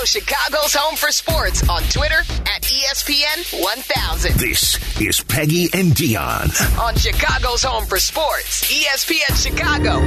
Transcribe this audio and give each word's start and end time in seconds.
Follow 0.00 0.06
Chicago's 0.06 0.72
Home 0.74 0.96
for 0.96 1.12
Sports 1.12 1.68
on 1.68 1.82
Twitter 1.82 2.20
at 2.20 2.62
ESPN 2.62 3.62
1000. 3.62 4.34
This 4.36 4.98
is 4.98 5.20
Peggy 5.24 5.64
and 5.74 5.92
Dionne. 5.92 6.78
On 6.78 6.94
Chicago's 6.94 7.62
Home 7.64 7.84
for 7.84 7.98
Sports, 7.98 8.64
ESPN 8.72 9.36
Chicago. 9.42 10.00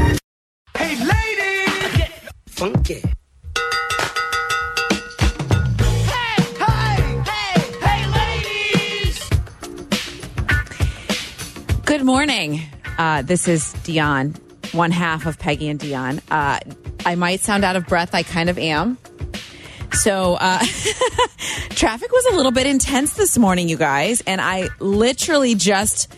Hey, 0.75 0.95
ladies! 0.97 1.97
Get 1.97 2.11
funky. 2.47 3.03
Hey, 6.07 6.41
hey, 6.57 7.21
hey, 7.27 7.61
hey, 7.83 8.07
ladies! 9.05 9.29
Good 11.85 12.03
morning. 12.03 12.61
Uh, 12.97 13.21
this 13.21 13.47
is 13.47 13.75
Dionne, 13.83 14.35
one 14.73 14.89
half 14.89 15.27
of 15.27 15.37
Peggy 15.37 15.69
and 15.69 15.79
Dionne. 15.79 16.19
Uh, 16.31 16.59
I 17.05 17.13
might 17.13 17.41
sound 17.41 17.63
out 17.63 17.75
of 17.75 17.85
breath. 17.85 18.15
I 18.15 18.23
kind 18.23 18.49
of 18.49 18.57
am. 18.57 18.97
So, 19.93 20.35
uh, 20.39 20.59
traffic 21.69 22.11
was 22.11 22.25
a 22.31 22.35
little 22.35 22.51
bit 22.51 22.65
intense 22.65 23.13
this 23.13 23.37
morning, 23.37 23.69
you 23.69 23.77
guys, 23.77 24.21
and 24.25 24.41
I 24.41 24.69
literally 24.79 25.55
just 25.55 26.13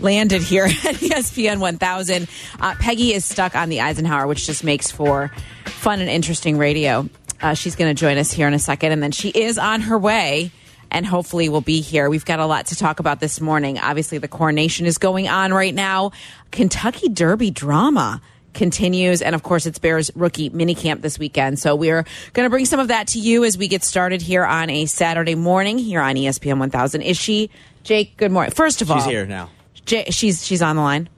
landed 0.00 0.42
here 0.42 0.64
at 0.66 0.72
ESPN 0.72 1.60
1000. 1.60 2.28
Uh, 2.60 2.74
Peggy 2.80 3.14
is 3.14 3.24
stuck 3.24 3.54
on 3.54 3.68
the 3.68 3.80
Eisenhower, 3.80 4.26
which 4.26 4.46
just 4.46 4.64
makes 4.64 4.90
for 4.90 5.30
fun 5.64 6.00
and 6.00 6.10
interesting 6.10 6.58
radio. 6.58 7.08
Uh, 7.40 7.54
she's 7.54 7.76
going 7.76 7.94
to 7.94 7.98
join 7.98 8.18
us 8.18 8.32
here 8.32 8.48
in 8.48 8.54
a 8.54 8.58
second, 8.58 8.92
and 8.92 9.02
then 9.02 9.12
she 9.12 9.30
is 9.30 9.58
on 9.58 9.82
her 9.82 9.98
way 9.98 10.50
and 10.90 11.06
hopefully 11.06 11.48
will 11.48 11.60
be 11.60 11.80
here. 11.80 12.10
We've 12.10 12.24
got 12.24 12.40
a 12.40 12.46
lot 12.46 12.66
to 12.66 12.74
talk 12.74 12.98
about 12.98 13.20
this 13.20 13.40
morning. 13.40 13.78
Obviously, 13.78 14.18
the 14.18 14.28
coronation 14.28 14.86
is 14.86 14.98
going 14.98 15.28
on 15.28 15.52
right 15.52 15.74
now. 15.74 16.10
Kentucky 16.50 17.08
Derby 17.08 17.50
drama 17.50 18.20
continues. 18.54 19.22
And 19.22 19.34
of 19.34 19.42
course, 19.42 19.66
it's 19.66 19.78
Bears 19.78 20.10
rookie 20.14 20.50
minicamp 20.50 21.02
this 21.02 21.18
weekend. 21.18 21.58
So 21.58 21.74
we're 21.76 22.04
going 22.32 22.46
to 22.46 22.50
bring 22.50 22.64
some 22.66 22.80
of 22.80 22.88
that 22.88 23.08
to 23.08 23.18
you 23.18 23.44
as 23.44 23.56
we 23.58 23.68
get 23.68 23.84
started 23.84 24.22
here 24.22 24.44
on 24.44 24.70
a 24.70 24.86
Saturday 24.86 25.34
morning 25.34 25.78
here 25.78 26.00
on 26.00 26.16
E 26.16 26.26
ESPN 26.26 26.58
1000. 26.58 27.02
Is 27.02 27.16
she, 27.16 27.50
Jake? 27.82 28.16
Good 28.16 28.32
morning. 28.32 28.52
First 28.52 28.82
of 28.82 28.90
all, 28.90 28.98
She's 28.98 29.06
here 29.06 29.26
now. 29.26 29.50
Jay, 29.86 30.04
she's 30.10 30.44
she's 30.46 30.62
on 30.62 30.76
the 30.76 30.82
line. 30.82 31.08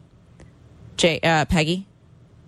Jay, 0.97 1.19
uh, 1.23 1.45
Peggy. 1.47 1.87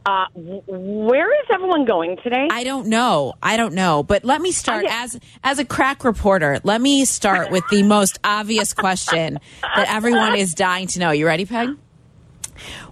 Uh, 0.07 0.27
where 0.35 1.33
is 1.41 1.47
everyone 1.51 1.87
going 1.87 2.19
today? 2.23 2.47
I 2.51 2.63
don't 2.63 2.89
know. 2.89 3.33
I 3.43 3.57
don't 3.57 3.73
know. 3.73 4.03
But 4.03 4.23
let 4.23 4.43
me 4.43 4.53
start 4.53 4.85
as 4.87 5.19
as 5.43 5.59
a 5.59 5.65
crack 5.65 6.05
reporter. 6.05 6.61
Let 6.63 6.81
me 6.83 7.07
start 7.07 7.51
with 7.51 7.65
the 7.71 7.83
most 7.83 8.19
obvious 8.23 8.75
question 8.75 9.39
that 9.63 9.87
everyone 9.89 10.37
is 10.37 10.53
dying 10.55 10.89
to 10.89 10.99
know. 11.01 11.11
You 11.11 11.25
ready, 11.27 11.47
Peg? 11.47 11.71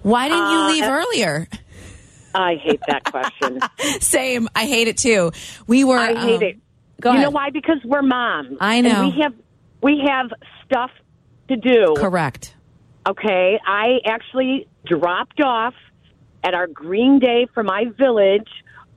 Why 0.03 0.29
didn't 0.29 0.51
you 0.51 0.57
Uh, 0.59 0.69
leave 0.69 0.85
earlier? 0.85 1.49
I 2.35 2.57
hate 2.57 2.81
that 2.89 3.05
question. 3.05 3.61
Same. 4.01 4.49
I 4.55 4.67
hate 4.67 4.89
it 4.89 4.97
too. 4.99 5.33
We 5.67 5.85
were. 5.85 5.99
I 5.99 6.15
hate 6.15 6.37
um, 6.37 6.43
it. 6.43 6.59
Go 7.01 7.11
you 7.11 7.17
ahead. 7.17 7.27
know 7.27 7.31
why? 7.31 7.51
Because 7.51 7.79
we're 7.85 8.03
moms. 8.03 8.59
I 8.61 8.77
And 8.77 8.89
know. 8.89 9.09
we 9.09 9.21
have 9.23 9.35
we 9.83 10.03
have 10.07 10.31
stuff 10.65 10.91
to 11.49 11.57
do. 11.57 11.95
Correct. 11.97 12.55
Okay. 13.09 13.59
I 13.67 13.99
actually 14.07 14.69
dropped 14.87 15.41
off 15.41 15.75
at 16.45 16.55
our 16.55 16.67
Green 16.67 17.19
Day 17.19 17.47
for 17.53 17.63
my 17.63 17.87
village. 17.99 18.49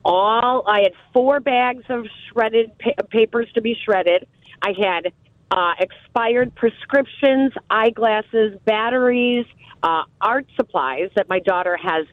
All 0.03 0.63
I 0.67 0.81
had 0.81 0.91
four 1.13 1.39
bags 1.39 1.83
of 1.89 2.05
shredded 2.31 2.77
pa- 2.77 3.03
papers 3.09 3.47
to 3.55 3.61
be 3.61 3.75
shredded. 3.83 4.27
I 4.61 4.73
had 4.79 5.11
uh, 5.49 5.73
expired 5.79 6.53
prescriptions, 6.55 7.53
eyeglasses, 7.69 8.57
batteries, 8.65 9.45
uh, 9.81 10.03
art 10.21 10.45
supplies 10.55 11.09
that 11.15 11.27
my 11.29 11.39
daughter 11.39 11.77
has 11.81 12.05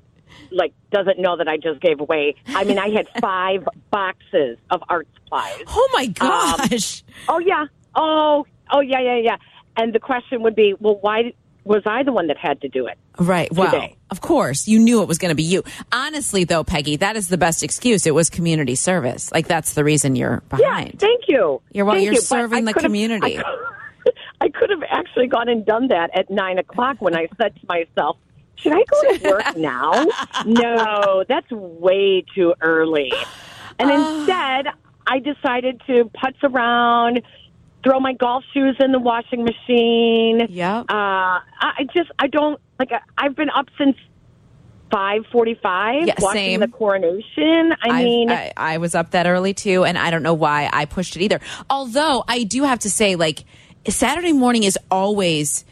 like 0.51 0.73
doesn't 0.91 1.19
know 1.19 1.37
that 1.37 1.49
I 1.49 1.57
just 1.57 1.81
gave 1.81 2.01
away. 2.01 2.35
I 2.47 2.65
mean, 2.65 2.79
I 2.79 2.91
had 2.91 3.09
five 3.21 3.67
boxes 3.91 4.59
of 4.71 4.83
art 4.89 5.09
supplies. 5.15 5.63
Oh 5.67 5.89
my 5.93 6.05
um, 6.05 6.69
gosh. 6.69 7.03
Oh 7.29 7.39
yeah. 7.39 7.67
Oh, 7.95 8.47
oh 8.71 8.81
yeah, 8.81 9.01
yeah, 9.01 9.17
yeah. 9.17 9.37
And 9.77 9.93
the 9.93 10.01
question 10.01 10.43
would 10.43 10.55
be, 10.55 10.75
well, 10.79 10.99
why 11.01 11.33
was 11.65 11.83
I 11.87 12.03
the 12.03 12.13
one 12.13 12.27
that 12.27 12.37
had 12.37 12.61
to 12.63 12.69
do 12.69 12.87
it? 12.87 12.99
right. 13.19 13.53
Well, 13.53 13.71
today. 13.71 13.97
of 14.11 14.21
course, 14.21 14.67
you 14.67 14.79
knew 14.79 15.03
it 15.03 15.09
was 15.09 15.19
going 15.19 15.31
to 15.31 15.35
be 15.35 15.43
you. 15.43 15.63
Honestly, 15.93 16.45
though, 16.45 16.65
Peggy, 16.65 16.97
that 16.97 17.17
is 17.17 17.29
the 17.29 17.39
best 17.39 17.63
excuse. 17.63 18.07
It 18.07 18.15
was 18.15 18.31
community 18.31 18.75
service. 18.75 19.31
Like 19.33 19.47
that's 19.47 19.75
the 19.75 19.85
reason 19.85 20.17
you're 20.17 20.43
behind. 20.49 20.95
Yeah, 20.95 20.99
thank 20.99 21.25
you. 21.29 21.63
You're 21.73 21.85
well, 21.85 21.95
Thank 21.95 22.07
you're 22.07 22.15
you. 22.15 22.21
Serving 22.21 22.65
the 22.65 22.75
community. 22.75 23.39
I 24.41 24.49
could 24.49 24.71
have 24.71 24.83
actually 24.89 25.29
gone 25.29 25.49
and 25.49 25.65
done 25.65 25.89
that 25.89 26.11
at 26.17 26.31
nine 26.31 26.59
o'clock 26.59 26.97
when 27.01 27.15
I 27.15 27.29
said 27.41 27.55
to 27.55 27.67
myself, 27.69 28.17
"Should 28.57 28.73
I 28.73 28.85
go 28.91 29.17
to 29.19 29.29
work 29.31 29.57
now?" 29.57 30.07
no, 30.47 31.25
that's 31.29 31.51
way 31.51 32.25
too 32.35 32.55
early. 32.61 33.13
And 33.79 33.91
Ah. 33.91 34.19
instead, 34.19 34.67
I 35.07 35.19
decided 35.19 35.81
to 35.87 36.11
putz 36.17 36.37
around, 36.45 37.23
throw 37.83 37.99
my 38.01 38.13
golf 38.13 38.45
shoes 38.55 38.77
in 38.81 38.93
the 38.93 38.99
washing 39.01 39.45
machine. 39.45 40.47
Yeah. 40.51 40.81
Uh, 40.81 40.85
I 40.91 41.87
just 41.95 42.11
I 42.19 42.29
don't 42.29 42.61
like. 42.79 42.91
I've 43.19 43.35
been 43.35 43.51
up 43.51 43.67
since 43.79 43.97
five 44.91 45.23
forty-five 45.33 46.07
Yeah, 46.07 46.15
watching 46.21 46.39
same. 46.41 46.61
the 46.61 46.69
coronation. 46.69 47.73
I 47.83 47.89
I've- 47.89 48.05
mean, 48.05 48.31
I, 48.31 48.53
I 48.57 48.79
was 48.79 48.95
up 48.95 49.11
that 49.13 49.27
early 49.27 49.55
too, 49.55 49.85
and 49.85 49.97
I 49.99 50.11
don't 50.11 50.23
know 50.23 50.35
why 50.35 50.69
I 50.73 50.85
pushed 50.85 51.17
it 51.17 51.23
either. 51.23 51.41
Although 51.71 52.25
I 52.29 52.45
do 52.45 52.63
have 52.65 52.79
to 52.81 52.91
say, 52.91 53.17
like 53.17 53.45
Saturday 53.89 54.33
morning 54.33 54.63
is 54.65 54.79
always 54.91 55.65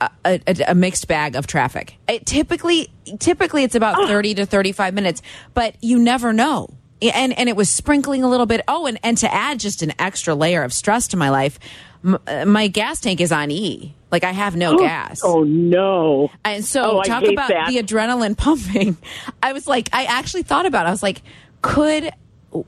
a, 0.00 0.10
a, 0.46 0.56
a 0.68 0.74
mixed 0.74 1.06
bag 1.08 1.36
of 1.36 1.46
traffic. 1.46 1.96
It 2.08 2.26
typically, 2.26 2.92
typically 3.18 3.64
it's 3.64 3.74
about 3.74 3.96
thirty 4.08 4.34
to 4.34 4.46
thirty-five 4.46 4.94
minutes, 4.94 5.22
but 5.54 5.74
you 5.82 5.98
never 5.98 6.32
know. 6.32 6.68
And 7.02 7.36
and 7.38 7.48
it 7.48 7.56
was 7.56 7.70
sprinkling 7.70 8.22
a 8.24 8.28
little 8.28 8.46
bit. 8.46 8.60
Oh, 8.68 8.86
and 8.86 8.98
and 9.02 9.16
to 9.18 9.32
add 9.32 9.58
just 9.60 9.82
an 9.82 9.92
extra 9.98 10.34
layer 10.34 10.62
of 10.62 10.72
stress 10.72 11.08
to 11.08 11.16
my 11.16 11.30
life, 11.30 11.58
m- 12.04 12.18
uh, 12.26 12.44
my 12.44 12.68
gas 12.68 13.00
tank 13.00 13.20
is 13.20 13.32
on 13.32 13.50
E. 13.50 13.94
Like 14.10 14.24
I 14.24 14.32
have 14.32 14.56
no 14.56 14.76
gas. 14.76 15.20
oh 15.24 15.44
no. 15.44 16.30
And 16.44 16.64
so 16.64 16.98
Oh, 16.98 17.02
talk 17.02 17.22
about 17.24 17.48
that. 17.48 17.68
the 17.68 17.78
adrenaline 17.78 18.36
pumping. 18.36 18.96
I 19.42 19.52
was 19.52 19.66
like, 19.68 19.88
I 19.92 20.04
actually 20.04 20.42
thought 20.42 20.66
about 20.66 20.84
it. 20.84 20.88
I 20.88 20.90
was 20.90 21.02
like, 21.02 21.22
could 21.62 22.10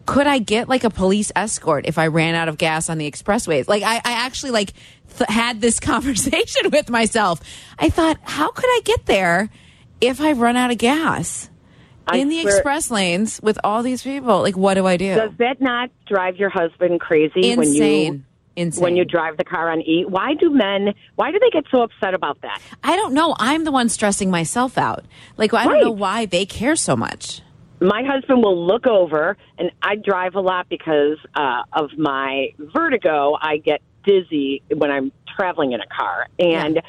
could 0.06 0.28
I 0.28 0.38
get 0.38 0.68
like 0.68 0.84
a 0.84 0.90
police 0.90 1.32
escort 1.34 1.86
if 1.86 1.98
I 1.98 2.06
ran 2.06 2.36
out 2.36 2.48
of 2.48 2.56
gas 2.56 2.88
on 2.88 2.98
the 2.98 3.10
expressways? 3.10 3.66
Like 3.68 3.82
I, 3.82 3.96
I 3.96 4.12
actually 4.24 4.52
like 4.52 4.72
th- 5.18 5.30
had 5.30 5.60
this 5.60 5.80
conversation 5.92 6.70
with 6.70 6.90
myself. 6.90 7.40
I 7.78 7.88
thought, 7.88 8.18
how 8.22 8.50
could 8.50 8.66
I 8.68 8.80
get 8.84 9.06
there 9.06 9.50
if 10.00 10.20
I 10.20 10.32
run 10.32 10.56
out 10.56 10.70
of 10.70 10.78
gas 10.78 11.50
I 12.06 12.18
in 12.18 12.28
the 12.28 12.40
express 12.40 12.90
lanes 12.90 13.40
with 13.42 13.58
all 13.64 13.82
these 13.82 14.02
people? 14.02 14.42
Like, 14.42 14.56
what 14.56 14.74
do 14.74 14.86
I 14.86 14.96
do? 14.96 15.14
Does 15.14 15.36
that 15.38 15.60
not 15.60 15.90
drive 16.06 16.36
your 16.36 16.50
husband 16.50 17.00
crazy 17.00 17.56
when 17.56 17.72
you 17.72 17.82
Insane. 17.82 18.26
Insane. 18.54 18.82
when 18.82 18.96
you 18.96 19.04
drive 19.04 19.38
the 19.38 19.44
car 19.44 19.70
on 19.70 19.80
E? 19.80 20.04
Why 20.06 20.34
do 20.34 20.50
men? 20.50 20.94
Why 21.14 21.30
do 21.30 21.38
they 21.38 21.50
get 21.50 21.64
so 21.70 21.82
upset 21.82 22.14
about 22.14 22.40
that? 22.42 22.60
I 22.84 22.96
don't 22.96 23.14
know. 23.14 23.34
I'm 23.38 23.64
the 23.64 23.72
one 23.72 23.88
stressing 23.88 24.30
myself 24.30 24.76
out. 24.76 25.04
Like, 25.36 25.54
I 25.54 25.64
don't 25.64 25.80
know 25.80 25.90
why 25.90 26.26
they 26.26 26.44
care 26.44 26.76
so 26.76 26.96
much. 26.96 27.40
My 27.80 28.04
husband 28.04 28.44
will 28.44 28.64
look 28.64 28.86
over, 28.86 29.36
and 29.58 29.72
I 29.82 29.96
drive 29.96 30.36
a 30.36 30.40
lot 30.40 30.68
because 30.68 31.18
uh, 31.34 31.62
of 31.72 31.90
my 31.98 32.54
vertigo. 32.58 33.36
I 33.40 33.56
get 33.56 33.80
dizzy 34.04 34.62
when 34.74 34.90
I'm 34.90 35.12
traveling 35.36 35.72
in 35.72 35.80
a 35.80 35.86
car, 35.86 36.28
and 36.38 36.80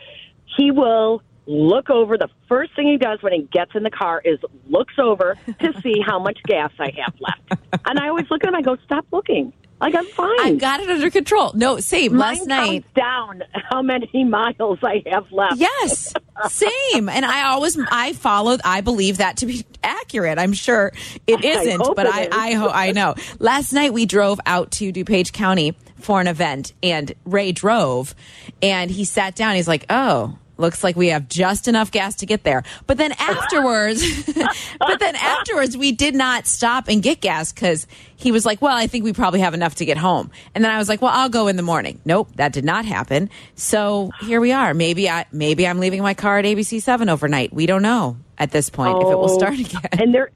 he 0.57 0.72
will 0.72 1.22
look 1.46 1.90
over. 1.90 2.18
The 2.18 2.29
first 2.47 2.75
thing 2.75 2.88
he 2.88 2.97
does 2.97 3.22
when 3.22 3.34
he 3.34 3.41
gets 3.51 3.72
in 3.75 3.84
the 3.84 3.90
car 3.91 4.22
is 4.24 4.40
looks 4.69 4.94
over 4.97 5.38
to 5.59 5.74
see 5.84 5.96
how 6.06 6.19
much 6.19 6.40
gas 6.46 6.72
I 6.79 6.91
have 7.06 7.13
left. 7.19 7.63
And 7.85 8.00
I 8.00 8.09
always 8.09 8.29
look 8.29 8.44
at 8.44 8.50
him. 8.50 8.56
I 8.56 8.62
go, 8.62 8.78
"Stop 8.85 9.06
looking! 9.12 9.53
Like 9.81 9.96
I'm 9.96 10.06
fine." 10.06 10.40
I've 10.40 10.59
got 10.59 10.79
it 10.79 10.90
under 10.90 11.09
control. 11.09 11.51
No, 11.53 11.79
same. 11.79 12.18
Last 12.18 12.47
night. 12.47 12.85
down 12.94 13.44
how 13.69 13.81
many 13.81 14.24
miles 14.24 14.80
I 14.84 15.03
have 15.07 15.30
left. 15.31 15.57
Yes, 15.57 16.13
same. 16.47 17.09
And 17.09 17.25
I 17.25 17.44
always, 17.50 17.78
I 17.91 18.13
followed, 18.13 18.62
I 18.63 18.81
believe 18.81 19.18
that 19.18 19.38
to 19.38 19.45
be 19.45 19.66
accurate. 19.84 20.38
I'm 20.40 20.53
sure 20.53 20.94
it 21.28 21.44
isn't, 21.45 21.81
hope 21.81 21.95
but 21.97 22.06
it 22.06 22.13
I. 22.13 22.30
I, 22.31 22.53
ho- 22.53 22.69
I 22.69 22.91
know. 22.94 23.16
Last 23.40 23.74
night 23.74 23.91
we 23.91 24.06
drove 24.06 24.39
out 24.45 24.71
to 24.74 24.94
DuPage 24.94 25.33
County 25.33 25.75
for 26.03 26.21
an 26.21 26.27
event 26.27 26.73
and 26.83 27.13
Ray 27.25 27.51
drove 27.51 28.13
and 28.61 28.89
he 28.91 29.05
sat 29.05 29.35
down. 29.35 29.55
He's 29.55 29.67
like, 29.67 29.85
oh, 29.89 30.38
looks 30.57 30.83
like 30.83 30.95
we 30.95 31.07
have 31.09 31.27
just 31.27 31.67
enough 31.67 31.89
gas 31.91 32.15
to 32.17 32.25
get 32.27 32.44
there. 32.44 32.63
But 32.85 32.97
then 32.97 33.11
afterwards, 33.13 34.03
but 34.79 35.00
then 35.00 35.15
afterwards, 35.15 35.75
we 35.75 35.91
did 35.91 36.13
not 36.13 36.45
stop 36.45 36.88
and 36.88 37.01
get 37.01 37.21
gas 37.21 37.51
because 37.51 37.88
he 38.15 38.31
was 38.31 38.45
like, 38.45 38.61
well, 38.61 38.75
I 38.77 38.85
think 38.88 39.03
we 39.03 39.13
probably 39.13 39.39
have 39.39 39.53
enough 39.55 39.75
to 39.75 39.85
get 39.85 39.97
home. 39.97 40.29
And 40.53 40.63
then 40.63 40.71
I 40.71 40.77
was 40.77 40.88
like, 40.89 41.01
well, 41.01 41.11
I'll 41.13 41.29
go 41.29 41.47
in 41.47 41.55
the 41.55 41.63
morning. 41.63 42.00
Nope, 42.06 42.29
that 42.35 42.53
did 42.53 42.63
not 42.65 42.85
happen. 42.85 43.29
So 43.56 44.11
here 44.21 44.39
we 44.39 44.51
are. 44.51 44.73
Maybe 44.73 45.09
I, 45.09 45.25
maybe 45.31 45.67
I'm 45.67 45.79
leaving 45.79 46.01
my 46.03 46.13
car 46.13 46.38
at 46.38 46.45
ABC 46.45 46.81
seven 46.81 47.09
overnight. 47.09 47.51
We 47.51 47.65
don't 47.65 47.81
know 47.81 48.17
at 48.38 48.51
this 48.51 48.69
point 48.69 48.97
if 49.01 49.03
it 49.09 49.17
will 49.17 49.31
Oh, 49.31 49.38
start 49.38 49.53
again. 49.59 49.81
And 49.94 50.13
there, 50.13 50.29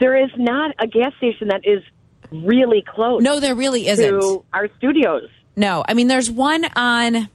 there 0.00 0.16
is 0.16 0.30
not 0.38 0.74
a 0.78 0.86
gas 0.86 1.12
station 1.18 1.48
that 1.48 1.60
is 1.64 1.82
really 2.30 2.82
close 2.82 3.22
No, 3.22 3.40
there 3.40 3.54
really 3.54 3.88
isn't. 3.88 4.20
to 4.20 4.44
our 4.52 4.68
studios. 4.78 5.28
No, 5.56 5.84
I 5.88 5.94
mean, 5.94 6.08
there's 6.08 6.30
one 6.30 6.64
on. 6.76 7.28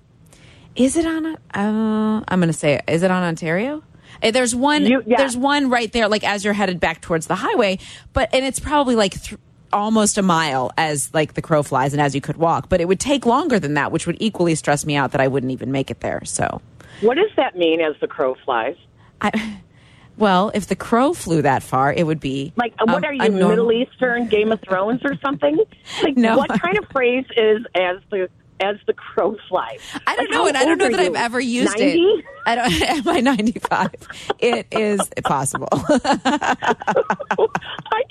Is 0.76 0.98
it 0.98 1.06
on? 1.06 1.26
Uh, 1.54 2.24
I'm 2.28 2.40
going 2.40 2.48
to 2.48 2.54
say, 2.54 2.76
it. 2.76 2.84
is 2.88 3.04
it 3.04 3.12
on 3.12 3.22
Ontario? 3.24 3.84
Eh, 4.22 4.32
There's 4.32 4.56
one. 4.56 4.86
You- 4.86 5.04
yeah. 5.06 5.18
There's 5.18 5.36
one 5.38 5.70
right 5.70 5.92
there, 5.92 6.08
like 6.08 6.24
as 6.24 6.44
you're 6.46 6.54
headed 6.54 6.80
back 6.80 7.02
towards 7.02 7.28
the 7.28 7.36
highway. 7.36 7.80
But 8.14 8.34
and 8.34 8.46
it's 8.46 8.60
probably 8.60 8.96
like 8.96 9.22
th- 9.22 9.40
almost 9.74 10.18
a 10.18 10.22
mile 10.22 10.72
as 10.78 11.14
like 11.14 11.34
the 11.34 11.42
crow 11.42 11.64
flies 11.64 11.94
and 11.94 12.02
as 12.02 12.16
you 12.16 12.22
could 12.22 12.38
walk, 12.38 12.70
but 12.70 12.80
it 12.80 12.88
would 12.88 13.00
take 13.00 13.26
longer 13.26 13.60
than 13.60 13.74
that, 13.74 13.92
which 13.92 14.08
would 14.08 14.18
equally 14.20 14.56
stress 14.56 14.86
me 14.86 14.96
out 14.96 15.12
that 15.12 15.20
I 15.22 15.28
wouldn't 15.28 15.52
even 15.52 15.72
make 15.72 15.92
it 15.92 16.00
there. 16.00 16.22
So, 16.26 16.62
What 17.02 17.16
does 17.16 17.32
that 17.36 17.58
mean 17.58 17.82
as 17.82 17.96
the 18.00 18.08
crow 18.08 18.36
flies? 18.46 18.76
I, 19.20 19.32
well, 20.18 20.52
if 20.54 20.68
the 20.68 20.76
crow 20.76 21.14
flew 21.14 21.42
that 21.42 21.64
far, 21.64 21.94
it 21.94 22.06
would 22.06 22.20
be 22.20 22.54
Like, 22.56 22.74
what 22.84 23.04
are 23.06 23.14
you, 23.14 23.32
Middle 23.32 23.72
Eastern 23.72 24.28
Game 24.28 24.52
of 24.52 24.62
Thrones 24.62 25.02
or 25.04 25.16
something? 25.24 25.58
Like, 26.04 26.18
No. 26.18 26.38
what 26.38 26.50
kind 26.62 26.78
of 26.78 26.86
phrase 26.92 27.26
is 27.36 27.66
as 27.76 27.98
the 28.12 28.30
as 28.60 28.76
the 28.88 28.94
crow 28.94 29.36
flies? 29.50 29.80
I 30.08 30.16
don't 30.16 30.26
Like, 30.26 30.32
know, 30.32 30.48
and 30.48 30.58
I 30.58 30.64
don't 30.64 30.78
know 30.78 30.90
that 30.90 31.00
I've 31.00 31.16
ever 31.16 31.40
used 31.40 31.78
90? 31.78 32.00
it. 32.00 32.26
I 32.46 32.56
don't. 32.56 32.82
Am 32.84 33.08
I 33.08 33.20
ninety 33.22 33.60
five? 33.60 33.94
It 34.40 34.68
is 34.72 35.02
possible. 35.24 35.70
I 35.72 36.56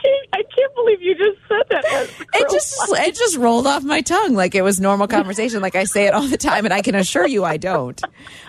can't. 0.02 0.28
I 0.32 0.42
can't 0.54 0.74
believe 0.74 1.02
you 1.02 1.14
just 1.14 1.38
said 1.48 1.62
that. 1.70 1.84
It 2.34 2.50
just 2.50 2.74
flies. 2.86 3.08
it 3.08 3.14
just 3.14 3.36
rolled 3.36 3.66
off 3.66 3.82
my 3.84 4.00
tongue 4.00 4.34
like 4.34 4.54
it 4.54 4.62
was 4.62 4.80
normal 4.80 5.06
conversation. 5.06 5.60
Like 5.60 5.76
I 5.76 5.84
say 5.84 6.06
it 6.06 6.14
all 6.14 6.26
the 6.26 6.36
time, 6.38 6.64
and 6.64 6.74
I 6.74 6.82
can 6.82 6.94
assure 6.94 7.26
you 7.26 7.44
I 7.44 7.56
don't. 7.56 8.00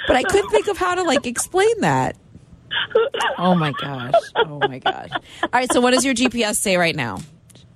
But 0.08 0.16
I 0.16 0.24
couldn't 0.24 0.50
think 0.50 0.68
of 0.68 0.78
how 0.78 0.96
to 0.96 1.04
like 1.04 1.26
explain 1.26 1.82
that. 1.82 2.16
Oh 3.38 3.56
my 3.56 3.72
gosh! 3.80 4.14
Oh 4.36 4.60
my 4.60 4.80
gosh! 4.80 5.10
All 5.44 5.50
right. 5.54 5.72
So 5.72 5.82
what 5.82 5.92
does 5.92 6.06
your 6.06 6.14
GPS 6.14 6.56
say 6.56 6.78
right 6.78 6.96
now? 6.96 7.20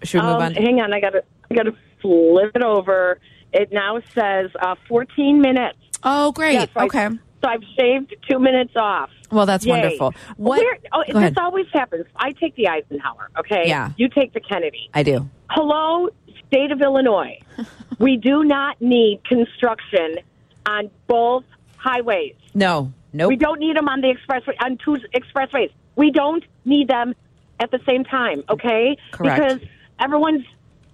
Should 0.04 0.22
we 0.22 0.28
move 0.28 0.36
Um, 0.38 0.42
on? 0.44 0.54
hang 0.54 0.80
on, 0.82 0.94
I 0.94 1.00
got 1.00 1.12
to. 1.12 1.24
I 1.52 1.56
got 1.56 1.64
to 1.64 1.76
flip 2.02 2.52
it 2.56 2.64
over. 2.64 3.20
It 3.54 3.72
now 3.72 4.00
says 4.14 4.52
uh, 4.62 4.76
14 4.90 5.42
minutes. 5.42 5.78
Oh, 6.04 6.32
great. 6.34 6.60
So 6.60 6.68
I- 6.76 6.86
okay. 6.86 7.10
so 7.42 7.50
I've 7.50 7.64
shaved 7.80 8.14
two 8.30 8.38
minutes 8.40 8.74
off. 8.76 9.10
Well, 9.32 9.46
that's 9.46 9.66
Yay. 9.66 9.72
wonderful. 9.72 10.14
What? 10.36 10.60
Where, 10.60 10.78
oh, 10.94 11.04
this 11.08 11.16
ahead. 11.16 11.38
always 11.38 11.66
happens. 11.74 12.06
I 12.16 12.32
take 12.34 12.56
the 12.56 12.68
Eisenhower. 12.68 13.30
Okay. 13.40 13.64
Yeah. 13.68 13.92
You 13.98 14.10
take 14.10 14.34
the 14.34 14.40
Kennedy. 14.42 14.90
I 14.94 15.04
do. 15.04 15.30
Hello, 15.50 16.10
state 16.48 16.72
of 16.72 16.82
Illinois. 16.82 17.40
we 18.00 18.18
do 18.18 18.44
not 18.44 18.80
need 18.82 19.22
construction 19.24 20.18
on 20.66 20.90
both 21.08 21.46
highways. 21.78 22.36
No. 22.54 22.92
Nope. 23.18 23.30
We 23.30 23.36
don't 23.36 23.60
need 23.60 23.76
them 23.76 23.88
on 23.90 24.02
the 24.02 24.14
expressway 24.16 24.54
on 24.64 24.78
two 24.78 24.98
expressways. 25.14 25.72
We 25.96 26.12
don't 26.12 26.44
need 26.66 26.88
them 26.88 27.16
at 27.60 27.72
the 27.72 27.80
same 27.88 28.04
time, 28.04 28.44
okay? 28.50 28.98
Correct. 29.12 29.42
Because 29.42 29.60
everyone's 30.00 30.46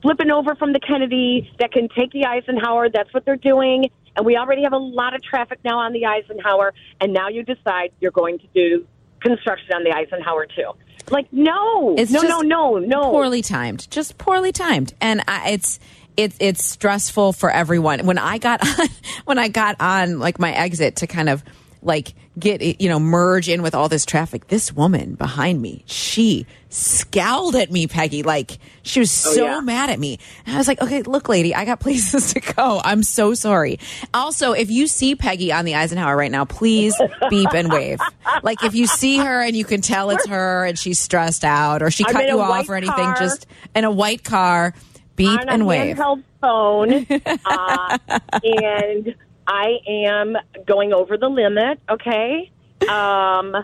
flipping 0.02 0.32
over 0.32 0.56
from 0.56 0.72
the 0.74 0.80
Kennedy 0.80 1.52
that 1.60 1.72
can 1.72 1.90
take 1.90 2.12
the 2.12 2.26
Eisenhower. 2.26 2.90
That's 2.90 3.14
what 3.14 3.26
they're 3.26 3.36
doing. 3.36 3.90
And 4.16 4.26
we 4.26 4.38
already 4.38 4.64
have 4.64 4.74
a 4.74 4.78
lot 4.78 5.14
of 5.16 5.22
traffic 5.24 5.60
now 5.66 5.80
on 5.80 5.92
the 5.92 6.06
Eisenhower. 6.06 6.74
And 7.02 7.14
now 7.14 7.28
you 7.28 7.44
decide 7.44 7.92
you're 8.00 8.12
going 8.12 8.40
to 8.40 8.48
do 8.54 8.88
construction 9.20 9.74
on 9.76 9.84
the 9.84 9.92
Eisenhower 9.92 10.46
too. 10.46 10.72
Like, 11.10 11.28
no, 11.34 11.96
It's 11.98 12.12
no, 12.12 12.22
no, 12.22 12.40
no, 12.42 12.78
no. 12.78 13.12
poorly 13.12 13.42
timed 13.42 13.90
just 13.92 14.18
poorly 14.18 14.54
timed 14.54 14.94
and 15.02 15.22
I, 15.28 15.52
it's 15.52 15.80
it's 16.16 16.38
it's 16.40 16.64
stressful 16.64 17.34
for 17.34 17.52
everyone 17.52 18.06
when 18.06 18.18
i 18.18 18.38
got 18.38 18.66
on 18.80 18.88
when 19.26 19.38
i 19.38 19.48
got 19.50 19.76
on 19.82 20.20
like 20.20 20.40
my 20.40 20.52
exit 20.54 20.98
to 20.98 21.08
kind 21.08 21.28
of 21.28 21.44
like 21.86 22.14
get 22.40 22.82
you 22.82 22.90
know 22.90 23.00
merge 23.00 23.48
in 23.50 23.62
with 23.62 23.76
all 23.76 23.90
this 23.90 24.06
traffic. 24.06 24.48
This 24.48 24.74
woman 24.74 25.16
behind 25.16 25.62
me 25.62 25.84
she 25.86 26.46
scowled 26.70 27.56
at 27.56 27.72
me 27.72 27.88
peggy. 27.88 28.24
Like 28.24 28.58
she 28.82 29.00
was 29.00 29.12
so 29.12 29.44
Oh, 29.44 29.46
yeah. 29.56 29.60
mad 29.62 29.90
at 29.90 30.00
me. 30.00 30.20
And 30.46 30.56
i 30.56 30.58
was 30.58 30.68
like 30.68 30.82
okay 30.82 31.02
look 31.04 31.30
lady 31.30 31.54
i 31.54 31.66
got 31.66 31.80
places 31.82 32.34
to 32.34 32.40
go. 32.40 32.82
I'm 32.84 33.04
so 33.04 33.34
sorry. 33.34 33.80
Also 34.14 34.54
if 34.54 34.72
you 34.72 34.88
see 34.88 35.16
peggy 35.16 35.52
on 35.52 35.66
the 35.66 35.76
eisenhower 35.76 36.16
right 36.18 36.32
now 36.32 36.46
please 36.46 36.96
beep 37.30 37.54
and 37.54 37.72
wave. 37.72 38.00
Like 38.42 38.64
if 38.64 38.74
you 38.76 38.88
see 38.88 39.18
her 39.18 39.42
and 39.42 39.56
you 39.56 39.66
can 39.66 39.82
tell 39.82 40.10
it's 40.10 40.28
her 40.28 40.66
and 40.66 40.78
she's 40.78 41.00
stressed 41.00 41.44
out 41.46 41.82
or 41.84 41.92
she 41.92 42.06
I'm 42.06 42.14
cut 42.14 42.28
you 42.28 42.40
off 42.42 42.68
or 42.70 42.76
anything 42.76 42.96
car. 42.96 43.16
just 43.20 43.46
in 43.76 43.84
a 43.84 43.92
white 43.92 44.24
car 44.24 44.74
beep 45.16 45.30
on 45.40 45.48
a 45.48 45.52
and 45.52 45.68
wave. 45.68 45.96
handheld 45.98 46.24
phone, 46.42 47.06
uh, 47.46 47.98
and 48.44 49.16
I 49.48 49.78
am 49.88 50.36
going 50.66 50.94
over 50.94 51.18
the 51.18 51.28
limit. 51.30 51.80
Okay. 51.90 52.50
Um, 52.84 53.56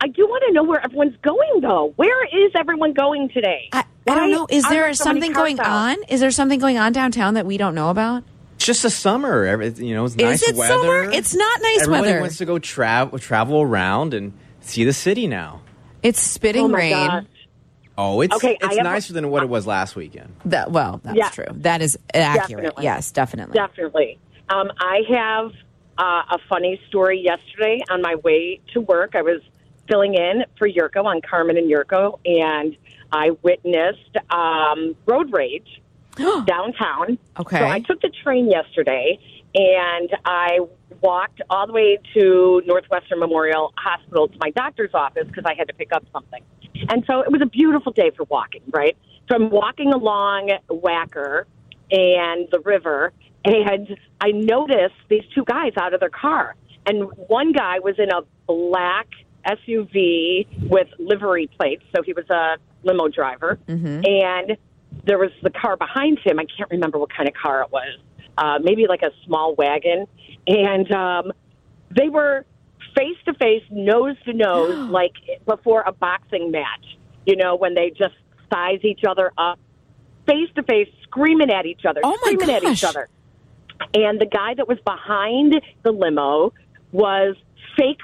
I 0.00 0.06
do 0.08 0.26
want 0.26 0.44
to 0.46 0.52
know 0.52 0.62
where 0.62 0.80
everyone's 0.84 1.16
going, 1.22 1.60
though. 1.60 1.92
Where 1.96 2.24
is 2.24 2.52
everyone 2.54 2.92
going 2.92 3.28
today? 3.30 3.68
I, 3.72 3.84
I 4.06 4.14
don't 4.14 4.30
know 4.30 4.46
is 4.48 4.64
are 4.64 4.70
there 4.70 4.94
so 4.94 5.04
something 5.04 5.32
going 5.32 5.58
out? 5.60 5.66
on 5.66 5.96
is 6.08 6.20
there 6.20 6.30
something 6.30 6.58
going 6.60 6.78
on 6.78 6.92
downtown 6.92 7.34
that 7.34 7.44
we 7.46 7.56
don't 7.58 7.74
know 7.74 7.90
about 7.90 8.22
It's 8.56 8.64
just 8.64 8.84
a 8.84 8.90
summer. 8.90 9.44
Every, 9.44 9.68
you 9.70 9.94
know, 9.94 10.04
it's 10.06 10.16
nice 10.16 10.42
it 10.48 10.56
weather. 10.56 10.72
summer? 10.74 11.10
It's 11.12 11.34
not 11.34 11.60
nice 11.62 11.82
Everybody 11.82 12.02
weather. 12.06 12.20
wants 12.20 12.38
to 12.38 12.46
go 12.46 12.58
travel 12.58 13.18
travel 13.18 13.60
around 13.60 14.14
and 14.14 14.32
see 14.60 14.84
the 14.84 14.92
city 14.94 15.26
now. 15.26 15.60
it's 16.02 16.20
spitting 16.20 16.64
Oh 16.66 16.68
my 16.68 16.78
rain 16.78 16.92
gosh. 17.08 17.24
Oh, 18.00 18.20
it's 18.20 18.34
Okay, 18.36 18.56
I 18.62 18.66
it's 18.66 18.76
have- 18.76 18.84
nicer 18.84 19.12
than 19.12 19.28
what 19.28 19.42
it 19.42 19.48
was 19.48 19.66
last 19.66 19.96
weekend. 19.96 20.32
that 20.46 20.70
well 20.70 21.00
that's 21.04 21.16
Yeah. 21.18 21.28
true 21.30 21.46
that 21.50 21.82
is 21.82 21.98
accurate 22.14 22.48
Definitely. 22.62 22.84
yes 22.84 23.10
definitely 23.10 23.54
Definitely. 23.54 24.18
Um, 24.50 24.70
I 24.78 25.02
have 25.08 25.52
uh, 25.98 26.36
a 26.36 26.38
funny 26.48 26.80
story 26.88 27.20
yesterday 27.20 27.82
on 27.90 28.02
my 28.02 28.14
way 28.16 28.60
to 28.72 28.80
work. 28.80 29.14
I 29.14 29.22
was 29.22 29.40
filling 29.88 30.14
in 30.14 30.44
for 30.58 30.68
Jurko 30.68 31.04
on 31.04 31.20
Carmen 31.20 31.56
and 31.56 31.70
Jurko, 31.70 32.20
and 32.24 32.76
I 33.10 33.30
witnessed 33.42 34.16
um, 34.30 34.96
road 35.06 35.32
rage 35.32 35.82
downtown. 36.16 37.18
Okay. 37.38 37.58
So 37.58 37.66
I 37.66 37.80
took 37.80 38.00
the 38.00 38.10
train 38.22 38.50
yesterday, 38.50 39.18
and 39.54 40.10
I 40.24 40.60
walked 41.00 41.40
all 41.50 41.66
the 41.66 41.72
way 41.72 41.98
to 42.14 42.62
Northwestern 42.66 43.18
Memorial 43.18 43.72
Hospital 43.76 44.28
to 44.28 44.38
my 44.40 44.50
doctor's 44.50 44.94
office 44.94 45.26
because 45.26 45.44
I 45.46 45.54
had 45.54 45.68
to 45.68 45.74
pick 45.74 45.92
up 45.92 46.04
something. 46.12 46.42
And 46.88 47.04
so 47.06 47.20
it 47.20 47.30
was 47.30 47.40
a 47.42 47.46
beautiful 47.46 47.92
day 47.92 48.10
for 48.16 48.24
walking, 48.24 48.62
right? 48.70 48.96
So 49.28 49.34
I'm 49.34 49.50
walking 49.50 49.92
along 49.92 50.50
Wacker 50.68 51.44
and 51.90 52.48
the 52.50 52.60
river, 52.60 53.12
and 53.54 53.96
I 54.20 54.30
noticed 54.32 54.94
these 55.08 55.24
two 55.34 55.44
guys 55.44 55.72
out 55.80 55.94
of 55.94 56.00
their 56.00 56.10
car. 56.10 56.54
And 56.86 57.04
one 57.28 57.52
guy 57.52 57.78
was 57.80 57.96
in 57.98 58.10
a 58.10 58.22
black 58.46 59.08
SUV 59.46 60.46
with 60.68 60.88
livery 60.98 61.48
plates, 61.58 61.82
so 61.94 62.02
he 62.02 62.12
was 62.12 62.28
a 62.30 62.56
limo 62.82 63.08
driver. 63.08 63.58
And 64.06 64.56
there 65.04 65.18
was 65.18 65.30
the 65.42 65.50
car 65.50 65.76
behind 65.76 66.18
him. 66.24 66.38
I 66.38 66.44
can't 66.56 66.70
remember 66.70 66.98
what 66.98 67.10
kind 67.14 67.28
of 67.28 67.34
car 67.34 67.62
it 67.62 67.70
was. 67.70 67.98
Uh, 68.36 68.58
maybe 68.62 68.86
like 68.88 69.02
a 69.02 69.10
small 69.26 69.54
wagon. 69.54 70.06
And 70.46 70.90
um, 70.92 71.32
they 71.94 72.08
were 72.08 72.44
face 72.96 73.16
to 73.26 73.34
face, 73.34 73.62
nose 73.70 74.16
to 74.24 74.32
nose, 74.32 74.76
like 74.90 75.12
before 75.46 75.82
a 75.86 75.92
boxing 75.92 76.50
match. 76.50 76.84
You 77.26 77.36
know, 77.36 77.56
when 77.56 77.74
they 77.74 77.90
just 77.90 78.14
size 78.52 78.80
each 78.82 79.00
other 79.06 79.32
up, 79.36 79.58
face 80.26 80.48
to 80.56 80.62
face, 80.62 80.88
screaming 81.02 81.50
at 81.50 81.66
each 81.66 81.84
other, 81.86 82.00
Oh, 82.04 82.16
screaming 82.22 82.50
at 82.50 82.64
each 82.64 82.84
other. 82.84 83.08
And 83.94 84.20
the 84.20 84.26
guy 84.26 84.54
that 84.54 84.68
was 84.68 84.78
behind 84.84 85.60
the 85.82 85.92
limo 85.92 86.52
was 86.92 87.36
fake, 87.76 88.00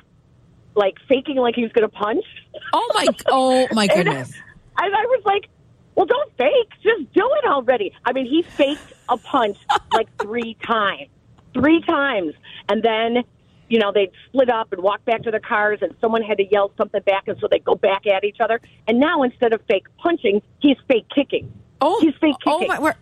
like 0.75 0.95
faking 1.09 1.37
like 1.37 1.55
he 1.55 1.63
was 1.63 1.73
going 1.73 1.89
to 1.89 1.95
punch. 1.95 2.25
oh 2.73 2.91
my 2.95 3.07
oh 3.29 3.69
my 3.73 3.87
goodness 3.95 4.33
I, 4.77 4.87
and 4.87 4.95
I 4.95 5.03
was 5.03 5.23
like, 5.25 5.49
well, 5.95 6.07
don't 6.07 6.37
fake. 6.37 6.71
Just 6.83 7.13
do 7.13 7.29
it 7.43 7.45
already. 7.49 7.93
I 8.05 8.13
mean, 8.13 8.27
he 8.27 8.43
faked 8.43 8.93
a 9.09 9.17
punch 9.17 9.57
like 9.93 10.09
three 10.23 10.57
times. 10.67 11.09
Three 11.53 11.81
times. 11.83 12.35
And 12.69 12.83
then, 12.83 13.23
you 13.69 13.79
know, 13.79 13.93
they'd 13.93 14.11
split 14.27 14.51
up 14.51 14.73
and 14.73 14.83
walk 14.83 15.05
back 15.05 15.23
to 15.23 15.31
their 15.31 15.39
cars, 15.39 15.79
and 15.83 15.95
someone 16.01 16.23
had 16.23 16.39
to 16.39 16.45
yell 16.51 16.73
something 16.77 17.01
back, 17.03 17.29
and 17.29 17.39
so 17.39 17.47
they'd 17.49 17.65
go 17.65 17.77
back 17.77 18.07
at 18.09 18.25
each 18.25 18.39
other. 18.41 18.61
And 18.89 18.99
now, 18.99 19.23
instead 19.23 19.53
of 19.53 19.61
fake 19.69 19.87
punching, 19.99 20.43
he's 20.59 20.77
fake 20.89 21.07
kicking. 21.15 21.53
oh 21.81 22.01
he's 22.01 22.15
fake 22.21 22.35
kicking. 22.45 22.67
oh 22.73 22.81
my 22.81 22.95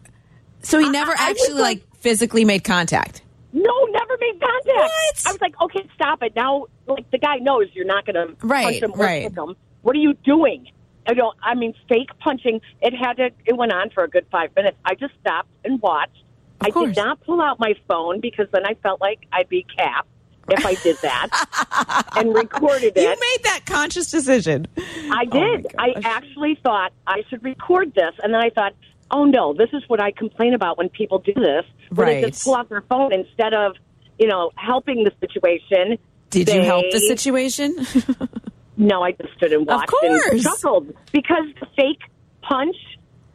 so 0.60 0.78
he 0.78 0.90
never 0.90 1.12
I 1.12 1.30
actually 1.30 1.54
like, 1.54 1.78
like- 1.78 1.86
physically 2.02 2.44
made 2.44 2.64
contact 2.64 3.22
No, 3.52 3.72
never 3.90 4.16
made 4.20 4.40
contact. 4.40 4.66
What? 4.66 5.22
I 5.26 5.32
was 5.32 5.40
like, 5.40 5.60
okay, 5.60 5.88
stop 5.94 6.22
it. 6.22 6.34
Now, 6.34 6.66
like, 6.86 7.10
the 7.10 7.18
guy 7.18 7.36
knows 7.36 7.68
you're 7.74 7.84
not 7.84 8.04
going 8.06 8.16
to 8.16 8.34
Right, 8.46 8.64
punch 8.64 8.76
him 8.82 8.92
or 8.92 9.04
right. 9.04 9.22
kick 9.28 9.36
him. 9.36 9.54
What 9.82 9.94
are 9.96 10.00
you 10.00 10.14
doing? 10.14 10.68
I 11.06 11.14
don't, 11.14 11.36
I 11.42 11.54
mean, 11.54 11.74
fake 11.88 12.10
punching, 12.20 12.60
it 12.80 12.94
had 12.94 13.14
to, 13.18 13.30
it 13.44 13.56
went 13.56 13.72
on 13.72 13.90
for 13.90 14.04
a 14.04 14.08
good 14.08 14.26
five 14.30 14.54
minutes. 14.56 14.76
I 14.84 14.94
just 14.94 15.14
stopped 15.20 15.48
and 15.64 15.80
watched. 15.82 16.16
I 16.60 16.70
did 16.70 16.96
not 16.96 17.20
pull 17.24 17.40
out 17.42 17.58
my 17.58 17.74
phone 17.88 18.20
because 18.20 18.46
then 18.52 18.64
I 18.64 18.74
felt 18.82 19.00
like 19.00 19.20
I'd 19.32 19.48
be 19.48 19.66
capped 19.76 20.08
if 20.48 20.64
I 20.64 20.74
did 20.74 20.96
that 21.02 22.06
and 22.16 22.32
recorded 22.34 22.92
it. 22.96 23.02
you 23.02 23.08
made 23.08 23.44
that 23.44 23.60
conscious 23.66 24.10
decision 24.10 24.66
I 24.76 25.24
Oh 25.32 25.56
did. 25.56 25.66
I 25.78 25.94
actually 26.04 26.58
thought 26.62 26.92
I 27.06 27.22
should 27.28 27.42
record 27.44 27.94
this, 27.94 28.14
and 28.22 28.32
then 28.32 28.40
I 28.40 28.50
thought, 28.50 28.74
oh 29.12 29.24
no, 29.24 29.52
this 29.54 29.68
is 29.72 29.82
what 29.88 30.00
I 30.00 30.10
complain 30.12 30.54
about 30.54 30.78
when 30.78 30.88
people 30.88 31.18
do 31.18 31.34
this. 31.34 31.64
Where 31.90 32.06
They 32.06 32.30
just 32.30 32.44
pull 32.44 32.54
out 32.56 32.68
their 32.68 32.82
phone 32.82 33.12
instead 33.12 33.54
of, 33.54 33.76
you 34.18 34.26
know, 34.26 34.50
helping 34.56 35.04
the 35.04 35.12
situation. 35.20 35.98
did 36.30 36.48
you 36.48 36.62
help 36.62 36.84
the 36.90 36.98
situation 37.00 37.76
No, 38.76 39.02
I 39.02 39.12
just 39.12 39.34
stood 39.36 39.52
and 39.52 39.66
watched 39.66 39.92
and 40.02 40.20
course. 40.22 40.42
chuckled 40.42 40.94
because 41.12 41.44
the 41.60 41.66
fake 41.76 42.00
punch 42.40 42.76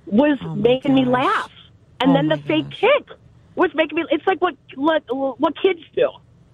was 0.07 0.37
Oh 0.41 0.55
making 0.55 0.95
me 0.95 1.05
laugh, 1.05 1.51
and 2.01 2.11
Oh 2.11 2.13
then 2.15 2.27
the 2.29 2.37
my 2.37 2.41
fake 2.43 2.71
kick 2.71 3.07
was 3.55 3.69
making 3.75 3.97
me. 3.97 4.05
It's 4.09 4.25
like 4.25 4.41
what 4.41 4.55
what, 4.75 5.03
what 5.39 5.53
kids 5.61 5.79
do. 5.95 6.09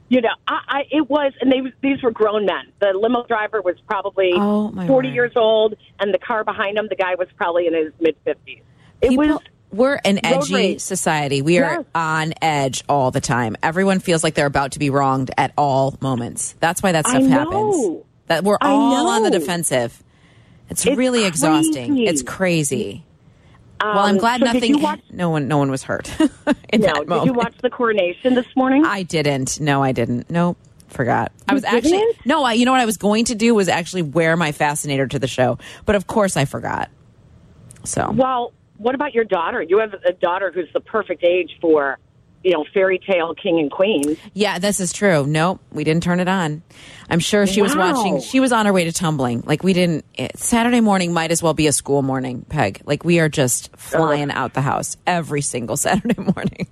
You 0.10 0.22
know, 0.22 0.30
I, 0.48 0.60
I 0.68 0.80
it 0.92 1.10
was, 1.10 1.32
and 1.40 1.52
they 1.52 1.62
these 1.82 2.04
were 2.04 2.12
grown 2.12 2.46
men. 2.46 2.66
The 2.82 2.92
limo 2.94 3.26
driver 3.26 3.62
was 3.62 3.76
probably 3.88 4.32
Oh, 4.36 4.70
forty 4.86 5.08
word. 5.10 5.16
years 5.16 5.32
old, 5.38 5.76
and 6.00 6.14
the 6.14 6.20
car 6.20 6.44
behind 6.44 6.78
him, 6.78 6.88
the 6.90 6.96
guy 6.98 7.16
was 7.16 7.30
probably 7.38 7.68
in 7.68 7.74
his 7.74 7.94
mid 8.02 8.16
fifties. 8.26 8.62
It 9.04 9.10
People, 9.10 9.26
was 9.28 9.40
we're 9.72 10.00
an 10.06 10.26
edgy 10.26 10.54
rage. 10.54 10.80
society. 10.82 11.42
We 11.42 11.60
are 11.60 11.78
Yes. 11.78 11.86
on 11.94 12.34
edge 12.42 12.84
all 12.88 13.12
the 13.12 13.22
time. 13.22 13.56
Everyone 13.62 14.00
feels 14.00 14.24
like 14.24 14.34
they're 14.36 14.46
about 14.46 14.72
to 14.74 14.80
be 14.80 14.90
wronged 14.90 15.32
at 15.38 15.52
all 15.58 15.96
moments. 16.02 16.56
That's 16.60 16.82
why 16.82 16.92
that 16.94 17.06
stuff 17.08 17.24
happens. 17.24 18.02
That 18.28 18.44
we're 18.44 18.58
all 18.62 19.08
on 19.10 19.24
the 19.24 19.32
defensive. 19.32 20.02
It's, 20.70 20.86
It's 20.86 20.96
really 20.98 21.26
exhausting. 21.26 21.98
It's 22.00 22.22
crazy. 22.24 23.04
well, 23.84 24.00
I'm 24.00 24.12
Um, 24.16 24.18
glad 24.18 24.40
so 24.40 24.46
nothing. 24.46 24.82
watch- 24.82 25.02
no 25.12 25.30
one. 25.30 25.48
No 25.50 25.58
one 25.58 25.70
was 25.70 25.84
hurt 25.84 26.10
in 26.72 26.82
No, 26.82 26.88
that 26.94 27.08
did 27.10 27.26
you 27.26 27.34
watch 27.34 27.54
the 27.62 27.70
coronation 27.70 28.34
this 28.36 28.46
morning? 28.56 28.86
I 28.86 29.04
didn't. 29.04 29.60
No, 29.60 29.84
I 29.84 29.92
didn't. 29.92 30.30
Nope. 30.30 30.58
Forgot. 30.88 31.32
I 31.50 31.54
was 31.56 31.64
actually 31.66 32.04
no. 32.24 32.44
I, 32.44 32.54
you 32.54 32.66
know 32.66 32.72
what 32.72 32.80
I 32.82 32.86
was 32.86 32.98
going 32.98 33.26
to 33.26 33.36
do 33.36 33.56
was 33.56 33.68
actually 33.68 34.04
wear 34.04 34.38
my 34.38 34.52
fascinator 34.52 35.08
to 35.08 35.18
the 35.20 35.28
show, 35.28 35.58
but 35.86 35.96
of 35.96 36.06
course 36.08 36.38
I 36.38 36.46
forgot. 36.46 36.90
So 37.84 38.12
Well, 38.16 38.54
what 38.84 38.96
about 38.96 39.14
your 39.14 39.24
daughter? 39.24 39.62
You 39.62 39.80
have 39.80 39.94
a 40.06 40.14
daughter 40.14 40.52
who's 40.54 40.72
the 40.74 40.80
perfect 40.82 41.24
age 41.24 41.58
for, 41.62 41.98
you 42.44 42.52
know, 42.52 42.66
fairy 42.74 43.00
tale 43.00 43.34
king 43.34 43.60
and 43.60 43.72
queen. 43.72 44.18
yeah, 44.34 44.60
this 44.60 44.80
is 44.80 44.92
true. 44.94 45.26
Nope, 45.26 45.60
we 45.72 45.84
didn't 45.84 46.04
turn 46.04 46.20
it 46.20 46.28
on. 46.28 46.62
I'm 47.10 47.20
sure 47.20 47.48
she 47.48 47.62
was 47.62 47.76
Wow. 47.76 47.94
watching. 47.94 48.20
She 48.22 48.40
was 48.40 48.52
on 48.52 48.66
her 48.66 48.74
way 48.74 48.84
to 48.84 48.92
tumbling. 48.92 49.42
Like 49.46 49.64
we 49.64 49.74
didn't. 49.74 50.06
It, 50.16 50.38
Saturday 50.38 50.82
morning 50.82 51.14
might 51.14 51.32
as 51.32 51.42
well 51.42 51.54
be 51.54 51.68
a 51.68 51.72
school 51.72 52.02
morning. 52.02 52.46
Peg. 52.50 52.82
Like 52.86 53.04
we 53.04 53.20
are 53.20 53.30
just 53.30 53.76
flying 53.78 54.30
out 54.32 54.54
the 54.54 54.62
house 54.62 54.98
every 55.08 55.42
single 55.42 55.78
Saturday 55.88 56.22
morning. 56.22 56.68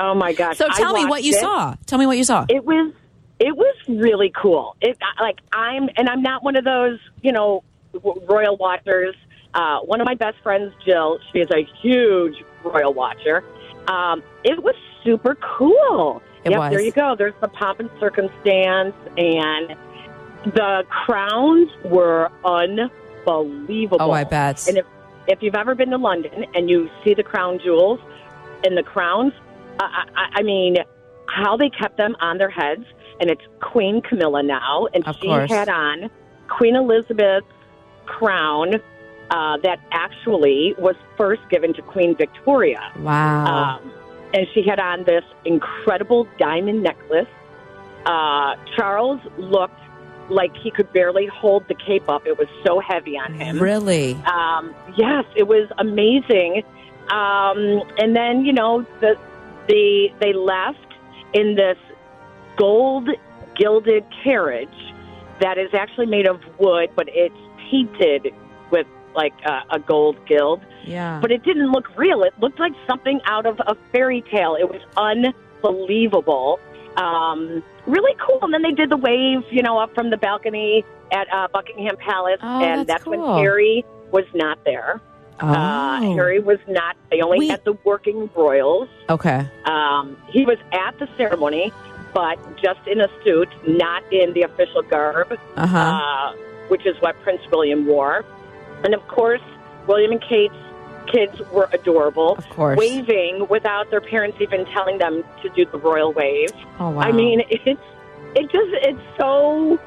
Oh 0.00 0.14
my 0.14 0.32
gosh! 0.32 0.56
So 0.56 0.66
I 0.70 0.74
tell 0.76 0.94
me 0.94 1.04
what 1.04 1.22
you 1.22 1.34
it. 1.34 1.40
saw. 1.40 1.74
Tell 1.86 1.98
me 1.98 2.06
what 2.06 2.16
you 2.16 2.24
saw. 2.24 2.46
It 2.48 2.64
was 2.64 2.92
it 3.40 3.56
was 3.56 3.74
really 3.88 4.30
cool. 4.34 4.76
It 4.80 4.96
like 5.20 5.38
I'm 5.52 5.88
and 5.96 6.08
I'm 6.08 6.22
not 6.22 6.42
one 6.44 6.56
of 6.56 6.64
those 6.64 6.98
you 7.22 7.32
know 7.32 7.62
royal 8.28 8.56
watchers. 8.56 9.14
Uh, 9.54 9.80
one 9.80 10.00
of 10.00 10.06
my 10.06 10.14
best 10.14 10.38
friends, 10.42 10.72
Jill, 10.84 11.18
she 11.32 11.40
is 11.40 11.48
a 11.50 11.66
huge 11.82 12.36
royal 12.64 12.94
watcher. 12.94 13.44
Um, 13.88 14.22
it 14.44 14.62
was 14.62 14.74
super 15.04 15.36
cool. 15.36 16.22
It 16.44 16.50
yep, 16.50 16.58
was. 16.58 16.70
there 16.70 16.80
you 16.80 16.92
go. 16.92 17.14
There's 17.16 17.34
the 17.40 17.48
pomp 17.48 17.80
and 17.80 17.90
circumstance, 18.00 18.94
and 19.16 19.76
the 20.44 20.84
crowns 20.88 21.68
were 21.84 22.30
unbelievable. 22.44 23.98
oh, 24.00 24.10
I 24.10 24.24
bet. 24.24 24.66
And 24.66 24.78
if 24.78 24.86
if 25.28 25.42
you've 25.42 25.54
ever 25.54 25.74
been 25.74 25.90
to 25.90 25.98
London 25.98 26.46
and 26.54 26.68
you 26.68 26.90
see 27.04 27.14
the 27.14 27.22
crown 27.22 27.60
jewels 27.62 28.00
and 28.64 28.76
the 28.76 28.82
crowns, 28.82 29.32
I, 29.78 30.08
I, 30.16 30.28
I 30.40 30.42
mean, 30.42 30.78
how 31.28 31.56
they 31.56 31.70
kept 31.70 31.96
them 31.96 32.16
on 32.20 32.38
their 32.38 32.50
heads. 32.50 32.84
And 33.20 33.30
it's 33.30 33.42
Queen 33.60 34.02
Camilla 34.02 34.42
now, 34.42 34.88
and 34.94 35.06
Of 35.06 35.16
she 35.20 35.28
course. 35.28 35.48
had 35.48 35.68
on 35.68 36.10
Queen 36.48 36.74
Elizabeth's 36.74 37.46
crown 38.06 38.74
uh, 39.32 39.56
that 39.62 39.80
actually 39.92 40.74
was 40.78 40.94
first 41.16 41.40
given 41.48 41.72
to 41.72 41.82
Queen 41.82 42.14
Victoria. 42.14 42.92
wow. 42.98 43.78
Um, 43.80 43.92
and 44.34 44.46
she 44.54 44.62
had 44.62 44.78
on 44.78 45.04
this 45.04 45.24
incredible 45.44 46.26
diamond 46.38 46.82
necklace. 46.82 47.28
Uh, 48.06 48.56
Charles 48.76 49.20
looked 49.38 49.80
like 50.28 50.54
he 50.56 50.70
could 50.70 50.92
barely 50.92 51.26
hold 51.26 51.66
the 51.68 51.74
cape 51.74 52.08
up. 52.08 52.26
It 52.26 52.38
was 52.38 52.48
so 52.64 52.78
heavy 52.78 53.18
on 53.18 53.34
him. 53.34 53.58
really? 53.58 54.14
Um, 54.24 54.74
yes, 54.96 55.24
it 55.34 55.46
was 55.46 55.68
amazing. 55.78 56.62
Um, 57.10 57.82
and 57.98 58.14
then 58.14 58.44
you 58.44 58.52
know 58.52 58.86
the 59.00 59.18
the 59.68 60.08
they 60.20 60.32
left 60.32 60.78
in 61.34 61.54
this 61.54 61.78
gold 62.56 63.08
gilded 63.56 64.04
carriage 64.22 64.68
that 65.40 65.58
is 65.58 65.74
actually 65.74 66.06
made 66.06 66.26
of 66.26 66.40
wood, 66.58 66.90
but 66.94 67.08
it's 67.10 67.34
painted 67.70 68.32
like 69.14 69.34
a, 69.44 69.62
a 69.70 69.78
gold 69.78 70.16
guild. 70.26 70.60
Yeah. 70.84 71.18
But 71.20 71.30
it 71.30 71.42
didn't 71.44 71.70
look 71.72 71.96
real. 71.96 72.22
It 72.22 72.34
looked 72.40 72.58
like 72.60 72.72
something 72.86 73.20
out 73.26 73.46
of 73.46 73.60
a 73.66 73.76
fairy 73.92 74.22
tale. 74.22 74.56
It 74.58 74.68
was 74.70 74.80
unbelievable. 75.62 76.58
Um, 76.96 77.62
really 77.86 78.14
cool. 78.20 78.38
And 78.42 78.52
then 78.52 78.62
they 78.62 78.72
did 78.72 78.90
the 78.90 78.96
wave, 78.96 79.40
you 79.50 79.62
know, 79.62 79.78
up 79.78 79.94
from 79.94 80.10
the 80.10 80.16
balcony 80.16 80.84
at 81.10 81.32
uh, 81.32 81.48
Buckingham 81.52 81.96
Palace, 81.96 82.38
Oh, 82.42 82.62
and 82.62 82.80
that's 82.80 83.04
that's 83.04 83.06
when. 83.06 83.20
Harry 83.20 83.84
was 84.10 84.24
not 84.34 84.62
there. 84.64 85.00
oh. 85.40 85.46
Uh, 85.48 86.00
Harry 86.14 86.40
was 86.40 86.58
not. 86.68 86.96
They 87.10 87.20
only 87.20 87.38
We- 87.40 87.48
had 87.48 87.64
the 87.64 87.74
working 87.84 88.28
royals. 88.36 88.88
okay. 89.08 89.46
Um, 89.64 90.16
he 90.28 90.44
was 90.44 90.58
at 90.72 90.98
the 90.98 91.08
ceremony, 91.16 91.72
but 92.14 92.38
just 92.62 92.86
in 92.86 93.00
a 93.00 93.08
suit, 93.24 93.48
not 93.66 94.02
in 94.12 94.32
the 94.34 94.42
official 94.42 94.82
garb, 94.82 95.32
Uh 95.56 95.66
huh. 95.66 95.78
uh, 95.78 96.32
which 96.68 96.84
is 96.86 96.94
what 97.00 97.18
Prince 97.22 97.40
William 97.50 97.86
wore. 97.86 98.24
And 98.84 98.94
of 98.94 99.06
course, 99.08 99.40
William 99.86 100.12
and 100.12 100.20
Kate's 100.22 100.54
kids 101.06 101.40
were 101.52 101.68
adorable, 101.72 102.36
of 102.36 102.48
course. 102.48 102.78
waving 102.78 103.46
without 103.48 103.90
their 103.90 104.00
parents 104.00 104.38
even 104.40 104.64
telling 104.66 104.98
them 104.98 105.24
to 105.42 105.48
do 105.50 105.64
the 105.66 105.78
royal 105.78 106.12
wave. 106.12 106.50
Oh 106.78 106.90
wow. 106.90 107.00
I 107.02 107.12
mean, 107.12 107.42
it's 107.50 107.80
it 108.34 108.42
just 108.50 108.70
it's 108.72 109.18
so 109.18 109.78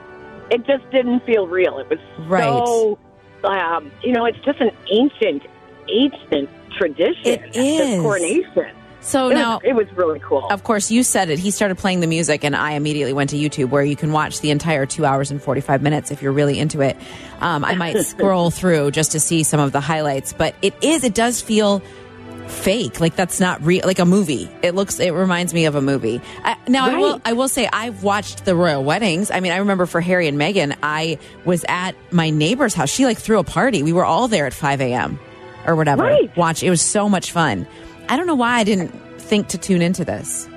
it 0.51 0.65
just 0.65 0.89
didn't 0.91 1.21
feel 1.25 1.47
real. 1.47 1.79
It 1.79 1.89
was 1.89 1.99
Right. 2.27 2.43
so 2.43 2.97
um, 3.43 3.91
you 4.03 4.11
know, 4.11 4.25
it's 4.25 4.39
just 4.39 4.59
an 4.59 4.71
ancient 4.91 5.43
ancient 5.87 6.49
tradition. 6.77 7.25
It 7.25 7.53
this 7.53 8.01
coronation. 8.01 8.71
So 9.05 9.29
It, 9.29 9.35
now, 9.35 9.53
was, 9.55 9.61
it 9.63 9.73
was 9.73 9.91
really 9.93 10.19
cool. 10.19 10.47
of 10.49 10.63
course, 10.63 10.89
you 10.91 11.03
said 11.03 11.29
it. 11.29 11.39
He 11.39 11.51
started 11.51 11.77
playing 11.77 11.99
the 11.99 12.07
music, 12.07 12.43
and 12.43 12.55
I 12.55 12.71
immediately 12.71 13.13
went 13.13 13.29
to 13.29 13.37
YouTube, 13.37 13.69
where 13.69 13.83
you 13.83 13.95
can 13.95 14.11
watch 14.11 14.41
the 14.41 14.49
entire 14.51 14.85
two 14.85 15.05
hours 15.05 15.31
and 15.31 15.41
forty 15.41 15.61
five 15.61 15.81
minutes 15.81 16.11
if 16.11 16.21
you're 16.21 16.31
really 16.33 16.59
into 16.59 16.81
it. 16.81 16.97
Um, 17.39 17.63
I 17.63 17.75
might 17.75 17.97
scroll 18.05 18.49
through 18.51 18.91
just 18.91 19.11
to 19.13 19.19
see 19.19 19.43
some 19.43 19.59
of 19.59 19.71
the 19.71 19.79
highlights, 19.79 20.33
but 20.33 20.55
it 20.61 20.73
is. 20.83 21.03
It 21.03 21.13
does 21.13 21.41
feel 21.41 21.81
fake 22.47 22.99
like 22.99 23.15
that's 23.15 23.39
not 23.39 23.59
real 23.65 23.81
like 23.85 23.97
a 23.97 24.05
movie 24.05 24.47
it 24.61 24.75
looks 24.75 24.99
it 24.99 25.09
reminds 25.11 25.51
me 25.51 25.65
of 25.65 25.73
a 25.73 25.81
movie 25.81 26.21
I, 26.43 26.55
now 26.67 26.85
i 26.85 26.95
will 26.99 27.21
i 27.25 27.33
will 27.33 27.47
say 27.47 27.67
i've 27.73 28.03
watched 28.03 28.45
the 28.45 28.55
royal 28.55 28.83
weddings 28.83 29.31
i 29.31 29.39
mean 29.39 29.51
i 29.51 29.57
remember 29.57 29.87
for 29.87 29.99
harry 29.99 30.27
and 30.27 30.37
meghan 30.37 30.77
i 30.83 31.17
was 31.43 31.65
at 31.67 31.95
my 32.11 32.29
neighbor's 32.29 32.75
house 32.75 32.91
she 32.91 33.05
like 33.05 33.17
threw 33.17 33.39
a 33.39 33.43
party 33.43 33.81
we 33.81 33.93
were 33.93 34.05
all 34.05 34.27
there 34.27 34.45
at 34.45 34.53
5 34.53 34.79
a.m 34.81 35.19
or 35.65 35.75
whatever 35.75 36.03
Right. 36.03 36.37
watch 36.37 36.61
it 36.61 36.69
was 36.69 36.83
so 36.83 37.09
much 37.09 37.31
fun 37.31 37.65
i 38.09 38.17
don't 38.17 38.27
know 38.27 38.35
why 38.35 38.57
i 38.57 38.63
didn't 38.63 38.89
think 39.19 39.47
to 39.47 39.57
tune 39.57 39.81
into 39.81 40.05
this 40.05 40.47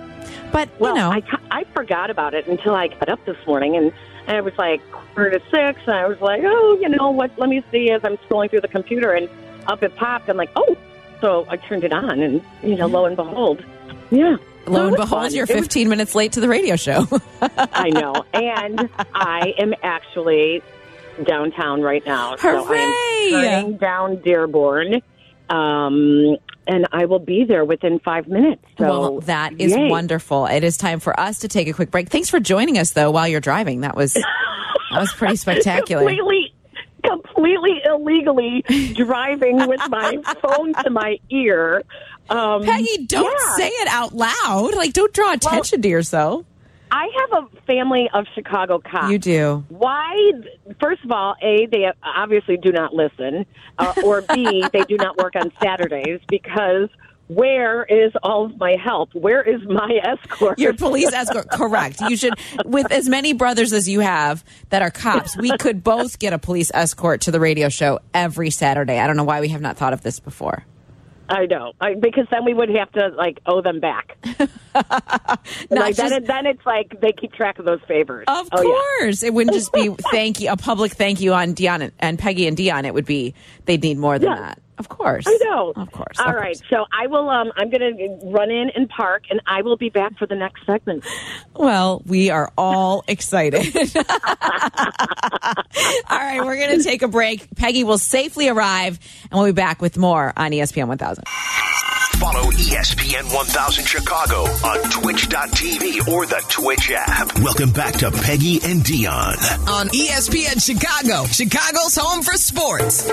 but 0.52 0.68
well, 0.78 0.94
you 0.94 1.00
know 1.00 1.10
I, 1.10 1.22
I 1.50 1.64
forgot 1.74 2.10
about 2.10 2.34
it 2.34 2.46
until 2.46 2.74
I 2.74 2.88
got 2.88 3.08
up 3.08 3.24
this 3.24 3.36
morning 3.46 3.76
and, 3.76 3.92
and 4.26 4.36
it 4.36 4.44
was 4.44 4.56
like 4.58 4.80
quarter 4.90 5.38
to 5.38 5.40
six 5.50 5.80
and 5.86 5.96
I 5.96 6.06
was 6.06 6.20
like, 6.20 6.42
oh, 6.44 6.78
you 6.80 6.88
know 6.88 7.10
what? 7.10 7.36
Let 7.38 7.48
me 7.48 7.62
see 7.70 7.90
as 7.90 8.02
I'm 8.04 8.16
scrolling 8.18 8.50
through 8.50 8.60
the 8.60 8.68
computer 8.68 9.12
and 9.12 9.28
up 9.66 9.82
it 9.82 9.94
popped. 9.96 10.28
I'm 10.28 10.36
like, 10.36 10.50
oh, 10.56 10.76
so 11.20 11.46
I 11.48 11.56
turned 11.56 11.84
it 11.84 11.92
on 11.92 12.20
and 12.20 12.42
you 12.62 12.76
know, 12.76 12.86
lo 12.86 13.04
and 13.04 13.16
behold, 13.16 13.64
yeah. 14.10 14.36
Lo 14.66 14.86
and 14.86 14.96
behold 14.96 15.22
fun. 15.24 15.34
you're 15.34 15.44
It 15.48 15.54
was 15.54 15.64
15 15.64 15.88
minutes 15.88 16.14
late 16.14 16.32
to 16.32 16.40
the 16.40 16.48
radio 16.48 16.76
show 16.76 17.06
I 17.40 17.90
know. 17.90 18.24
And 18.34 18.88
I 19.14 19.54
am 19.58 19.74
actually 19.82 20.62
downtown 21.24 21.82
right 21.82 22.04
now. 22.06 22.36
So 22.36 22.66
I 22.70 22.76
am 22.76 23.30
turning 23.30 23.76
down 23.78 24.16
Dearborn. 24.22 25.02
Um, 25.50 26.36
and 26.68 26.86
I 26.92 27.06
will 27.06 27.18
be 27.18 27.44
there 27.44 27.64
within 27.64 27.98
five 28.00 28.28
minutes. 28.28 28.62
So 28.78 28.84
well 28.88 29.20
that 29.20 29.58
is 29.58 29.72
yay. 29.74 29.88
wonderful 29.88 30.46
it 30.46 30.62
is 30.62 30.76
time 30.76 31.00
for 31.00 31.18
us 31.18 31.40
to 31.40 31.48
take 31.48 31.66
a 31.68 31.72
quick 31.72 31.90
break 31.90 32.08
thanks 32.10 32.30
for 32.30 32.38
joining 32.38 32.78
us 32.78 32.92
though 32.92 33.10
while 33.10 33.26
you're 33.26 33.40
driving 33.40 33.80
that 33.80 33.96
was 33.96 34.14
that 34.92 35.00
was 35.00 35.12
pretty 35.14 35.36
spectacular 35.36 36.04
Completely, 36.04 36.54
completely 37.04 37.80
illegally 37.84 38.62
driving 38.94 39.66
with 39.66 39.80
my 39.88 40.18
phone 40.42 40.74
to 40.74 40.90
my 40.90 41.18
ear. 41.30 41.82
Um, 42.30 42.64
Peggy, 42.64 43.06
don't 43.06 43.24
yeah. 43.24 43.56
say 43.56 43.68
it 43.68 43.88
out 43.88 44.14
loud. 44.14 44.74
Like, 44.74 44.92
don't 44.92 45.12
draw 45.12 45.32
attention 45.32 45.80
to 45.82 45.88
yourself. 45.88 46.44
I 46.90 47.08
have 47.20 47.44
a 47.44 47.60
family 47.62 48.08
of 48.12 48.26
Chicago 48.34 48.78
cops. 48.78 49.10
You 49.10 49.18
do. 49.18 49.64
Why? 49.68 50.32
First 50.80 51.04
of 51.04 51.12
all, 51.12 51.34
A, 51.42 51.66
they 51.66 51.90
obviously 52.02 52.56
do 52.56 52.72
not 52.72 52.94
listen, 52.94 53.46
uh, 53.78 53.94
or 54.04 54.22
B, 54.22 54.64
they 54.72 54.82
do 54.82 54.96
not 54.96 55.16
work 55.18 55.36
on 55.36 55.52
Saturdays 55.60 56.20
because 56.28 56.88
where 57.28 57.84
is 57.84 58.12
all 58.22 58.46
of 58.46 58.58
my 58.58 58.76
help? 58.82 59.14
Where 59.14 59.42
is 59.42 59.62
my 59.68 60.00
escort? 60.02 60.58
Your 60.58 60.72
police 60.72 61.12
escort. 61.12 61.50
Correct. 61.50 62.00
You 62.00 62.16
should, 62.16 62.34
with 62.64 62.90
as 62.90 63.08
many 63.08 63.34
brothers 63.34 63.72
as 63.72 63.88
you 63.88 64.00
have 64.00 64.42
that 64.70 64.80
are 64.82 64.90
cops, 64.90 65.36
we 65.36 65.56
could 65.58 65.84
both 65.84 66.18
get 66.18 66.32
a 66.32 66.38
police 66.38 66.70
escort 66.72 67.20
to 67.22 67.30
the 67.30 67.38
radio 67.38 67.68
show 67.68 68.00
every 68.14 68.50
Saturday. 68.50 68.98
I 68.98 69.06
don't 69.06 69.16
know 69.16 69.24
why 69.24 69.40
we 69.40 69.48
have 69.48 69.60
not 69.60 69.76
thought 69.76 69.92
of 69.92 70.02
this 70.02 70.20
before. 70.20 70.64
I 71.28 71.46
know, 71.46 71.72
I, 71.80 71.94
because 71.94 72.26
then 72.30 72.44
we 72.44 72.54
would 72.54 72.70
have 72.70 72.90
to 72.92 73.08
like 73.08 73.38
owe 73.46 73.60
them 73.60 73.80
back. 73.80 74.16
like 75.70 75.94
just- 75.96 76.08
then, 76.10 76.24
then 76.24 76.46
it's 76.46 76.64
like 76.64 77.00
they 77.00 77.12
keep 77.12 77.32
track 77.32 77.58
of 77.58 77.64
those 77.64 77.80
favors. 77.86 78.24
Of 78.28 78.48
Oh, 78.52 78.62
yeah. 78.62 79.02
course. 79.04 79.22
It 79.22 79.34
wouldn't 79.34 79.54
just 79.54 79.72
be 79.72 79.88
thank 80.10 80.40
you, 80.40 80.50
a 80.50 80.56
public 80.56 80.92
thank 80.92 81.20
you 81.20 81.34
on 81.34 81.54
Dionne 81.54 81.82
and, 81.82 81.92
and 81.98 82.18
Peggy 82.18 82.46
and 82.46 82.56
Dionne. 82.56 82.84
It 82.84 82.94
would 82.94 83.06
be, 83.06 83.34
they'd 83.66 83.82
need 83.82 83.98
more 83.98 84.18
than 84.18 84.30
Yeah. 84.30 84.36
that. 84.40 84.62
Of 84.78 84.88
course. 84.88 85.24
I 85.26 85.38
know. 85.44 85.72
Of 85.76 85.90
course. 85.92 86.18
All 86.18 86.28
of 86.30 86.34
right. 86.34 86.56
course. 86.56 86.62
So 86.70 86.84
I 86.92 87.06
will. 87.08 87.28
Um, 87.28 87.52
I'm 87.56 87.70
going 87.70 87.96
to 87.96 88.18
run 88.30 88.50
in 88.50 88.70
and 88.74 88.88
park, 88.88 89.24
and 89.30 89.40
I 89.46 89.62
will 89.62 89.76
be 89.76 89.88
back 89.90 90.16
for 90.18 90.26
the 90.26 90.34
next 90.36 90.64
segment. 90.66 91.04
Well, 91.54 92.02
we 92.06 92.30
are 92.30 92.52
all 92.56 93.04
excited. 93.08 93.74
all 93.96 94.02
right. 96.10 96.40
We're 96.44 96.56
going 96.56 96.78
to 96.78 96.84
take 96.84 97.02
a 97.02 97.08
break. 97.08 97.48
Peggy 97.56 97.84
will 97.84 97.98
safely 97.98 98.48
arrive, 98.48 98.98
and 99.30 99.32
we'll 99.32 99.46
be 99.46 99.52
back 99.52 99.80
with 99.82 99.96
more 99.98 100.32
on 100.36 100.52
E 100.52 100.58
ESPN 100.60 100.88
1000. 100.88 101.24
Follow 102.18 102.50
ESPN 102.50 103.32
1000 103.32 103.84
Chicago 103.86 104.40
on 104.66 104.90
twitch.tv 104.90 106.08
or 106.08 106.26
the 106.26 106.44
Twitch 106.48 106.90
app. 106.92 107.32
Welcome 107.38 107.70
back 107.70 107.94
to 107.98 108.10
Peggy 108.10 108.58
and 108.64 108.82
Dionne. 108.82 109.68
on 109.68 109.88
ESPN 109.88 110.60
Chicago, 110.64 111.26
Chicago's 111.26 111.94
home 111.96 112.22
for 112.22 112.32
sports. 112.34 113.08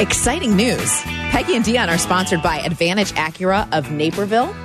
Exciting 0.00 0.56
news. 0.56 1.02
Peggy 1.30 1.54
and 1.56 1.62
Dionne 1.62 1.88
are 1.88 1.98
sponsored 1.98 2.42
by 2.42 2.58
Advantage 2.60 3.12
Acura 3.12 3.68
of 3.70 3.92
Naperville. 3.92 4.56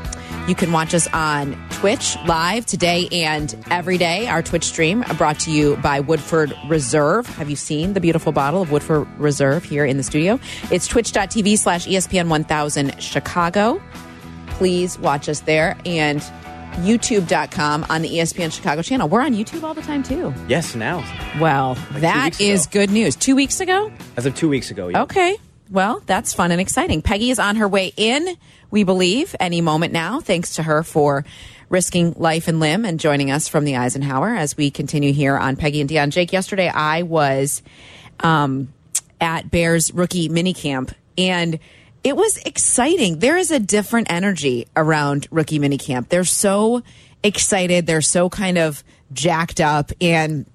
You 0.47 0.55
can 0.55 0.71
watch 0.71 0.93
us 0.93 1.07
on 1.07 1.61
Twitch 1.71 2.15
live 2.25 2.65
today 2.65 3.09
and 3.11 3.53
every 3.69 3.97
day. 3.97 4.27
Our 4.27 4.41
Twitch 4.41 4.63
stream 4.63 5.03
brought 5.17 5.37
to 5.39 5.51
you 5.51 5.75
by 5.83 5.99
Woodford 5.99 6.53
Reserve. 6.69 7.27
Have 7.27 7.49
you 7.49 7.57
seen 7.57 7.91
the 7.91 7.99
beautiful 7.99 8.31
bottle 8.31 8.61
of 8.61 8.71
Woodford 8.71 9.09
Reserve 9.17 9.65
here 9.65 9.83
in 9.83 9.97
the 9.97 10.03
studio? 10.03 10.39
It's 10.71 10.87
twitch.tv 10.87 11.57
slash 11.57 11.85
ESPN 11.85 12.29
1000 12.29 13.03
Chicago. 13.03 13.81
Please 14.51 14.97
watch 14.99 15.27
us 15.27 15.41
there 15.41 15.75
and 15.85 16.23
youtube.com 16.75 17.85
on 17.89 18.01
the 18.01 18.09
ESPN 18.09 18.51
Chicago 18.51 18.81
channel. 18.81 19.07
We're 19.07 19.21
on 19.21 19.33
YouTube 19.33 19.63
all 19.63 19.73
the 19.73 19.81
time 19.81 20.03
too. 20.03 20.33
Yes, 20.47 20.75
now. 20.75 21.03
Well, 21.39 21.75
two 21.75 21.99
that 22.01 22.39
is 22.39 22.67
good 22.67 22.89
news. 22.89 23.15
Two 23.15 23.35
weeks 23.35 23.59
ago? 23.59 23.91
As 24.17 24.25
of 24.25 24.35
two 24.35 24.49
weeks 24.49 24.71
ago. 24.71 24.89
Yeah. 24.89 25.03
Okay. 25.03 25.37
Well, 25.71 26.01
that's 26.05 26.33
fun 26.33 26.51
and 26.51 26.61
exciting. 26.61 27.01
Peggy 27.01 27.31
is 27.31 27.39
on 27.39 27.55
her 27.55 27.67
way 27.67 27.91
in, 27.97 28.37
we 28.69 28.83
believe, 28.83 29.35
any 29.39 29.61
moment 29.61 29.93
now. 29.93 30.19
Thanks 30.19 30.55
to 30.55 30.63
her 30.63 30.83
for 30.83 31.25
risking 31.69 32.13
life 32.17 32.47
and 32.47 32.59
limb 32.59 32.85
and 32.85 32.99
joining 32.99 33.31
us 33.31 33.47
from 33.47 33.65
the 33.65 33.75
Eisenhower 33.75 34.35
as 34.35 34.55
we 34.55 34.69
continue 34.69 35.11
here 35.13 35.35
on 35.35 35.55
Peggy 35.55 35.81
and 35.81 35.89
Dionne. 35.89 36.09
Jake, 36.11 36.31
yesterday 36.31 36.69
I 36.69 37.01
was 37.01 37.63
um, 38.19 38.71
at 39.19 39.49
Bears 39.49 39.91
rookie 39.93 40.29
minicamp 40.29 40.93
and 41.17 41.59
it 42.05 42.15
was 42.15 42.37
exciting. 42.45 43.17
There 43.17 43.35
is 43.35 43.49
a 43.49 43.59
different 43.59 44.11
energy 44.11 44.67
around 44.75 45.27
rookie 45.31 45.57
minicamp. 45.57 46.07
They're 46.09 46.23
so 46.23 46.83
excited. 47.23 47.87
They're 47.87 48.01
so 48.01 48.29
kind 48.29 48.59
of 48.59 48.83
jacked 49.11 49.59
up 49.59 49.91
and 49.99 50.45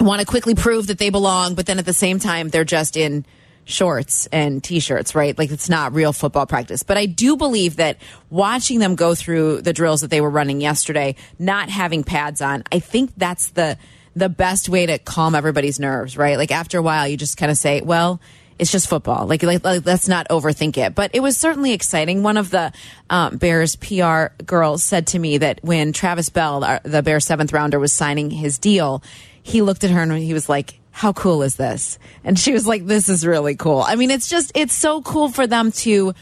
want 0.00 0.20
to 0.20 0.26
quickly 0.26 0.54
prove 0.54 0.86
that 0.86 0.96
they 0.96 1.10
belong, 1.10 1.56
but 1.56 1.66
then 1.66 1.78
at 1.78 1.84
the 1.84 1.92
same 1.92 2.18
time, 2.18 2.48
they're 2.48 2.64
just 2.64 2.96
in 2.96 3.26
shorts 3.66 4.26
and 4.32 4.64
t-shirts, 4.64 5.14
right? 5.14 5.36
Like 5.36 5.50
it's 5.50 5.68
not 5.68 5.92
real 5.92 6.14
football 6.14 6.46
practice. 6.46 6.82
But 6.82 6.96
I 6.96 7.04
do 7.04 7.36
believe 7.36 7.76
that 7.76 7.98
watching 8.30 8.78
them 8.78 8.94
go 8.94 9.14
through 9.14 9.60
the 9.60 9.74
drills 9.74 10.00
that 10.00 10.10
they 10.10 10.22
were 10.22 10.30
running 10.30 10.62
yesterday, 10.62 11.16
not 11.38 11.68
having 11.68 12.02
pads 12.02 12.40
on, 12.40 12.64
I 12.72 12.78
think 12.78 13.12
that's 13.18 13.48
the 13.48 13.76
the 14.16 14.28
best 14.28 14.68
way 14.68 14.86
to 14.86 14.96
calm 14.98 15.34
everybody's 15.34 15.80
nerves, 15.80 16.16
right? 16.16 16.38
Like 16.38 16.52
after 16.52 16.78
a 16.78 16.82
while, 16.82 17.08
you 17.08 17.16
just 17.16 17.36
kind 17.36 17.50
of 17.50 17.58
say, 17.58 17.80
well, 17.80 18.20
it's 18.58 18.70
just 18.70 18.88
football. 18.88 19.26
Like, 19.26 19.42
like, 19.42 19.64
like, 19.64 19.84
let's 19.84 20.08
not 20.08 20.28
overthink 20.28 20.76
it. 20.76 20.94
But 20.94 21.10
it 21.14 21.20
was 21.20 21.36
certainly 21.36 21.72
exciting. 21.72 22.22
One 22.22 22.36
of 22.36 22.50
the 22.50 22.72
um, 23.10 23.36
Bears 23.36 23.76
PR 23.76 24.26
girls 24.44 24.82
said 24.82 25.08
to 25.08 25.18
me 25.18 25.38
that 25.38 25.60
when 25.62 25.92
Travis 25.92 26.28
Bell, 26.28 26.64
our, 26.64 26.80
the 26.84 27.02
Bears 27.02 27.24
seventh 27.24 27.52
rounder, 27.52 27.78
was 27.78 27.92
signing 27.92 28.30
his 28.30 28.58
deal, 28.58 29.02
he 29.42 29.62
looked 29.62 29.84
at 29.84 29.90
her 29.90 30.02
and 30.02 30.12
he 30.12 30.32
was 30.32 30.48
like, 30.48 30.78
how 30.90 31.12
cool 31.12 31.42
is 31.42 31.56
this? 31.56 31.98
And 32.22 32.38
she 32.38 32.52
was 32.52 32.66
like, 32.66 32.86
this 32.86 33.08
is 33.08 33.26
really 33.26 33.56
cool. 33.56 33.80
I 33.80 33.96
mean, 33.96 34.12
it's 34.12 34.28
just, 34.28 34.52
it's 34.54 34.74
so 34.74 35.02
cool 35.02 35.28
for 35.28 35.46
them 35.46 35.72
to, 35.72 36.14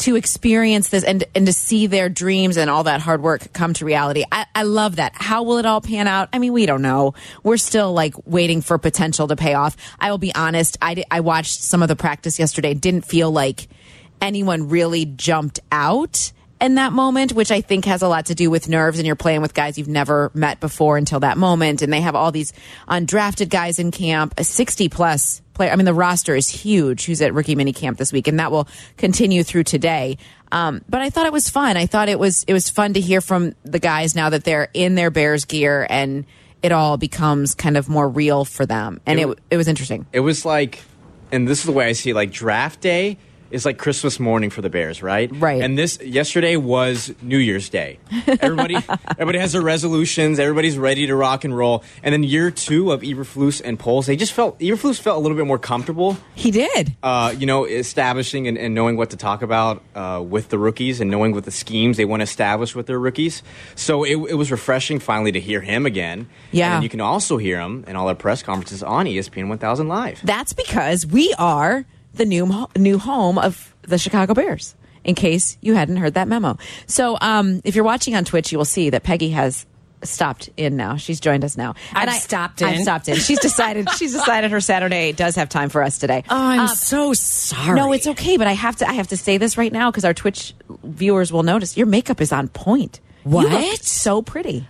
to 0.00 0.16
experience 0.16 0.88
this 0.88 1.04
and 1.04 1.24
and 1.34 1.46
to 1.46 1.52
see 1.52 1.86
their 1.86 2.08
dreams 2.08 2.56
and 2.56 2.70
all 2.70 2.84
that 2.84 3.00
hard 3.00 3.22
work 3.22 3.52
come 3.52 3.74
to 3.74 3.84
reality. 3.84 4.24
I, 4.30 4.46
I 4.54 4.62
love 4.62 4.96
that. 4.96 5.12
How 5.14 5.42
will 5.42 5.58
it 5.58 5.66
all 5.66 5.80
pan 5.80 6.08
out? 6.08 6.28
I 6.32 6.38
mean, 6.38 6.52
we 6.52 6.66
don't 6.66 6.82
know. 6.82 7.14
We're 7.42 7.58
still 7.58 7.92
like 7.92 8.14
waiting 8.26 8.62
for 8.62 8.78
potential 8.78 9.28
to 9.28 9.36
pay 9.36 9.54
off. 9.54 9.76
I 9.98 10.10
will 10.10 10.18
be 10.18 10.34
honest. 10.34 10.78
I 10.80 11.04
I 11.10 11.20
watched 11.20 11.60
some 11.60 11.82
of 11.82 11.88
the 11.88 11.96
practice 11.96 12.38
yesterday. 12.38 12.74
Didn't 12.74 13.04
feel 13.04 13.30
like 13.30 13.68
anyone 14.20 14.68
really 14.68 15.04
jumped 15.04 15.60
out 15.70 16.32
in 16.60 16.74
that 16.74 16.92
moment, 16.92 17.32
which 17.32 17.50
I 17.50 17.60
think 17.60 17.86
has 17.86 18.02
a 18.02 18.08
lot 18.08 18.26
to 18.26 18.34
do 18.34 18.50
with 18.50 18.68
nerves 18.68 18.98
and 18.98 19.06
you're 19.06 19.16
playing 19.16 19.40
with 19.40 19.54
guys 19.54 19.78
you've 19.78 19.88
never 19.88 20.30
met 20.34 20.60
before 20.60 20.96
until 20.96 21.20
that 21.20 21.38
moment. 21.38 21.82
And 21.82 21.92
they 21.92 22.02
have 22.02 22.14
all 22.14 22.32
these 22.32 22.52
undrafted 22.88 23.48
guys 23.48 23.78
in 23.78 23.90
camp, 23.90 24.34
a 24.36 24.44
60 24.44 24.88
plus 24.90 25.40
player. 25.60 25.72
I 25.72 25.76
mean, 25.76 25.84
the 25.84 25.92
roster 25.92 26.34
is 26.34 26.48
huge 26.48 27.04
who's 27.04 27.20
at 27.20 27.34
rookie 27.34 27.54
mini 27.54 27.74
camp 27.74 27.98
this 27.98 28.14
week, 28.14 28.28
and 28.28 28.40
that 28.40 28.50
will 28.50 28.66
continue 28.96 29.42
through 29.42 29.64
today. 29.64 30.16
Um, 30.50 30.82
but 30.88 31.02
I 31.02 31.10
thought 31.10 31.26
it 31.26 31.32
was 31.34 31.50
fun. 31.50 31.76
I 31.76 31.84
thought 31.84 32.08
it 32.08 32.18
was, 32.18 32.44
it 32.44 32.54
was 32.54 32.70
fun 32.70 32.94
to 32.94 33.00
hear 33.00 33.20
from 33.20 33.52
the 33.62 33.78
guys 33.78 34.14
now 34.14 34.30
that 34.30 34.44
they're 34.44 34.70
in 34.72 34.94
their 34.94 35.10
Bears 35.10 35.44
gear 35.44 35.86
and 35.90 36.24
it 36.62 36.72
all 36.72 36.96
becomes 36.96 37.54
kind 37.54 37.76
of 37.76 37.90
more 37.90 38.08
real 38.08 38.46
for 38.46 38.64
them. 38.64 39.00
And 39.04 39.20
It 39.20 39.28
it, 39.28 39.38
it 39.50 39.56
was 39.58 39.68
interesting. 39.68 40.06
It 40.12 40.20
was 40.20 40.46
like, 40.46 40.82
and 41.30 41.46
this 41.46 41.58
is 41.58 41.64
the 41.64 41.72
way 41.72 41.86
I 41.86 41.92
see 41.92 42.10
it, 42.10 42.14
like 42.14 42.32
draft 42.32 42.80
day 42.80 43.18
is 43.50 43.64
like 43.64 43.78
Christmas 43.78 44.20
morning 44.20 44.50
for 44.50 44.62
the 44.62 44.70
Bears, 44.70 45.02
right? 45.02 45.30
Right. 45.34 45.62
And 45.62 45.76
this 45.76 46.00
yesterday 46.00 46.56
was 46.56 47.12
New 47.22 47.38
Year's 47.38 47.68
Day. 47.68 47.98
Everybody, 48.26 48.76
everybody 49.10 49.38
has 49.38 49.52
their 49.52 49.62
resolutions. 49.62 50.38
Everybody's 50.38 50.78
ready 50.78 51.06
to 51.06 51.16
rock 51.16 51.44
and 51.44 51.56
roll. 51.56 51.84
And 52.02 52.12
then 52.12 52.22
year 52.22 52.50
two 52.50 52.92
of 52.92 53.02
Eberflus 53.02 53.60
and 53.64 53.78
Poles, 53.78 54.06
they 54.06 54.16
just 54.16 54.32
felt 54.32 54.58
Eberflus 54.60 55.00
felt 55.00 55.16
a 55.16 55.20
little 55.20 55.36
bit 55.36 55.46
more 55.46 55.58
comfortable. 55.58 56.16
He 56.34 56.50
did. 56.50 56.96
Uh, 57.02 57.34
you 57.36 57.46
know, 57.46 57.64
establishing 57.64 58.46
and, 58.46 58.56
and 58.56 58.74
knowing 58.74 58.96
what 58.96 59.10
to 59.10 59.16
talk 59.16 59.42
about 59.42 59.82
uh, 59.94 60.22
with 60.26 60.48
the 60.48 60.58
rookies 60.58 61.00
and 61.00 61.10
knowing 61.10 61.32
what 61.32 61.44
the 61.44 61.50
schemes 61.50 61.96
they 61.96 62.04
want 62.04 62.20
to 62.20 62.24
establish 62.24 62.74
with 62.74 62.86
their 62.86 62.98
rookies. 62.98 63.42
So 63.74 64.04
it, 64.04 64.16
it 64.30 64.34
was 64.34 64.50
refreshing 64.50 64.98
finally 65.00 65.32
to 65.32 65.40
hear 65.40 65.60
him 65.60 65.86
again. 65.86 66.28
Yeah. 66.52 66.74
And 66.74 66.82
you 66.82 66.88
can 66.88 67.00
also 67.00 67.36
hear 67.36 67.60
him 67.60 67.84
in 67.86 67.96
all 67.96 68.08
our 68.08 68.14
press 68.14 68.42
conferences 68.42 68.82
on 68.82 69.06
ESPN 69.06 69.48
1000 69.48 69.88
Live. 69.88 70.20
That's 70.24 70.52
because 70.52 71.06
we 71.06 71.34
are 71.38 71.84
the 72.14 72.24
new 72.24 72.66
new 72.76 72.98
home 72.98 73.38
of 73.38 73.74
the 73.82 73.98
Chicago 73.98 74.34
Bears. 74.34 74.74
In 75.02 75.14
case 75.14 75.56
you 75.62 75.74
hadn't 75.74 75.96
heard 75.96 76.12
that 76.14 76.28
memo, 76.28 76.58
so 76.86 77.16
um, 77.22 77.62
if 77.64 77.74
you're 77.74 77.84
watching 77.84 78.14
on 78.14 78.24
Twitch, 78.26 78.52
you 78.52 78.58
will 78.58 78.66
see 78.66 78.90
that 78.90 79.02
Peggy 79.02 79.30
has 79.30 79.64
stopped 80.02 80.50
in 80.58 80.76
now. 80.76 80.96
She's 80.96 81.20
joined 81.20 81.42
us 81.42 81.56
now. 81.56 81.74
I've 81.94 82.12
stopped 82.20 82.62
I've 82.62 82.76
in. 82.76 82.82
stopped 82.82 83.08
in. 83.08 83.16
She's 83.16 83.40
decided. 83.40 83.88
she's 83.96 84.12
decided 84.12 84.50
her 84.50 84.60
Saturday 84.60 85.12
does 85.12 85.36
have 85.36 85.48
time 85.48 85.70
for 85.70 85.82
us 85.82 85.96
today. 85.98 86.22
Oh, 86.28 86.36
I'm 86.36 86.60
Uh, 86.60 86.66
so 86.68 87.14
sorry. 87.14 87.76
no, 87.76 87.92
it's 87.94 88.06
okay, 88.08 88.36
but 88.36 88.46
I 88.46 88.52
have 88.52 88.76
to. 88.76 88.88
I 88.88 88.92
have 88.92 89.08
to 89.08 89.16
say 89.16 89.38
this 89.38 89.56
right 89.56 89.72
now 89.72 89.90
because 89.90 90.04
our 90.04 90.12
Twitch 90.14 90.54
viewers 90.84 91.32
will 91.32 91.44
notice 91.44 91.78
your 91.78 91.86
makeup 91.86 92.20
is 92.20 92.30
on 92.30 92.48
point. 92.48 93.00
What? 93.24 93.80
so 93.82 94.20
pretty. 94.20 94.66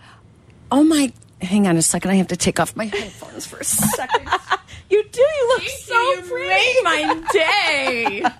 Oh 0.70 0.84
my! 0.84 1.12
Hang 1.40 1.66
on 1.66 1.76
a 1.76 1.82
second. 1.82 2.12
I 2.12 2.14
have 2.14 2.28
to 2.28 2.36
take 2.36 2.60
off 2.60 2.76
my 2.76 2.84
headphones 2.84 3.46
for 3.46 3.58
a 3.58 3.64
second. 3.64 4.28
You 4.90 5.04
do. 5.04 5.20
You 5.20 5.48
look 5.48 5.62
so 5.62 5.94
you 5.94 6.22
pretty. 6.22 6.82
my 6.82 7.22
day. 7.32 8.24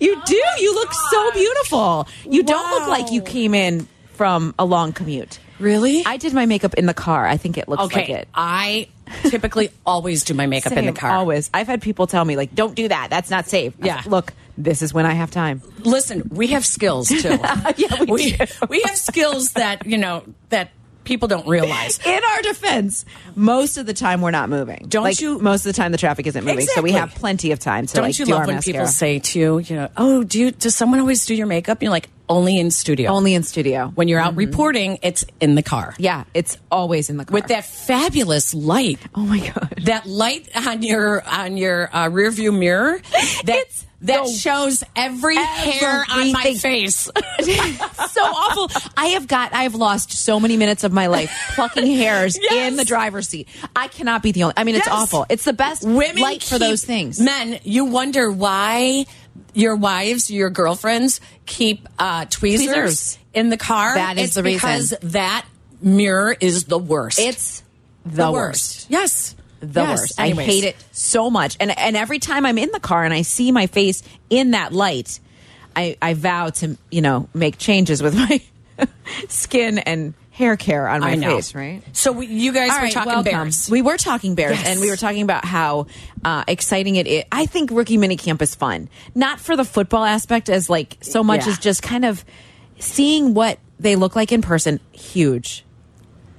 You 0.00 0.22
do. 0.24 0.42
Oh 0.42 0.56
you 0.58 0.74
look 0.74 0.92
so 0.92 1.32
beautiful. 1.32 2.08
You 2.24 2.42
don't 2.42 2.70
look 2.70 2.88
like 2.88 3.12
you 3.12 3.20
came 3.22 3.54
in 3.54 3.86
from 4.14 4.54
a 4.58 4.64
long 4.64 4.92
commute. 4.92 5.38
Really? 5.58 6.02
I 6.06 6.16
did 6.16 6.32
my 6.32 6.46
makeup 6.46 6.74
in 6.74 6.86
the 6.86 6.94
car. 6.94 7.26
I 7.26 7.36
think 7.36 7.58
it 7.58 7.68
looks 7.68 7.84
okay. 7.84 8.00
like 8.00 8.08
it. 8.08 8.28
I 8.34 8.88
typically 9.24 9.70
always 9.86 10.24
do 10.24 10.32
my 10.34 10.46
makeup 10.46 10.72
in 10.72 10.86
the 10.86 10.88
Same, 10.88 10.94
car. 10.94 11.10
Always. 11.10 11.50
I've 11.52 11.66
had 11.66 11.82
people 11.82 12.06
tell 12.06 12.24
me, 12.24 12.36
like, 12.36 12.54
don't 12.54 12.74
do 12.74 12.88
that. 12.88 13.08
That's 13.10 13.30
not 13.30 13.46
safe. 13.46 13.74
Yeah. 13.78 13.96
like, 13.96 14.06
Look, 14.06 14.32
this 14.56 14.82
is 14.82 14.94
when 14.94 15.06
I 15.06 15.12
have 15.12 15.30
time. 15.30 15.62
Listen, 15.80 16.28
we 16.30 16.48
have 16.48 16.64
skills 16.64 17.08
too. 17.08 17.38
Yeah, 17.76 18.04
we 18.04 18.32
do. 18.32 18.44
we 18.68 18.82
have 18.82 18.96
skills 18.96 19.52
that 19.52 19.86
you 19.86 19.96
know 19.98 20.24
that 20.50 20.70
people 21.04 21.28
don't 21.28 21.46
realize. 21.46 21.98
In 22.06 22.20
our 22.24 22.42
defense, 22.42 23.04
most 23.34 23.76
of 23.78 23.86
the 23.86 23.94
time 23.94 24.20
we're 24.20 24.30
not 24.30 24.48
moving. 24.48 24.86
Don't 24.88 25.04
Like, 25.04 25.20
you- 25.20 25.38
Most 25.38 25.66
of 25.66 25.72
the 25.74 25.76
time 25.76 25.92
the 25.92 25.98
traffic 25.98 26.26
isn't 26.26 26.44
moving, 26.44 26.66
so 26.66 26.82
we 26.82 26.92
have 26.92 27.14
plenty 27.14 27.52
of 27.52 27.58
time 27.58 27.86
to 27.86 27.94
Don't 27.94 28.04
like 28.04 28.18
you 28.18 28.24
do 28.26 28.32
love 28.32 28.40
our 28.42 28.46
when 28.46 28.56
mascara. 28.56 28.74
people 28.74 28.86
say 28.86 29.18
to 29.18 29.38
you, 29.38 29.58
you 29.58 29.76
know, 29.76 29.88
oh, 29.96 30.22
do 30.24 30.38
you, 30.40 30.50
does 30.50 30.74
someone 30.74 31.00
always 31.00 31.26
do 31.26 31.34
your 31.34 31.46
makeup? 31.46 31.78
And 31.78 31.82
You're 31.82 31.90
like, 31.90 32.08
only 32.30 32.58
in 32.58 32.70
studio. 32.70 33.10
Only 33.10 33.34
in 33.34 33.42
studio. 33.42 33.92
when 33.94 34.08
you're 34.08 34.20
out 34.20 34.36
reporting, 34.36 34.98
it's 35.02 35.24
in 35.40 35.54
the 35.56 35.62
car. 35.62 35.94
Yeah, 35.98 36.24
it's 36.32 36.56
always 36.70 37.10
in 37.10 37.16
the 37.18 37.24
car. 37.26 37.34
With 37.34 37.48
that 37.48 37.64
fabulous 37.66 38.54
light. 38.54 38.98
Oh 39.14 39.20
my 39.26 39.40
god. 39.40 39.74
that 39.84 40.06
light 40.06 40.48
on 40.56 40.82
your 40.82 41.22
on 41.28 41.56
your 41.58 41.94
uh, 41.94 42.08
rear 42.08 42.30
view 42.30 42.52
mirror 42.52 43.00
that 43.44 43.48
It's 43.48 43.86
that 44.02 44.24
the- 44.24 44.32
shows 44.32 44.82
every 44.96 45.36
hair 45.36 46.04
on 46.10 46.32
my 46.32 46.54
face. 46.54 46.96
so 47.40 48.22
awful. 48.22 48.70
I 48.96 49.06
have 49.08 49.26
got 49.28 49.52
I 49.52 49.64
have 49.64 49.74
lost 49.74 50.12
so 50.12 50.40
many 50.40 50.56
minutes 50.56 50.84
of 50.84 50.92
my 50.92 51.08
life 51.08 51.30
plucking 51.54 51.86
hairs 51.96 52.38
Yes. 52.40 52.70
in 52.70 52.76
the 52.76 52.84
driver's 52.86 53.28
seat. 53.28 53.48
I 53.76 53.88
cannot 53.88 54.22
be 54.22 54.32
the 54.32 54.44
only 54.44 54.54
I 54.56 54.64
mean 54.64 54.76
it's 54.76 54.86
Yes. 54.86 54.94
awful. 54.94 55.26
It's 55.28 55.44
the 55.44 55.52
best 55.52 55.84
Women 55.84 56.16
light 56.22 56.42
for 56.42 56.58
those 56.58 56.82
things. 56.84 57.20
Men, 57.20 57.58
you 57.62 57.84
wonder 57.84 58.30
why 58.32 59.04
your 59.54 59.76
wives, 59.76 60.30
your 60.30 60.50
girlfriends 60.50 61.20
keep 61.46 61.88
uh, 61.98 62.24
tweezers, 62.28 62.66
Tweezers. 62.66 63.18
in 63.34 63.50
the 63.50 63.56
car. 63.56 63.94
That 63.94 64.18
is 64.18 64.24
it's 64.26 64.34
the 64.34 64.42
reason. 64.42 64.56
because 64.58 64.94
that 65.12 65.44
mirror 65.82 66.36
is 66.40 66.64
the 66.64 66.78
worst. 66.78 67.18
It's 67.18 67.62
the, 68.04 68.30
worst. 68.30 68.86
Yes. 68.90 69.34
the 69.60 69.80
Yes. 69.82 69.98
worst. 70.00 70.20
Anyways. 70.20 70.38
I 70.48 70.50
hate 70.50 70.64
it 70.64 70.76
so 70.92 71.30
much. 71.30 71.56
And 71.60 71.76
and 71.76 71.96
every 71.96 72.18
time 72.18 72.46
I'm 72.46 72.58
in 72.58 72.70
the 72.72 72.80
car 72.80 73.04
and 73.04 73.12
I 73.12 73.22
see 73.22 73.50
my 73.52 73.66
face 73.66 74.02
in 74.30 74.52
that 74.52 74.72
light, 74.72 75.20
I, 75.76 75.96
I 76.00 76.14
vow 76.14 76.50
to, 76.50 76.76
you 76.90 77.00
know, 77.02 77.28
make 77.34 77.58
changes 77.58 78.02
with 78.02 78.14
my 78.14 78.40
skin 79.28 79.78
and 79.78 80.14
hair 80.40 80.56
care 80.56 80.88
on 80.88 81.00
my 81.00 81.16
face, 81.16 81.54
right? 81.54 81.82
So 81.92 82.12
we, 82.12 82.26
you 82.26 82.52
guys 82.52 82.70
All 82.70 82.76
were 82.78 82.82
right, 82.84 82.92
talking 82.92 83.12
welcome. 83.12 83.32
bears. 83.32 83.68
We 83.70 83.82
were 83.82 83.96
talking 83.96 84.34
bears, 84.34 84.56
Yes. 84.58 84.66
and 84.66 84.80
we 84.80 84.88
were 84.90 84.96
talking 84.96 85.22
about 85.22 85.44
how 85.44 85.86
uh, 86.24 86.44
exciting 86.48 86.96
it 86.96 87.06
is. 87.06 87.24
I 87.30 87.46
think 87.46 87.70
rookie 87.70 87.98
minicamp 87.98 88.40
is 88.42 88.54
fun, 88.54 88.88
not 89.14 89.38
for 89.38 89.54
the 89.56 89.64
football 89.64 90.04
aspect, 90.04 90.48
as 90.48 90.68
like 90.70 90.96
so 91.02 91.22
much 91.22 91.44
Yeah. 91.46 91.52
as 91.52 91.58
just 91.58 91.82
kind 91.82 92.04
of 92.04 92.24
seeing 92.78 93.34
what 93.34 93.58
they 93.78 93.94
look 93.96 94.16
like 94.16 94.32
in 94.32 94.42
person. 94.42 94.80
Huge. 94.92 95.64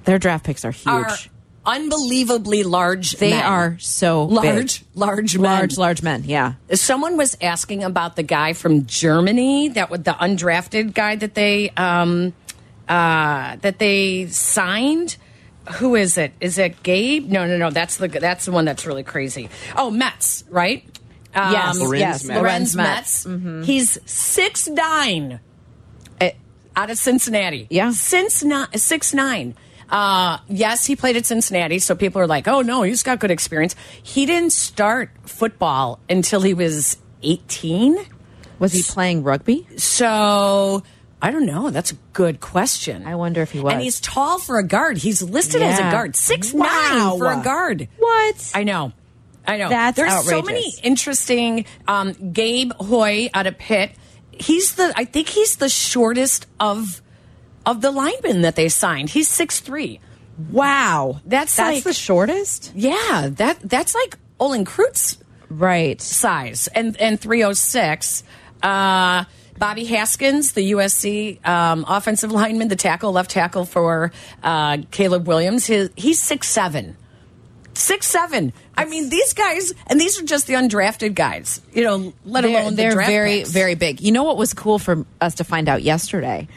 Their 0.04 0.18
draft 0.18 0.44
picks 0.44 0.64
are 0.64 0.72
huge. 0.72 0.88
are 0.88 1.16
unbelievably 1.64 2.64
large. 2.64 3.12
they 3.12 3.30
men. 3.30 3.44
are 3.44 3.76
so 3.78 4.24
large, 4.24 4.80
big. 4.80 4.88
large, 4.96 5.38
men. 5.38 5.42
large, 5.44 5.78
large 5.78 6.02
men. 6.02 6.24
Yeah. 6.24 6.54
Someone 6.72 7.16
was 7.16 7.36
asking 7.40 7.84
about 7.84 8.16
the 8.16 8.22
guy 8.24 8.52
from 8.52 8.84
Germany 8.86 9.68
that 9.68 9.88
was 9.90 10.00
the 10.02 10.10
undrafted 10.12 10.92
guy 10.94 11.14
that 11.16 11.34
they 11.34 11.70
um 11.76 12.32
uh 12.92 13.56
that 13.62 13.78
they 13.78 14.26
signed. 14.28 15.16
Who 15.78 15.94
is 15.94 16.18
it? 16.18 16.32
Is 16.40 16.58
it 16.58 16.82
Gabe? 16.82 17.28
No, 17.30 17.46
no, 17.46 17.56
no. 17.56 17.70
That's 17.70 17.96
the 17.96 18.08
that's 18.08 18.44
the 18.46 18.52
one 18.52 18.64
that's 18.64 18.84
really 18.84 19.04
crazy. 19.04 19.48
Oh, 19.76 19.90
Metz, 19.90 20.44
right? 20.50 20.84
Um, 21.34 21.52
Yes, 21.52 21.78
Lorenz 21.78 22.00
yes, 22.00 22.24
Metz. 22.24 22.40
Lorenz 22.40 22.74
Lorenz 22.74 22.76
Metz. 22.76 23.26
Metz. 23.26 23.66
He's 23.66 23.98
six 24.04 24.68
nine 24.68 25.40
It- 26.20 26.36
out 26.76 26.90
of 26.90 26.98
Cincinnati. 26.98 27.66
Yeah. 27.70 27.92
since 27.92 28.42
not 28.44 28.78
six 28.78 29.14
nine. 29.14 29.54
Uh, 29.88 30.38
yes, 30.48 30.86
he 30.86 30.96
played 30.96 31.16
at 31.16 31.26
Cincinnati, 31.26 31.78
so 31.78 31.94
people 31.94 32.20
are 32.22 32.26
like, 32.26 32.48
"Oh 32.48 32.62
no, 32.62 32.82
he's 32.82 33.02
got 33.02 33.18
good 33.20 33.30
experience." 33.30 33.76
He 34.02 34.24
didn't 34.26 34.52
start 34.52 35.10
football 35.26 36.00
until 36.10 36.40
he 36.42 36.54
was 36.54 36.96
eighteen. 37.22 37.96
was 38.58 38.72
he 38.72 38.82
playing 38.82 39.22
rugby? 39.22 39.66
So 39.76 40.82
I 41.24 41.30
don't 41.30 41.46
know. 41.46 41.70
That's 41.70 41.92
a 41.92 41.96
good 42.12 42.40
question. 42.40 43.06
I 43.06 43.14
wonder 43.14 43.42
if 43.42 43.52
he 43.52 43.60
was. 43.60 43.72
And 43.74 43.80
he's 43.82 44.00
tall 44.00 44.38
for 44.40 44.58
a 44.58 44.66
guard. 44.66 44.98
He's 44.98 45.22
listed 45.22 45.62
as 45.62 45.78
a 45.78 45.82
guard, 45.82 46.16
six 46.16 46.52
Wow. 46.52 46.66
nine 46.66 47.18
for 47.18 47.32
a 47.32 47.42
guard. 47.44 47.86
What? 47.98 48.50
I 48.54 48.64
know. 48.64 48.92
I 49.46 49.56
know. 49.56 49.68
That's 49.68 49.96
There's 49.96 50.24
so 50.28 50.42
many 50.42 50.74
interesting. 50.82 51.64
Um, 51.86 52.32
Gabe 52.32 52.72
Hoy 52.74 53.30
out 53.32 53.46
of 53.46 53.56
Pitt. 53.56 53.92
He's 54.32 54.74
the. 54.74 54.92
I 54.96 55.04
think 55.04 55.28
he's 55.28 55.56
the 55.56 55.68
shortest 55.68 56.46
of 56.58 57.00
of 57.64 57.80
the 57.82 57.92
linemen 57.92 58.40
that 58.42 58.56
they 58.56 58.68
signed. 58.68 59.10
He's 59.10 59.28
six 59.28 59.60
three. 59.60 60.00
wow. 60.50 61.20
That's 61.24 61.54
that's 61.56 61.76
like- 61.76 61.84
the 61.84 61.92
shortest. 61.92 62.72
Yeah, 62.74 63.28
that 63.32 63.58
that's 63.62 63.94
like 63.94 64.16
Olin 64.40 64.64
Kreutz 64.64 65.18
Right. 65.48 66.00
size 66.00 66.66
and 66.74 66.96
and 66.96 67.20
306 67.20 68.24
uh 68.62 69.24
Bobby 69.62 69.84
Haskins, 69.84 70.54
the 70.54 70.72
USC 70.72 71.46
um, 71.46 71.84
offensive 71.86 72.32
lineman, 72.40 72.66
the 72.66 72.74
tackle, 72.74 73.12
left 73.12 73.30
tackle 73.30 73.64
for 73.64 74.10
uh, 74.42 74.78
Caleb 74.90 75.28
Williams, 75.28 75.66
his, 75.66 75.88
he's 75.94 76.20
six 76.20 76.48
seven, 76.48 76.96
six 77.72 78.08
seven. 78.08 78.52
I 78.76 78.86
mean, 78.86 79.08
these 79.08 79.32
guys, 79.34 79.72
and 79.86 80.00
these 80.00 80.20
are 80.20 80.24
just 80.24 80.48
the 80.48 80.54
undrafted 80.54 81.14
guys. 81.14 81.60
You 81.72 81.84
know, 81.84 82.12
let 82.24 82.40
they're, 82.40 82.60
alone 82.60 82.74
they're 82.74 82.96
the 82.96 83.04
very 83.04 83.36
picks. 83.36 83.50
very 83.52 83.76
big. 83.76 84.00
You 84.00 84.10
know 84.10 84.24
what 84.24 84.36
was 84.36 84.52
cool 84.52 84.80
for 84.80 85.06
us 85.20 85.36
to 85.36 85.44
find 85.44 85.68
out 85.68 85.84
yesterday 85.84 86.48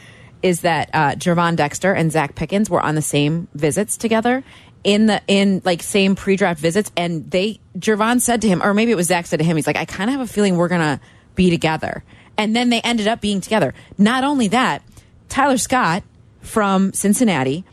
is 0.42 0.62
that 0.62 0.90
uh, 0.92 1.10
Gervon 1.12 1.54
Dexter 1.54 1.92
and 1.92 2.10
Zacch 2.10 2.34
Pickens 2.34 2.68
were 2.68 2.80
on 2.80 2.96
the 2.96 3.02
same 3.02 3.46
visits 3.54 3.96
together 3.96 4.42
in 4.82 5.06
the 5.06 5.22
in 5.28 5.62
like 5.64 5.80
same 5.84 6.16
pre-draft 6.16 6.58
visits, 6.58 6.90
and 6.96 7.30
they 7.30 7.60
Gervon 7.78 8.20
said 8.20 8.42
to 8.42 8.48
him, 8.48 8.64
or 8.64 8.74
maybe 8.74 8.90
it 8.90 8.96
was 8.96 9.08
Zacch 9.08 9.26
said 9.26 9.38
to 9.38 9.44
him, 9.44 9.54
he's 9.54 9.68
like, 9.68 9.76
I 9.76 9.84
kind 9.84 10.10
of 10.10 10.18
have 10.18 10.28
a 10.28 10.32
feeling 10.32 10.56
we're 10.56 10.66
gonna 10.66 11.00
be 11.36 11.50
together, 11.50 12.02
and 12.38 12.54
then 12.54 12.70
they 12.70 12.80
ended 12.80 13.08
up 13.08 13.20
being 13.20 13.40
together. 13.40 13.74
Not 13.98 14.24
only 14.24 14.48
that, 14.48 14.82
Tyler 15.28 15.58
Scott 15.58 16.02
from 16.40 16.92
Cincinnati. 16.92 17.64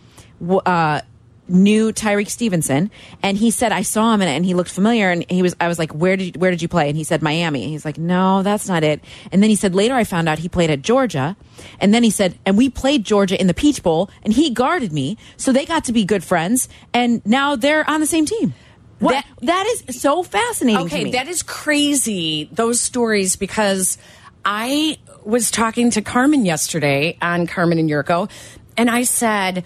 Uh, 0.41 1.01
knew 1.47 1.91
Tyrique 1.91 2.29
Stevenson, 2.29 2.89
and 3.21 3.37
he 3.37 3.51
said 3.51 3.73
I 3.73 3.81
saw 3.81 4.13
him 4.13 4.21
and, 4.21 4.29
and 4.29 4.45
he 4.45 4.53
looked 4.53 4.71
familiar. 4.71 5.11
And 5.11 5.29
he 5.29 5.41
was 5.41 5.55
I 5.59 5.67
was 5.67 5.77
like, 5.77 5.91
where 5.93 6.15
did 6.15 6.35
you, 6.35 6.39
where 6.39 6.51
did 6.51 6.61
you 6.61 6.69
play? 6.69 6.87
And 6.87 6.97
he 6.97 7.03
said 7.03 7.21
Miami. 7.21 7.63
And 7.63 7.71
he's 7.71 7.83
like, 7.83 7.97
no, 7.97 8.43
that's 8.43 8.67
not 8.69 8.83
it. 8.83 9.01
And 9.31 9.43
then 9.43 9.49
he 9.49 9.55
said 9.57 9.75
later 9.75 9.93
I 9.93 10.05
found 10.05 10.29
out 10.29 10.39
he 10.39 10.47
played 10.47 10.69
at 10.69 10.81
Georgia, 10.81 11.35
and 11.79 11.93
then 11.93 12.01
he 12.01 12.09
said, 12.09 12.39
and 12.45 12.57
we 12.57 12.69
played 12.69 13.03
Georgia 13.03 13.39
in 13.39 13.47
the 13.47 13.53
Peach 13.53 13.83
Bowl, 13.83 14.09
and 14.23 14.33
he 14.33 14.51
guarded 14.51 14.93
me, 14.93 15.17
so 15.35 15.51
they 15.51 15.65
got 15.65 15.83
to 15.85 15.93
be 15.93 16.05
good 16.05 16.23
friends, 16.23 16.69
and 16.93 17.21
now 17.25 17.57
they're 17.57 17.87
on 17.89 17.99
the 17.99 18.07
same 18.07 18.25
team. 18.25 18.53
What 18.99 19.11
That- 19.11 19.25
that 19.41 19.65
is 19.87 19.99
so 20.01 20.23
fascinating. 20.23 20.85
Okay, 20.85 21.11
that 21.11 21.27
is 21.27 21.43
crazy, 21.43 22.49
those 22.53 22.79
stories, 22.79 23.35
because 23.35 23.97
I 24.45 24.97
was 25.23 25.51
talking 25.51 25.91
to 25.91 26.01
Carmen 26.01 26.45
yesterday 26.45 27.17
on 27.21 27.47
Carmen 27.47 27.79
and 27.79 27.89
Jurko, 27.89 28.29
and 28.77 28.89
I 28.89 29.03
said, 29.03 29.63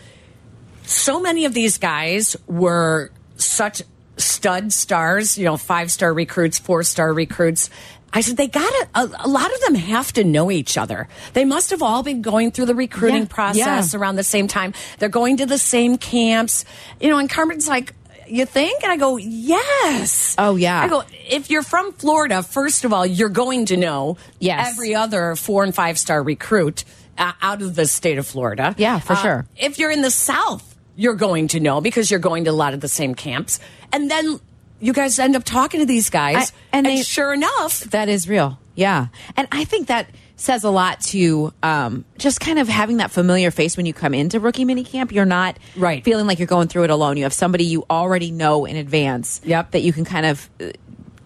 so 0.84 1.20
many 1.20 1.46
of 1.46 1.54
these 1.54 1.78
guys 1.78 2.36
were 2.48 3.12
such 3.38 3.82
stud 4.18 4.72
stars, 4.74 5.38
you 5.38 5.46
know, 5.46 5.58
five 5.58 5.92
star 5.92 6.13
recruits, 6.13 6.60
four 6.60 6.84
star 6.84 7.13
recruits. 7.13 7.70
I 8.13 8.22
said, 8.22 8.38
they 8.38 8.48
got 8.48 8.72
it. 8.74 8.88
A, 8.96 9.10
a 9.26 9.28
lot 9.28 9.54
of 9.54 9.62
them 9.62 9.76
have 9.76 10.13
to 10.13 10.24
know 10.24 10.50
each 10.50 10.78
other. 10.78 11.08
They 11.34 11.44
must 11.44 11.72
have 11.72 11.82
all 11.82 12.04
been 12.04 12.22
going 12.22 12.52
through 12.52 12.68
the 12.68 12.74
recruiting 12.76 13.24
Yeah, 13.24 13.28
process 13.28 13.94
yeah. 13.94 14.00
around 14.00 14.16
the 14.16 14.24
same 14.24 14.48
time. 14.48 14.74
They're 14.98 15.10
going 15.10 15.38
to 15.38 15.46
the 15.46 15.58
same 15.58 15.98
camps, 15.98 16.63
you 17.02 17.10
know, 17.10 17.18
and 17.18 17.30
Carmen's 17.30 17.68
like, 17.68 17.94
you 18.30 18.46
think? 18.46 18.84
And 18.84 18.92
I 18.92 18.98
go, 18.98 19.18
yes. 19.18 20.36
Oh, 20.38 20.56
yeah. 20.56 20.82
I 20.82 20.88
go, 20.88 21.04
if 21.30 21.50
you're 21.50 21.63
from 21.63 21.92
Florida, 21.94 22.44
first 22.44 22.86
of 22.86 22.94
all, 22.94 23.06
you're 23.06 23.30
going 23.30 23.66
to 23.68 23.78
know 23.78 24.18
Yes. 24.40 24.70
every 24.74 24.96
other 24.96 25.36
four 25.36 25.63
and 25.63 25.74
five 25.74 25.98
star 25.98 26.22
recruit 26.22 26.84
uh, 27.18 27.32
out 27.42 27.62
of 27.62 27.76
the 27.76 27.86
state 27.88 28.18
of 28.18 28.28
Florida. 28.28 28.76
Yeah, 28.78 29.00
for 29.00 29.13
Uh, 29.13 29.22
sure. 29.22 29.46
If 29.58 29.80
you're 29.80 29.92
in 29.92 30.02
the 30.02 30.12
South, 30.12 30.76
you're 30.96 31.16
going 31.16 31.48
to 31.50 31.60
know 31.60 31.82
because 31.82 32.10
you're 32.12 32.20
going 32.20 32.46
to 32.46 32.52
a 32.52 32.54
lot 32.54 32.74
of 32.74 32.82
the 32.82 32.88
same 32.88 33.16
camps. 33.16 33.60
And 33.92 34.10
then 34.12 34.40
you 34.80 34.94
guys 34.94 35.18
end 35.20 35.36
up 35.36 35.44
talking 35.44 35.80
to 35.80 35.86
these 35.86 36.10
guys. 36.10 36.36
I- 36.36 36.78
and 36.78 36.88
and 36.88 36.98
they- 36.98 37.04
sure 37.04 37.34
enough, 37.34 37.80
That 37.92 38.10
is 38.10 38.28
real. 38.30 38.60
Yeah. 38.76 39.08
And 39.36 39.48
I 39.52 39.63
think 39.63 39.88
that 39.88 40.08
says 40.38 40.63
a 40.63 40.69
lot 40.69 41.02
to 41.02 41.52
um, 41.63 42.06
just 42.17 42.39
kind 42.39 42.60
of 42.60 42.67
having 42.69 42.97
that 42.97 43.12
familiar 43.12 43.52
face 43.52 43.76
when 43.76 43.86
you 43.86 43.93
come 43.93 44.13
into 44.13 44.39
rookie 44.39 44.63
minicamp. 44.65 45.12
You're 45.12 45.26
not 45.26 45.58
Right. 45.76 46.04
feeling 46.06 46.28
like 46.28 46.38
you're 46.39 46.47
going 46.47 46.67
through 46.69 46.84
it 46.84 46.89
alone. 46.91 47.17
You 47.17 47.23
have 47.23 47.34
somebody 47.34 47.65
you 47.65 47.86
already 47.89 48.32
know 48.32 48.65
in 48.65 48.76
advance 48.76 49.41
Yep. 49.43 49.71
that 49.71 49.82
you 49.82 49.91
can 49.91 50.06
kind 50.06 50.26
of 50.28 50.50
uh, 50.62 50.67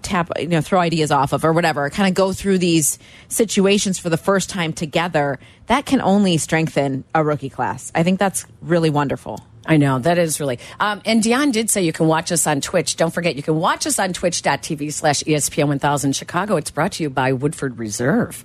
tap, 0.02 0.32
you 0.40 0.48
know, 0.48 0.62
throw 0.62 0.80
ideas 0.80 1.12
off 1.12 1.34
of 1.34 1.44
or 1.46 1.54
whatever, 1.54 1.90
kind 1.90 2.08
of 2.10 2.16
go 2.16 2.34
through 2.34 2.58
these 2.58 2.98
situations 3.28 4.00
for 4.00 4.10
the 4.10 4.18
first 4.18 4.50
time 4.50 4.74
together. 4.74 5.38
That 5.68 5.86
can 5.86 6.02
only 6.02 6.38
strengthen 6.38 7.04
a 7.14 7.24
rookie 7.24 7.50
class. 7.50 7.92
I 7.94 8.04
think 8.04 8.18
that's 8.18 8.46
really 8.62 8.90
wonderful. 8.90 9.46
I 9.72 9.78
know 9.78 10.00
that 10.00 10.18
is 10.18 10.40
really. 10.40 10.60
Um, 10.80 11.02
and 11.06 11.24
Dionne 11.24 11.52
did 11.52 11.70
say 11.70 11.84
you 11.84 11.94
can 11.94 12.08
watch 12.08 12.32
us 12.32 12.46
on 12.46 12.60
Twitch. 12.62 12.96
Don't 12.98 13.14
forget, 13.14 13.36
you 13.36 13.44
can 13.44 13.56
watch 13.56 13.88
us 13.88 14.00
on 14.00 14.12
twitch.tv 14.14 14.92
slash 14.94 15.24
ESPN 15.24 15.68
1000 15.70 16.16
Chicago. 16.16 16.58
It's 16.58 16.72
brought 16.72 16.92
to 16.94 17.04
you 17.04 17.10
by 17.10 17.32
Woodford 17.34 17.80
Reserve. 17.80 18.44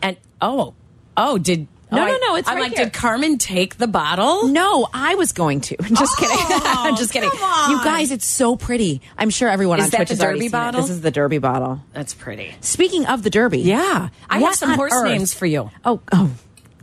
And 0.00 0.16
oh, 0.40 0.74
oh, 1.16 1.36
did. 1.38 1.66
No, 1.90 2.02
oh, 2.02 2.04
no, 2.04 2.12
I- 2.14 2.18
no, 2.18 2.34
it's 2.36 2.48
I'm 2.48 2.56
right 2.56 2.62
like, 2.64 2.74
here. 2.76 2.84
did 2.84 2.92
Carmen 2.92 3.38
take 3.38 3.76
the 3.78 3.86
bottle? 3.88 4.46
No, 4.48 4.86
I 4.92 5.14
was 5.14 5.32
going 5.32 5.62
to. 5.62 5.76
Just 5.82 6.16
kidding. 6.18 6.36
I'm 6.48 6.96
just 6.96 7.12
kidding. 7.14 7.30
come 7.30 7.42
on. 7.42 7.70
You 7.70 7.78
guys, 7.82 8.12
it's 8.12 8.26
so 8.26 8.56
pretty. 8.56 9.00
I'm 9.16 9.30
sure 9.30 9.48
everyone 9.48 9.78
Is 9.78 9.86
on 9.86 9.90
that 9.92 9.96
Twitch 10.06 10.10
the 10.18 10.22
already 10.24 10.38
Derby 10.40 10.48
seen 10.50 10.68
it. 10.68 10.72
This 10.72 10.90
is 10.90 11.00
the 11.00 11.10
Derby 11.10 11.38
bottle. 11.38 11.80
That's 11.94 12.12
pretty. 12.12 12.54
Speaking 12.60 13.06
of 13.06 13.22
the 13.22 13.30
Derby, 13.30 13.60
Yeah. 13.60 14.10
I 14.28 14.38
have 14.40 14.54
some 14.54 14.74
horse 14.74 14.92
earth- 14.94 15.08
names 15.08 15.32
for 15.34 15.46
you. 15.46 15.70
Oh, 15.84 16.00
oh, 16.12 16.30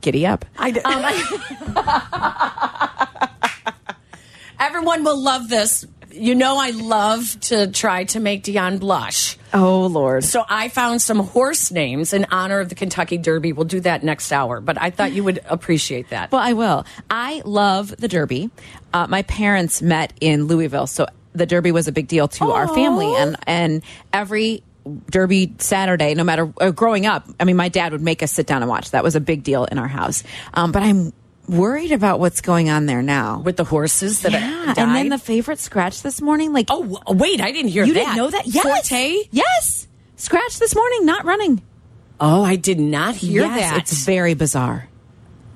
giddy 0.01 0.25
up. 0.25 0.43
I 0.58 0.71
d- 0.71 0.81
Everyone 4.59 5.03
will 5.03 5.21
love 5.21 5.49
this. 5.49 5.85
You 6.11 6.33
know, 6.33 6.57
I 6.57 6.69
love 6.69 7.39
to 7.41 7.67
try 7.67 8.05
to 8.05 8.19
make 8.19 8.43
Dionne 8.43 8.79
blush. 8.79 9.37
Oh 9.53 9.87
Lord. 9.87 10.23
So 10.23 10.45
I 10.47 10.69
found 10.69 11.01
some 11.01 11.19
horse 11.19 11.71
names 11.71 12.13
in 12.13 12.25
honor 12.31 12.59
of 12.59 12.69
the 12.69 12.75
Kentucky 12.75 13.17
Derby. 13.17 13.51
We'll 13.51 13.65
do 13.65 13.81
that 13.81 14.03
next 14.03 14.31
hour, 14.31 14.61
but 14.61 14.81
I 14.81 14.91
thought 14.91 15.11
you 15.11 15.23
would 15.23 15.39
appreciate 15.49 16.09
that. 16.09 16.31
Well, 16.31 16.41
I 16.41 16.53
will. 16.53 16.85
I 17.09 17.41
love 17.43 17.95
the 17.97 18.07
Derby. 18.07 18.49
Uh, 18.93 19.07
my 19.07 19.23
parents 19.23 19.81
met 19.81 20.13
in 20.21 20.45
Louisville, 20.45 20.87
so 20.87 21.07
the 21.33 21.45
Derby 21.45 21.73
was 21.73 21.87
a 21.89 21.91
big 21.91 22.07
deal 22.07 22.29
to 22.29 22.45
our 22.51 22.67
family, 22.67 23.13
and 23.13 23.35
and 23.45 23.83
every 24.13 24.63
Derby 25.09 25.53
Saturday, 25.57 26.13
no 26.13 26.23
matter 26.23 26.51
uh, 26.61 26.71
growing 26.71 27.05
up, 27.05 27.27
I 27.39 27.43
mean, 27.43 27.55
my 27.55 27.69
dad 27.69 27.91
would 27.91 28.01
make 28.01 28.21
us 28.23 28.31
sit 28.31 28.47
down 28.47 28.61
and 28.61 28.69
watch. 28.69 28.91
That 28.91 29.03
was 29.03 29.15
a 29.15 29.19
big 29.19 29.43
deal 29.43 29.65
in 29.65 29.79
our 29.79 29.87
house. 29.87 30.23
Um, 30.53 30.71
but 30.71 30.83
I'm 30.83 31.11
worried 31.47 31.91
about 31.91 32.19
what's 32.19 32.41
going 32.41 32.69
on 32.69 32.86
there 32.86 33.01
now. 33.01 33.39
With 33.39 33.58
the 33.58 33.63
horses 33.63 34.21
that 34.21 34.31
yeah, 34.31 34.65
died. 34.65 34.77
and 34.77 34.95
then 34.95 35.10
the 35.10 35.17
favorite 35.17 35.60
scratch 35.60 36.01
this 36.01 36.21
morning. 36.21 36.53
Like, 36.53 36.67
oh 36.69 36.99
wait, 37.08 37.41
I 37.41 37.51
didn't 37.51 37.71
hear 37.71 37.86
you 37.86 37.93
that. 37.93 37.99
didn't 37.99 38.15
know 38.17 38.29
that? 38.29 38.47
Yes, 38.47 38.63
Forte. 38.89 39.15
yes, 39.31 39.88
scratch 40.15 40.60
this 40.60 40.75
morning, 40.75 41.05
not 41.05 41.25
running. 41.25 41.62
Oh, 42.19 42.43
I 42.43 42.55
did 42.55 42.79
not 42.79 43.15
hear 43.15 43.41
yes, 43.43 43.71
that. 43.71 43.79
it's 43.81 44.05
very 44.05 44.34
bizarre. 44.34 44.88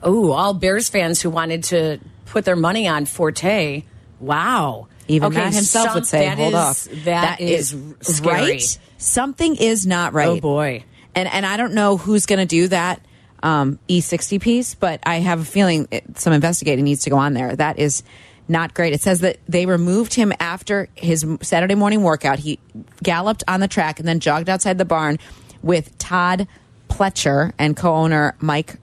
Oh, 0.03 0.31
all 0.31 0.53
Bears 0.53 0.89
fans 0.89 1.21
who 1.21 1.29
wanted 1.29 1.63
to 1.65 1.99
put 2.25 2.45
their 2.45 2.55
money 2.55 2.87
on 2.87 3.05
Forte. 3.05 3.83
Wow. 4.19 4.87
Even 5.07 5.27
okay, 5.31 5.37
Matt 5.45 5.53
himself 5.53 5.87
some- 5.87 5.95
would 5.95 6.05
say, 6.05 6.27
"Hold 6.27 6.53
is- 6.53 6.87
up, 6.87 7.03
that 7.05 7.41
is, 7.41 7.75
scary. 8.01 8.41
right. 8.41 8.79
Something 8.97 9.55
is 9.55 9.87
not 9.87 10.13
right." 10.13 10.27
Oh 10.27 10.39
boy. 10.39 10.83
and 11.15 11.27
and 11.27 11.45
I 11.45 11.57
don't 11.57 11.73
know 11.73 11.97
who's 11.97 12.25
going 12.27 12.39
to 12.39 12.45
do 12.45 12.67
that 12.67 13.01
um, 13.43 13.79
E60 13.87 14.41
piece, 14.41 14.75
but 14.75 14.99
I 15.05 15.15
have 15.15 15.41
a 15.41 15.45
feeling 15.45 15.87
it, 15.91 16.17
some 16.17 16.33
investigating 16.33 16.85
needs 16.85 17.03
to 17.03 17.09
go 17.09 17.17
on 17.17 17.33
there. 17.33 17.55
That 17.55 17.79
is 17.79 18.03
not 18.47 18.73
great. 18.73 18.93
It 18.93 19.01
says 19.01 19.19
that 19.21 19.37
they 19.47 19.65
removed 19.65 20.13
him 20.13 20.33
after 20.39 20.89
his 20.95 21.25
Saturday 21.41 21.75
morning 21.75 22.03
workout. 22.03 22.39
He 22.39 22.59
galloped 23.03 23.43
on 23.47 23.59
the 23.59 23.67
track 23.67 23.99
and 23.99 24.07
then 24.07 24.19
jogged 24.19 24.49
outside 24.49 24.77
the 24.77 24.85
barn 24.85 25.19
with 25.61 25.97
Todd 25.97 26.47
Pletcher 26.89 27.53
and 27.59 27.77
co-owner 27.77 28.35
Mike. 28.39 28.77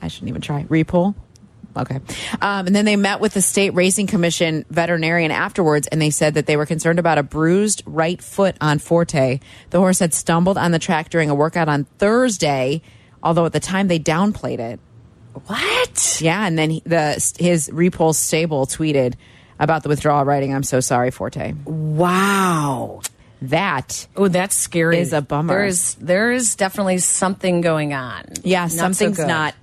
I 0.00 0.08
shouldn't 0.08 0.28
even 0.28 0.42
try. 0.42 0.64
Repole. 0.64 1.14
Okay. 1.78 2.00
Um, 2.40 2.66
and 2.66 2.74
then 2.76 2.84
they 2.84 2.96
met 2.96 3.20
with 3.20 3.34
the 3.34 3.42
state 3.42 3.70
racing 3.74 4.06
commission 4.06 4.64
veterinarian 4.70 5.30
afterwards, 5.30 5.86
and 5.86 6.00
they 6.00 6.10
said 6.10 6.34
that 6.34 6.46
they 6.46 6.56
were 6.56 6.66
concerned 6.66 6.98
about 6.98 7.18
a 7.18 7.22
bruised 7.22 7.82
right 7.86 8.20
foot 8.20 8.56
on 8.60 8.78
Forte. 8.78 9.40
The 9.70 9.78
horse 9.78 9.98
had 10.00 10.12
stumbled 10.14 10.58
on 10.58 10.72
the 10.72 10.78
track 10.78 11.10
during 11.10 11.30
a 11.30 11.34
workout 11.34 11.68
on 11.68 11.84
Thursday, 11.98 12.82
although 13.22 13.46
at 13.46 13.52
the 13.52 13.60
time 13.60 13.88
they 13.88 13.98
downplayed 13.98 14.58
it. 14.58 14.80
What? 15.46 16.18
Yeah, 16.20 16.44
and 16.46 16.58
then 16.58 16.70
he, 16.70 16.82
the 16.84 17.34
his 17.38 17.70
repulse 17.72 18.18
stable 18.18 18.66
tweeted 18.66 19.14
about 19.60 19.82
the 19.84 19.88
withdrawal, 19.88 20.24
writing, 20.24 20.52
"I'm 20.54 20.62
so 20.64 20.80
sorry, 20.80 21.10
Forte." 21.12 21.52
Wow. 21.64 23.02
That 23.42 24.08
Oh, 24.16 24.26
that's 24.26 24.56
scary. 24.56 24.98
Is 24.98 25.12
a 25.12 25.20
bummer. 25.22 25.54
There 25.54 25.66
is 25.66 25.94
there 26.00 26.32
is 26.32 26.56
definitely 26.56 26.98
something 26.98 27.60
going 27.60 27.94
on. 27.94 28.24
Yeah, 28.42 28.62
Not 28.62 28.70
something's 28.72 29.16
good. 29.16 29.28
not 29.28 29.54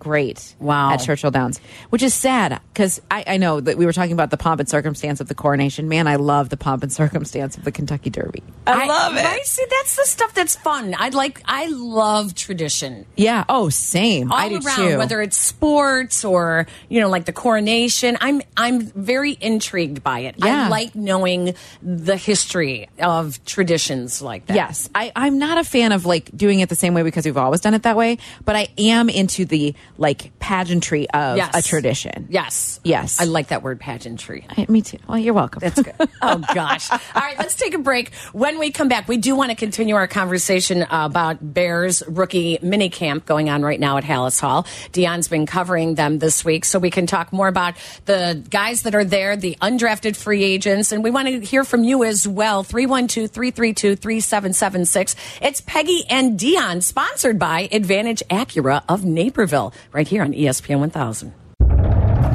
great. 0.00 0.56
Wow. 0.58 0.90
At 0.90 0.96
Churchill 0.96 1.30
Downs, 1.30 1.60
which 1.90 2.02
is 2.02 2.12
sad 2.12 2.60
because 2.72 3.00
I, 3.10 3.22
I 3.26 3.36
know 3.36 3.60
that 3.60 3.78
we 3.78 3.86
were 3.86 3.92
talking 3.92 4.12
about 4.12 4.30
the 4.30 4.36
pomp 4.36 4.58
and 4.58 4.68
circumstance 4.68 5.20
of 5.20 5.28
the 5.28 5.34
coronation. 5.36 5.88
Man, 5.88 6.08
I 6.08 6.16
love 6.16 6.48
the 6.48 6.56
pomp 6.56 6.82
and 6.82 6.92
circumstance 7.00 7.56
of 7.56 7.64
the 7.64 7.70
Kentucky 7.70 8.10
Derby. 8.10 8.42
I, 8.66 8.86
love 8.86 9.16
it. 9.16 9.24
Right? 9.24 9.44
See, 9.44 9.64
that's 9.70 9.94
the 9.96 10.04
stuff 10.04 10.34
that's 10.34 10.56
fun. 10.56 10.96
I 10.98 11.10
like. 11.10 11.42
I 11.44 11.66
love 11.66 12.34
tradition. 12.34 13.06
Yeah. 13.16 13.44
Oh, 13.48 13.68
same. 13.68 14.32
all 14.32 14.38
I 14.38 14.48
do 14.48 14.60
around, 14.64 14.76
too. 14.76 14.98
whether 14.98 15.22
it's 15.22 15.36
sports 15.36 16.24
or 16.24 16.66
you 16.88 17.00
know, 17.00 17.08
like 17.08 17.26
the 17.26 17.32
coronation. 17.32 18.16
I'm 18.20 18.42
I'm 18.56 18.80
very 18.80 19.36
intrigued 19.40 20.02
by 20.02 20.20
it. 20.20 20.36
Yeah. 20.38 20.66
I 20.66 20.68
like 20.68 20.94
knowing 20.94 21.54
the 21.82 22.16
history 22.16 22.88
of 22.98 23.44
traditions 23.44 24.22
like 24.22 24.46
that. 24.46 24.54
Yes, 24.54 24.88
I, 24.94 25.12
I'm 25.14 25.38
not 25.38 25.58
a 25.58 25.64
fan 25.64 25.92
of 25.92 26.06
like 26.06 26.34
doing 26.36 26.60
it 26.60 26.68
the 26.68 26.74
same 26.74 26.94
way 26.94 27.02
because 27.02 27.24
we've 27.24 27.36
always 27.36 27.60
done 27.60 27.74
it 27.74 27.82
that 27.82 27.96
way. 27.96 28.18
But 28.44 28.56
I 28.56 28.68
am 28.78 29.08
into 29.08 29.44
the 29.44 29.74
like 30.00 30.36
pageantry 30.40 31.08
of 31.10 31.36
Yes. 31.36 31.54
a 31.54 31.62
tradition. 31.62 32.26
Yes. 32.30 32.80
Yes. 32.82 33.20
I 33.20 33.24
like 33.24 33.48
that 33.48 33.62
word 33.62 33.78
pageantry. 33.78 34.46
I- 34.48 34.64
me 34.68 34.80
too. 34.82 34.96
Well, 35.06 35.18
you're 35.18 35.34
welcome. 35.34 35.60
That's 35.60 35.80
good. 35.80 35.94
oh 36.22 36.42
gosh. 36.54 36.90
All 36.90 36.98
right, 37.14 37.38
let's 37.38 37.54
take 37.54 37.74
a 37.74 37.78
break. 37.78 38.12
When 38.32 38.58
we 38.58 38.70
come 38.72 38.88
back, 38.88 39.06
we 39.08 39.18
do 39.18 39.36
want 39.36 39.50
to 39.50 39.56
continue 39.56 39.94
our 39.94 40.08
conversation 40.08 40.86
about 40.90 41.52
Bears 41.54 42.02
rookie 42.08 42.58
mini 42.62 42.88
camp 42.88 43.26
going 43.26 43.50
on 43.50 43.62
right 43.62 43.78
now 43.78 43.98
at 43.98 44.04
Halas 44.04 44.40
Hall. 44.40 44.64
Dionne's 44.92 45.28
been 45.28 45.44
covering 45.46 45.94
them 45.96 46.18
this 46.18 46.42
week, 46.44 46.64
so 46.64 46.78
we 46.78 46.90
can 46.90 47.06
talk 47.06 47.30
more 47.32 47.48
about 47.48 47.74
the 48.06 48.42
guys 48.48 48.82
that 48.82 48.94
are 48.94 49.04
there, 49.04 49.36
the 49.36 49.56
undrafted 49.60 50.16
free 50.16 50.42
agents, 50.42 50.92
and 50.92 51.04
we 51.04 51.10
want 51.10 51.28
to 51.28 51.40
hear 51.40 51.62
from 51.62 51.84
you 51.84 52.04
as 52.04 52.26
well. 52.26 52.64
312-332-3776. 52.64 55.14
It's 55.42 55.60
Peggy 55.60 56.04
and 56.08 56.38
Dionne, 56.38 56.82
sponsored 56.82 57.38
by 57.38 57.68
Advantage 57.70 58.22
Acura 58.30 58.82
of 58.88 59.04
Naperville, 59.04 59.74
right 59.92 60.06
here 60.06 60.22
on 60.22 60.32
ESPN 60.32 60.80
1000. 60.80 61.32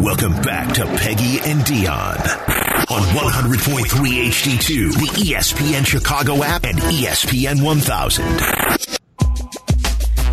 Welcome 0.02 0.34
back 0.42 0.74
to 0.76 0.86
Peggy 0.98 1.40
and 1.50 1.62
Dionne 1.62 2.20
on 2.92 3.02
100.3 3.02 4.28
HD2, 4.28 4.94
the 4.94 5.08
ESPN 5.22 5.86
Chicago 5.86 6.44
app, 6.44 6.66
and 6.66 6.78
ESPN 6.78 7.64
1000. 7.64 8.26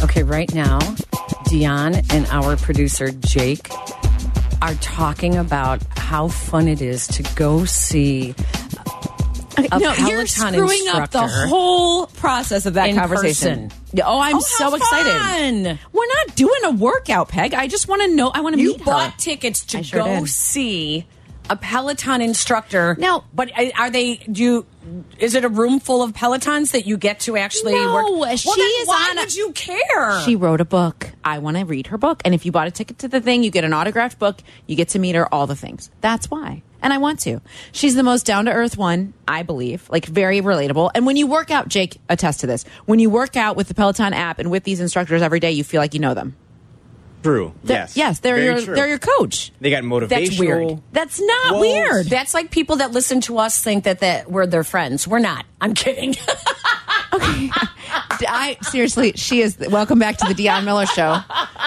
Okay, 0.02 0.22
right 0.24 0.52
now, 0.52 0.80
Dionne 1.48 2.04
and 2.12 2.26
our 2.26 2.56
producer 2.56 3.10
Jake 3.12 3.68
are 4.60 4.74
talking 4.74 5.36
about 5.36 5.82
how 5.96 6.28
fun 6.28 6.68
it 6.68 6.82
is 6.82 7.06
to 7.06 7.22
go 7.34 7.64
see 7.64 8.34
no, 9.58 9.92
you're 10.08 10.26
screwing 10.26 10.88
up 10.88 11.10
the 11.10 11.26
whole 11.26 12.06
process 12.06 12.66
of 12.66 12.74
that 12.74 12.94
conversation. 12.94 13.68
person. 13.68 14.00
Oh, 14.04 14.18
I'm 14.20 14.36
Oh, 14.36 14.40
so 14.40 14.74
excited. 14.74 15.66
fun. 15.66 15.78
We're 15.92 16.06
not 16.06 16.34
doing 16.36 16.64
a 16.64 16.70
workout, 16.72 17.28
Peg. 17.28 17.54
I 17.54 17.66
just 17.68 17.88
want 17.88 18.02
to 18.02 18.08
know. 18.08 18.30
I 18.32 18.40
want 18.40 18.56
to 18.56 18.62
You 18.62 18.76
bought 18.78 19.10
her. 19.12 19.14
tickets 19.18 19.64
to 19.66 19.82
sure 19.82 20.02
go 20.04 20.20
did. 20.20 20.28
see 20.28 21.06
a 21.50 21.56
Peloton 21.56 22.20
instructor. 22.22 22.96
No, 22.98 23.24
but 23.34 23.50
are 23.76 23.90
they? 23.90 24.16
Do 24.16 24.42
you? 24.42 24.66
Is 25.18 25.34
it 25.34 25.44
a 25.44 25.48
room 25.48 25.78
full 25.80 26.02
of 26.02 26.12
Pelotons 26.12 26.72
that 26.72 26.86
you 26.86 26.96
get 26.96 27.20
to 27.20 27.36
actually 27.36 27.74
No, 27.74 27.92
work? 27.94 28.06
Well, 28.10 28.36
she 28.36 28.50
then 28.50 28.68
is 28.80 28.88
why 28.88 29.08
on 29.10 29.18
a- 29.18 29.20
would 29.22 29.34
you 29.34 29.52
care? 29.52 30.20
She 30.22 30.34
wrote 30.36 30.60
a 30.60 30.64
book. 30.64 31.08
I 31.24 31.38
want 31.38 31.56
to 31.56 31.64
read 31.64 31.88
her 31.88 31.98
book. 31.98 32.20
And 32.24 32.34
if 32.34 32.44
you 32.46 32.50
bought 32.52 32.66
a 32.66 32.70
ticket 32.72 32.98
to 33.00 33.08
the 33.08 33.20
thing, 33.20 33.44
you 33.44 33.50
get 33.50 33.62
an 33.64 33.72
autographed 33.72 34.18
book. 34.18 34.38
You 34.66 34.74
get 34.76 34.88
to 34.90 34.98
meet 34.98 35.14
her, 35.14 35.32
all 35.32 35.46
the 35.46 35.54
things. 35.54 35.90
That's 36.00 36.30
why. 36.30 36.62
And 36.82 36.92
I 36.92 36.98
want 36.98 37.20
to. 37.20 37.40
She's 37.72 37.94
the 37.94 38.02
most 38.02 38.26
down 38.26 38.44
to 38.46 38.52
earth 38.52 38.76
one, 38.76 39.14
I 39.26 39.42
believe. 39.44 39.88
Like 39.88 40.04
very 40.04 40.40
relatable. 40.40 40.90
And 40.94 41.06
when 41.06 41.16
you 41.16 41.26
work 41.26 41.50
out, 41.50 41.68
Jake 41.68 41.98
attests 42.08 42.40
to 42.40 42.46
this. 42.46 42.64
When 42.86 42.98
you 42.98 43.08
work 43.08 43.36
out 43.36 43.56
with 43.56 43.68
the 43.68 43.74
Peloton 43.74 44.12
app 44.12 44.38
and 44.40 44.50
with 44.50 44.64
these 44.64 44.80
instructors 44.80 45.22
every 45.22 45.40
day, 45.40 45.52
you 45.52 45.64
feel 45.64 45.80
like 45.80 45.94
you 45.94 46.00
know 46.00 46.14
them. 46.14 46.36
True. 47.22 47.54
They're- 47.62 47.76
yes. 47.76 47.96
Yes, 47.96 48.18
they're 48.18 48.34
Very 48.34 48.46
your 48.46 48.60
true. 48.62 48.74
they're 48.74 48.88
your 48.88 48.98
coach. 48.98 49.52
They 49.60 49.70
got 49.70 49.84
motivational. 49.84 50.08
That's 50.08 50.38
weird. 50.40 50.80
That's 50.92 51.20
not 51.20 51.54
Whoa. 51.54 51.60
weird. 51.60 52.06
That's 52.06 52.34
like 52.34 52.50
people 52.50 52.76
that 52.76 52.90
listen 52.90 53.20
to 53.22 53.38
us 53.38 53.62
think 53.62 53.84
that 53.84 54.00
that 54.00 54.28
we're 54.28 54.46
their 54.46 54.64
friends. 54.64 55.06
We're 55.06 55.20
not. 55.20 55.46
I'm 55.60 55.74
kidding. 55.74 56.16
I 58.24 58.56
seriously, 58.62 59.12
she 59.16 59.40
is. 59.42 59.58
Welcome 59.58 59.98
back 59.98 60.16
to 60.18 60.32
the 60.32 60.34
Dionne 60.34 60.64
Miller 60.64 60.86
Show 60.86 61.18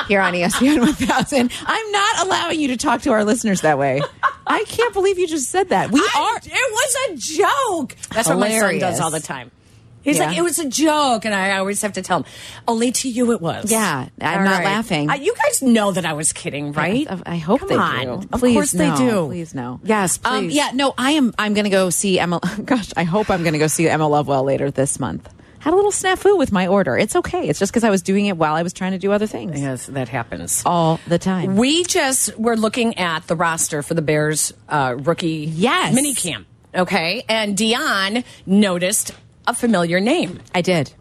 here 0.07 0.21
on 0.21 0.33
ESPN 0.33 0.79
1000. 0.79 1.51
I'm 1.65 1.91
not 1.91 2.25
allowing 2.25 2.59
you 2.59 2.69
to 2.69 2.77
talk 2.77 3.01
to 3.03 3.11
our 3.11 3.23
listeners 3.23 3.61
that 3.61 3.77
way. 3.77 4.01
I 4.47 4.63
can't 4.65 4.93
believe 4.93 5.19
you 5.19 5.27
just 5.27 5.49
said 5.49 5.69
that. 5.69 5.91
We 5.91 5.99
I- 5.99 6.31
are. 6.33 6.37
It 6.43 6.51
was 6.51 6.95
a 7.09 7.15
joke. 7.37 7.95
That's 8.13 8.27
what 8.29 8.39
my 8.39 8.57
son 8.59 8.79
does 8.79 8.99
all 8.99 9.11
the 9.11 9.19
time. 9.19 9.51
He's 10.01 10.17
Yeah. 10.19 10.27
like, 10.27 10.37
it 10.37 10.43
was 10.43 10.59
a 10.59 10.69
joke, 10.69 11.25
and 11.25 11.33
I 11.33 11.57
always 11.57 11.81
have 11.81 11.93
to 11.93 12.03
tell 12.03 12.19
him, 12.19 12.25
only 12.67 12.91
to 12.91 13.09
you 13.09 13.31
it 13.31 13.41
was. 13.41 13.71
Yeah, 13.71 14.07
I'm 14.21 14.39
All 14.39 14.45
not 14.45 14.63
laughing. 14.63 15.09
Uh, 15.09 15.15
you 15.15 15.33
guys 15.33 15.63
know 15.63 15.91
that 15.93 16.05
I 16.05 16.13
was 16.13 16.31
kidding, 16.31 16.73
right? 16.73 17.07
I 17.25 17.37
hope 17.37 17.61
Come 17.61 17.69
they 17.69 17.75
on. 17.75 18.19
do. 18.21 18.27
Of 18.31 18.39
Please 18.39 18.53
course 18.53 18.71
they 18.71 18.87
no. 18.87 18.97
do. 18.97 19.25
Please 19.29 19.55
no. 19.55 19.79
Yes, 19.83 20.19
please. 20.19 20.29
Um, 20.29 20.49
yeah, 20.51 20.69
no. 20.75 20.93
I 20.95 21.11
am. 21.13 21.33
I'm 21.39 21.55
going 21.55 21.63
to 21.63 21.71
go 21.71 21.89
see 21.89 22.19
Emma. 22.19 22.39
Gosh, 22.65 22.91
I 22.95 23.03
hope 23.03 23.31
I'm 23.31 23.41
going 23.41 23.53
to 23.53 23.59
go 23.59 23.65
see 23.65 23.89
Emma 23.89 24.07
Lovewell 24.07 24.43
later 24.43 24.69
this 24.69 24.99
month. 24.99 25.27
Had 25.65 25.73
a 25.73 25.75
little 25.75 25.89
snafu 25.91 26.37
with 26.37 26.51
my 26.51 26.67
order. 26.67 26.95
It's 26.95 27.15
okay. 27.15 27.49
It's 27.49 27.57
just 27.57 27.71
because 27.71 27.83
I 27.83 27.89
was 27.89 28.03
doing 28.03 28.27
it 28.27 28.37
while 28.37 28.53
I 28.53 28.61
was 28.61 28.71
trying 28.71 28.91
to 28.91 28.99
do 28.99 29.11
other 29.11 29.25
things 29.25 29.59
Yes, 29.59 29.87
that 29.87 30.07
happens. 30.09 30.61
all 30.63 30.99
the 31.07 31.17
time. 31.17 31.55
We 31.55 31.83
just 31.85 32.37
were 32.37 32.55
looking 32.55 32.99
at 32.99 33.25
the 33.25 33.35
roster 33.35 33.81
for 33.81 33.95
the 33.95 34.03
Bears 34.03 34.53
uh, 34.69 34.95
rookie 34.99 35.49
Yes. 35.51 35.95
mini 35.95 36.13
camp. 36.13 36.45
Okay, 36.75 37.23
and 37.27 37.57
Dionne 37.57 38.23
noticed 38.45 39.11
a 39.47 39.55
familiar 39.55 39.99
name. 39.99 40.39
I 40.53 40.61
did. 40.61 40.93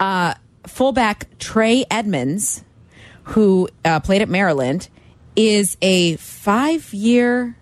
Uh, 0.00 0.32
fullback 0.66 1.26
Trey 1.38 1.84
Edmunds, 1.90 2.64
who 3.24 3.68
uh, 3.84 4.00
played 4.00 4.22
at 4.22 4.28
Maryland, 4.30 4.88
is 5.36 5.76
a 5.82 6.16
five-year 6.16 7.56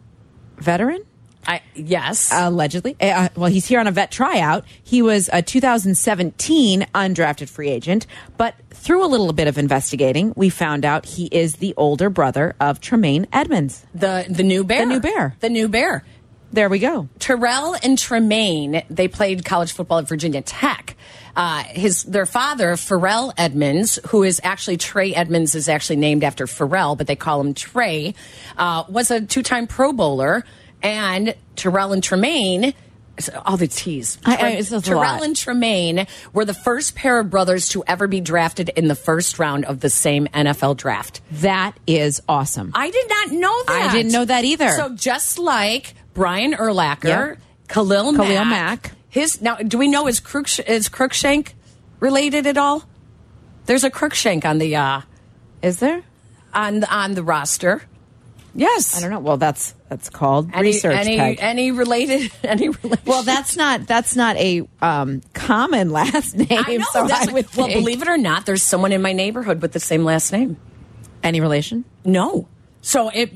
veteran. 0.59 1.02
I 1.46 1.62
yes. 1.74 2.30
allegedly. 2.32 2.96
Uh, 3.00 3.28
well, 3.37 3.50
he's 3.50 3.66
here 3.66 3.80
on 3.80 3.87
a 3.87 3.92
vet 3.92 4.11
tryout. 4.11 4.64
He 4.82 5.02
was 5.02 5.30
a 5.32 5.42
2017 5.42 6.87
undrafted 6.94 7.48
free 7.48 7.68
agent, 7.70 8.06
but 8.37 8.54
through 8.70 9.04
a 9.04 9.09
little 9.09 9.32
bit 9.32 9.48
of 9.48 9.59
investigating, 9.59 10.32
we 10.37 10.50
found 10.50 10.85
out 10.85 11.06
he 11.06 11.26
is 11.26 11.56
the 11.56 11.74
older 11.76 12.11
brother 12.11 12.54
of 12.61 12.80
Tremaine 12.80 13.26
Edmunds. 13.32 13.85
the 13.94 14.26
the 14.28 14.42
new 14.42 14.64
bear. 14.64 14.80
The 14.80 14.87
new 14.87 15.00
bear. 15.00 15.37
The 15.40 15.48
new 15.48 15.68
bear. 15.68 16.04
There 16.52 16.68
we 16.68 16.78
go. 16.78 17.09
Terrell 17.18 17.76
and 17.82 17.98
Tremaine, 17.98 18.82
they 18.88 19.09
played 19.09 19.44
college 19.44 19.72
football 19.72 19.98
at 19.98 20.09
Virginia 20.09 20.42
Tech. 20.42 20.96
Uh, 21.35 21.64
his 21.64 22.04
their 22.04 22.24
father, 22.24 22.76
Ferrell 22.76 23.32
Edmunds, 23.37 23.98
who 24.09 24.22
is 24.22 24.40
actually 24.42 24.78
Trey 24.78 25.14
Edmunds, 25.14 25.54
is 25.54 25.68
actually 25.68 25.96
named 25.96 26.24
after 26.24 26.46
Ferrell, 26.46 26.96
but 26.96 27.09
they 27.09 27.16
call 27.16 27.40
him 27.40 27.52
Trey, 27.52 28.14
uh, 28.56 28.85
was 28.88 29.11
a 29.11 29.20
two 29.20 29.42
time 29.42 29.66
Pro 29.66 29.92
Bowler. 29.92 30.44
And 30.82 31.34
Terrell 31.56 31.92
and 31.92 32.02
Tremaine, 32.02 32.74
all 33.44 33.56
the 33.56 33.66
T's. 33.66 34.18
I- 34.24 34.36
I- 34.36 34.48
it's 34.50 34.70
just 34.70 34.86
a 34.86 34.90
Terrell 34.90 35.22
and 35.22 35.34
Tremaine 35.34 36.06
were 36.32 36.44
the 36.44 36.54
first 36.54 36.94
pair 36.94 37.18
of 37.18 37.30
brothers 37.30 37.68
to 37.70 37.82
ever 37.86 38.06
be 38.06 38.20
drafted 38.20 38.68
in 38.70 38.88
the 38.88 38.94
first 38.94 39.38
round 39.38 39.64
of 39.64 39.80
the 39.80 39.88
same 39.90 40.26
NFL 40.34 40.76
draft. 40.76 41.20
That 41.30 41.72
is 41.86 42.20
awesome. 42.28 42.72
I 42.74 42.90
did 42.90 43.08
not 43.08 43.32
know 43.32 43.62
that. 43.68 43.90
I 43.90 43.92
didn't 43.96 44.12
know 44.12 44.24
that 44.26 44.44
either. 44.44 44.68
So 44.70 44.90
just 44.94 45.38
like 45.38 45.94
Brian 46.14 46.52
Urlacher, 46.52 47.04
Yep. 47.04 47.38
Khalil, 47.68 48.12
Khalil 48.14 48.44
Mack, 48.44 48.46
Mack. 48.84 48.92
his 49.08 49.40
now, 49.40 49.56
do 49.56 49.78
we 49.78 49.88
know 49.88 50.06
is 50.06 50.20
is 50.66 50.88
Cruickshank 50.88 51.48
related 52.00 52.46
at 52.46 52.56
all? 52.58 52.84
There's 53.64 53.82
a 53.82 53.90
Cruickshank 53.90 54.44
on 54.44 54.58
the 54.58 54.76
uh, 54.76 55.00
Is 55.62 55.78
there? 55.80 56.02
on 56.54 56.80
the, 56.80 56.94
on 56.94 57.14
the 57.14 57.22
roster. 57.24 57.82
Yes, 58.56 58.96
I 58.96 59.00
don't 59.00 59.10
know. 59.10 59.20
Well, 59.20 59.36
that's 59.36 59.74
that's 59.88 60.08
called 60.08 60.50
Any, 60.54 60.68
research. 60.68 60.96
Any 60.96 61.16
Peg. 61.18 61.38
any 61.40 61.70
related? 61.70 62.32
Any 62.42 62.70
relation? 62.70 63.04
well, 63.04 63.22
that's 63.22 63.56
not 63.56 63.86
that's 63.86 64.16
not 64.16 64.36
a 64.36 64.66
um, 64.80 65.20
common 65.34 65.90
last 65.90 66.36
name. 66.36 66.48
I 66.50 66.78
know. 66.78 66.84
so 66.92 67.06
that's 67.06 67.28
I 67.28 67.32
would 67.32 67.54
well, 67.54 67.66
think. 67.66 67.78
believe 67.78 68.02
it 68.02 68.08
or 68.08 68.16
not, 68.16 68.46
there's 68.46 68.62
someone 68.62 68.92
in 68.92 69.02
my 69.02 69.12
neighborhood 69.12 69.60
with 69.62 69.72
the 69.72 69.80
same 69.80 70.04
last 70.04 70.32
name. 70.32 70.56
any 71.22 71.40
relation. 71.40 71.84
No, 72.04 72.48
so 72.80 73.10
it 73.10 73.34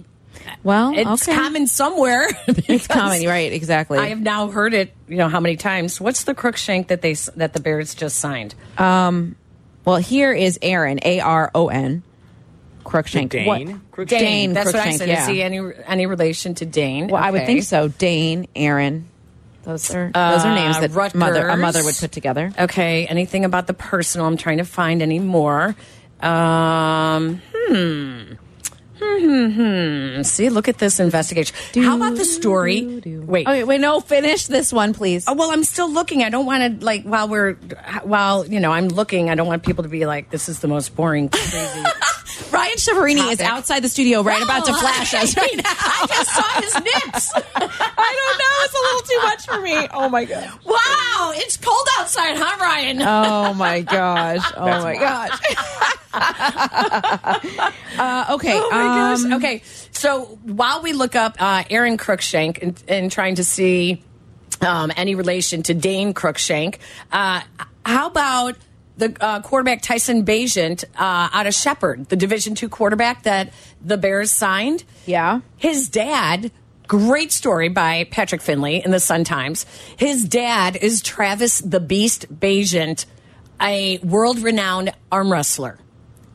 Well, 0.62 0.92
it's 0.96 1.28
okay. 1.28 1.36
common 1.36 1.66
somewhere. 1.66 2.26
It's 2.46 2.86
common, 2.86 3.26
right? 3.26 3.52
Exactly. 3.52 3.98
I 3.98 4.06
have 4.08 4.20
now 4.20 4.48
heard 4.48 4.72
it. 4.74 4.94
You 5.08 5.16
know 5.16 5.28
how 5.28 5.40
many 5.40 5.56
times? 5.56 6.00
What's 6.00 6.24
the 6.24 6.34
Cruickshank 6.34 6.88
that 6.88 7.02
they 7.02 7.14
that 7.36 7.52
the 7.52 7.60
Bears 7.60 7.94
just 7.94 8.18
signed? 8.18 8.54
well, 8.78 9.96
here 9.96 10.32
is 10.32 10.58
Aaron 10.62 10.98
A 11.02 11.20
R 11.20 11.50
O 11.54 11.68
N 11.68 12.02
Cruickshank. 12.84 13.28
Dane? 13.30 13.46
What- 13.46 13.62
Cruickshank. 13.92 14.08
Dane. 14.08 14.52
That's 14.52 14.66
what 14.72 14.76
I 14.76 14.92
said. 14.92 15.08
Yeah. 15.08 15.22
Is 15.22 15.26
he 15.28 15.42
any 15.42 15.60
any 15.86 16.06
relation 16.06 16.54
to 16.56 16.66
Dane? 16.66 17.08
Well, 17.08 17.22
I 17.22 17.30
would 17.30 17.46
think 17.46 17.62
so. 17.64 17.88
Dane, 17.88 18.46
Aaron. 18.56 19.06
Those 19.62 19.94
are 19.94 20.10
those 20.12 20.44
are 20.44 20.54
names 20.54 20.76
Uh, 20.78 20.86
that 20.88 21.14
mother 21.14 21.48
a 21.48 21.56
mother 21.56 21.84
would 21.84 21.94
put 21.96 22.12
together. 22.12 22.52
Okay. 22.58 23.06
Anything 23.06 23.44
about 23.44 23.66
the 23.66 23.74
personal? 23.74 24.26
I'm 24.26 24.36
trying 24.38 24.58
to 24.58 24.64
find 24.64 25.02
any 25.02 25.18
more. 25.18 25.76
Um, 26.20 27.42
hmm. 27.54 28.32
Hmm, 29.02 29.24
hmm, 29.24 30.16
hmm. 30.16 30.22
See, 30.22 30.50
look 30.50 30.68
at 30.68 30.76
this 30.76 31.00
investigation. 31.00 31.56
How 31.82 31.96
about 31.96 32.16
the 32.16 32.24
story? 32.26 32.84
Wait. 32.84 33.46
Okay, 33.46 33.64
wait, 33.64 33.80
no, 33.80 34.00
finish 34.00 34.46
this 34.46 34.74
one, 34.74 34.92
please. 34.92 35.24
Oh, 35.26 35.32
well, 35.34 35.50
I'm 35.50 35.64
still 35.64 35.90
looking. 35.90 36.22
I 36.22 36.28
don't 36.28 36.44
want 36.44 36.80
to 36.80 36.84
like 36.84 37.04
while 37.04 37.26
we're 37.26 37.54
while 38.02 38.46
you 38.46 38.60
know 38.60 38.72
I'm 38.72 38.88
looking. 38.88 39.30
I 39.30 39.34
don't 39.36 39.46
want 39.46 39.62
people 39.62 39.84
to 39.84 39.88
be 39.88 40.04
like, 40.04 40.28
"This 40.30 40.50
is 40.50 40.60
the 40.60 40.68
most 40.68 40.94
boring, 40.94 41.30
crazy." 41.30 41.82
Ryan 42.52 42.76
Shiverini 42.76 43.32
is 43.32 43.40
outside 43.40 43.80
the 43.80 43.88
studio 43.88 44.22
right 44.22 44.42
about 44.42 44.64
to 44.66 44.72
flash 44.74 45.14
us 45.14 45.36
right 45.42 45.56
now. 45.56 45.62
I 45.66 46.06
just 46.08 46.30
saw 46.34 46.60
his 46.60 46.74
nips. 46.74 47.32
I 47.56 48.10
don't 48.18 48.38
know. 48.38 48.56
It's 48.62 48.74
a 48.74 48.82
little 48.82 49.00
too 49.02 49.20
much 49.22 49.46
for 49.46 49.60
me. 49.60 49.88
Oh 49.92 50.08
my 50.08 50.24
god. 50.24 50.50
Wow, 50.64 51.32
it's 51.34 51.56
cold 51.56 51.86
outside, 51.98 52.36
huh, 52.36 52.56
Ryan? 52.60 53.02
Oh 53.02 53.54
my 53.54 53.80
gosh. 53.82 54.40
Oh 54.56 54.66
my 54.82 54.94
gosh. 54.94 55.40
uh, 57.98 58.34
okay. 58.34 58.52
Oh 58.54 58.70
my 58.70 58.82
gosh. 58.84 59.24
um, 59.24 59.32
Okay, 59.34 59.62
so 59.92 60.38
while 60.44 60.82
we 60.82 60.92
look 60.92 61.14
up 61.16 61.36
uh, 61.40 61.62
Aaron 61.70 61.96
Cruickshank 61.96 62.62
and, 62.62 62.82
and 62.88 63.10
trying 63.12 63.36
to 63.36 63.44
see 63.44 64.02
um, 64.60 64.90
any 64.96 65.14
relation 65.14 65.62
to 65.64 65.74
Dane 65.74 66.12
Cruikshank, 66.14 66.78
uh, 67.12 67.40
how 67.86 68.06
about 68.08 68.56
the 69.00 69.16
uh, 69.20 69.40
quarterback 69.42 69.82
Tyson 69.82 70.24
Bajent 70.24 70.84
uh, 70.94 71.28
out 71.32 71.46
of 71.46 71.54
Shepherd, 71.54 72.08
the 72.08 72.16
Division 72.16 72.54
two 72.54 72.68
quarterback 72.68 73.24
that 73.24 73.52
the 73.84 73.96
Bears 73.96 74.30
signed? 74.30 74.84
Yeah. 75.06 75.40
His 75.56 75.88
dad. 75.88 76.52
Great 76.86 77.30
story 77.30 77.68
by 77.68 78.04
Patrick 78.10 78.40
Finley 78.40 78.82
in 78.84 78.90
the 78.90 78.98
Sun 78.98 79.22
Times. 79.22 79.64
His 79.96 80.24
dad 80.24 80.76
is 80.76 81.02
Travis 81.02 81.60
the 81.60 81.78
Beast 81.78 82.26
Bajent, 82.34 83.06
a 83.60 83.98
world 83.98 84.40
renowned 84.40 84.92
arm 85.12 85.30
wrestler. 85.30 85.78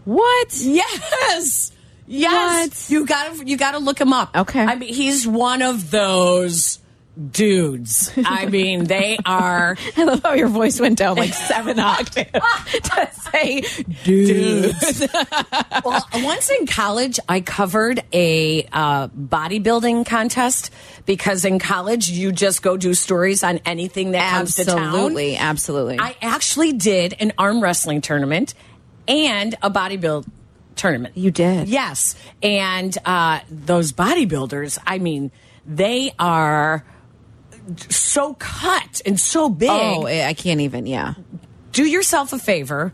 What? 0.06 0.56
Yes. 0.62 1.74
Yes. 2.08 2.90
You 2.90 3.06
gotta 3.06 3.46
you 3.46 3.58
gotta 3.58 3.80
look 3.80 4.00
him 4.00 4.14
up. 4.14 4.36
Okay. 4.36 4.62
I 4.64 4.76
mean 4.76 4.94
he's 4.94 5.28
one 5.28 5.62
of 5.62 5.92
those 5.92 6.80
dudes. 7.32 8.12
I 8.26 8.46
mean, 8.48 8.86
they 8.86 9.18
are 9.26 9.78
I 9.98 10.04
love 10.04 10.22
how 10.24 10.34
your 10.34 10.48
voice 10.48 10.80
went 10.80 10.98
down 10.98 11.18
like 11.18 11.34
seven 11.34 11.80
octaves 11.86 12.32
to 12.72 13.10
say 13.14 13.64
dudes. 14.04 15.08
well, 15.84 16.06
once 16.16 16.50
in 16.50 16.68
college, 16.68 17.20
I 17.28 17.42
covered 17.42 18.04
a 18.12 18.68
uh, 18.72 19.08
bodybuilding 19.10 20.06
contest 20.06 20.72
because 21.06 21.46
in 21.46 21.60
college 21.60 22.10
you 22.10 22.32
just 22.32 22.62
go 22.62 22.78
do 22.78 22.94
stories 22.94 23.44
on 23.44 23.60
anything 23.66 24.12
that 24.12 24.32
comes 24.32 24.56
to 24.56 24.66
town. 24.66 24.80
Absolutely, 24.80 25.38
absolutely. 25.38 26.00
I 26.00 26.16
actually 26.22 26.74
did 26.74 27.16
an 27.20 27.34
arm 27.38 27.62
wrestling 27.62 28.02
tournament 28.02 28.54
and 29.08 29.56
a 29.62 29.70
bodybuild 29.70 30.28
tournament. 30.76 31.18
You 31.18 31.32
did? 31.32 31.70
Yes. 31.70 32.16
And 32.42 32.96
uh, 33.06 33.40
those 33.50 33.94
bodybuilders, 33.94 34.78
I 34.86 35.00
mean, 35.00 35.32
they 35.66 36.14
are 36.20 36.86
so 37.90 38.34
cut 38.36 39.02
and 39.06 39.20
so 39.20 39.50
big. 39.50 39.70
oh, 39.70 40.06
I 40.08 40.34
can't 40.34 40.62
even. 40.62 40.86
Yeah. 40.86 41.16
Do 41.72 41.84
yourself 41.86 42.34
a 42.34 42.40
favor 42.40 42.94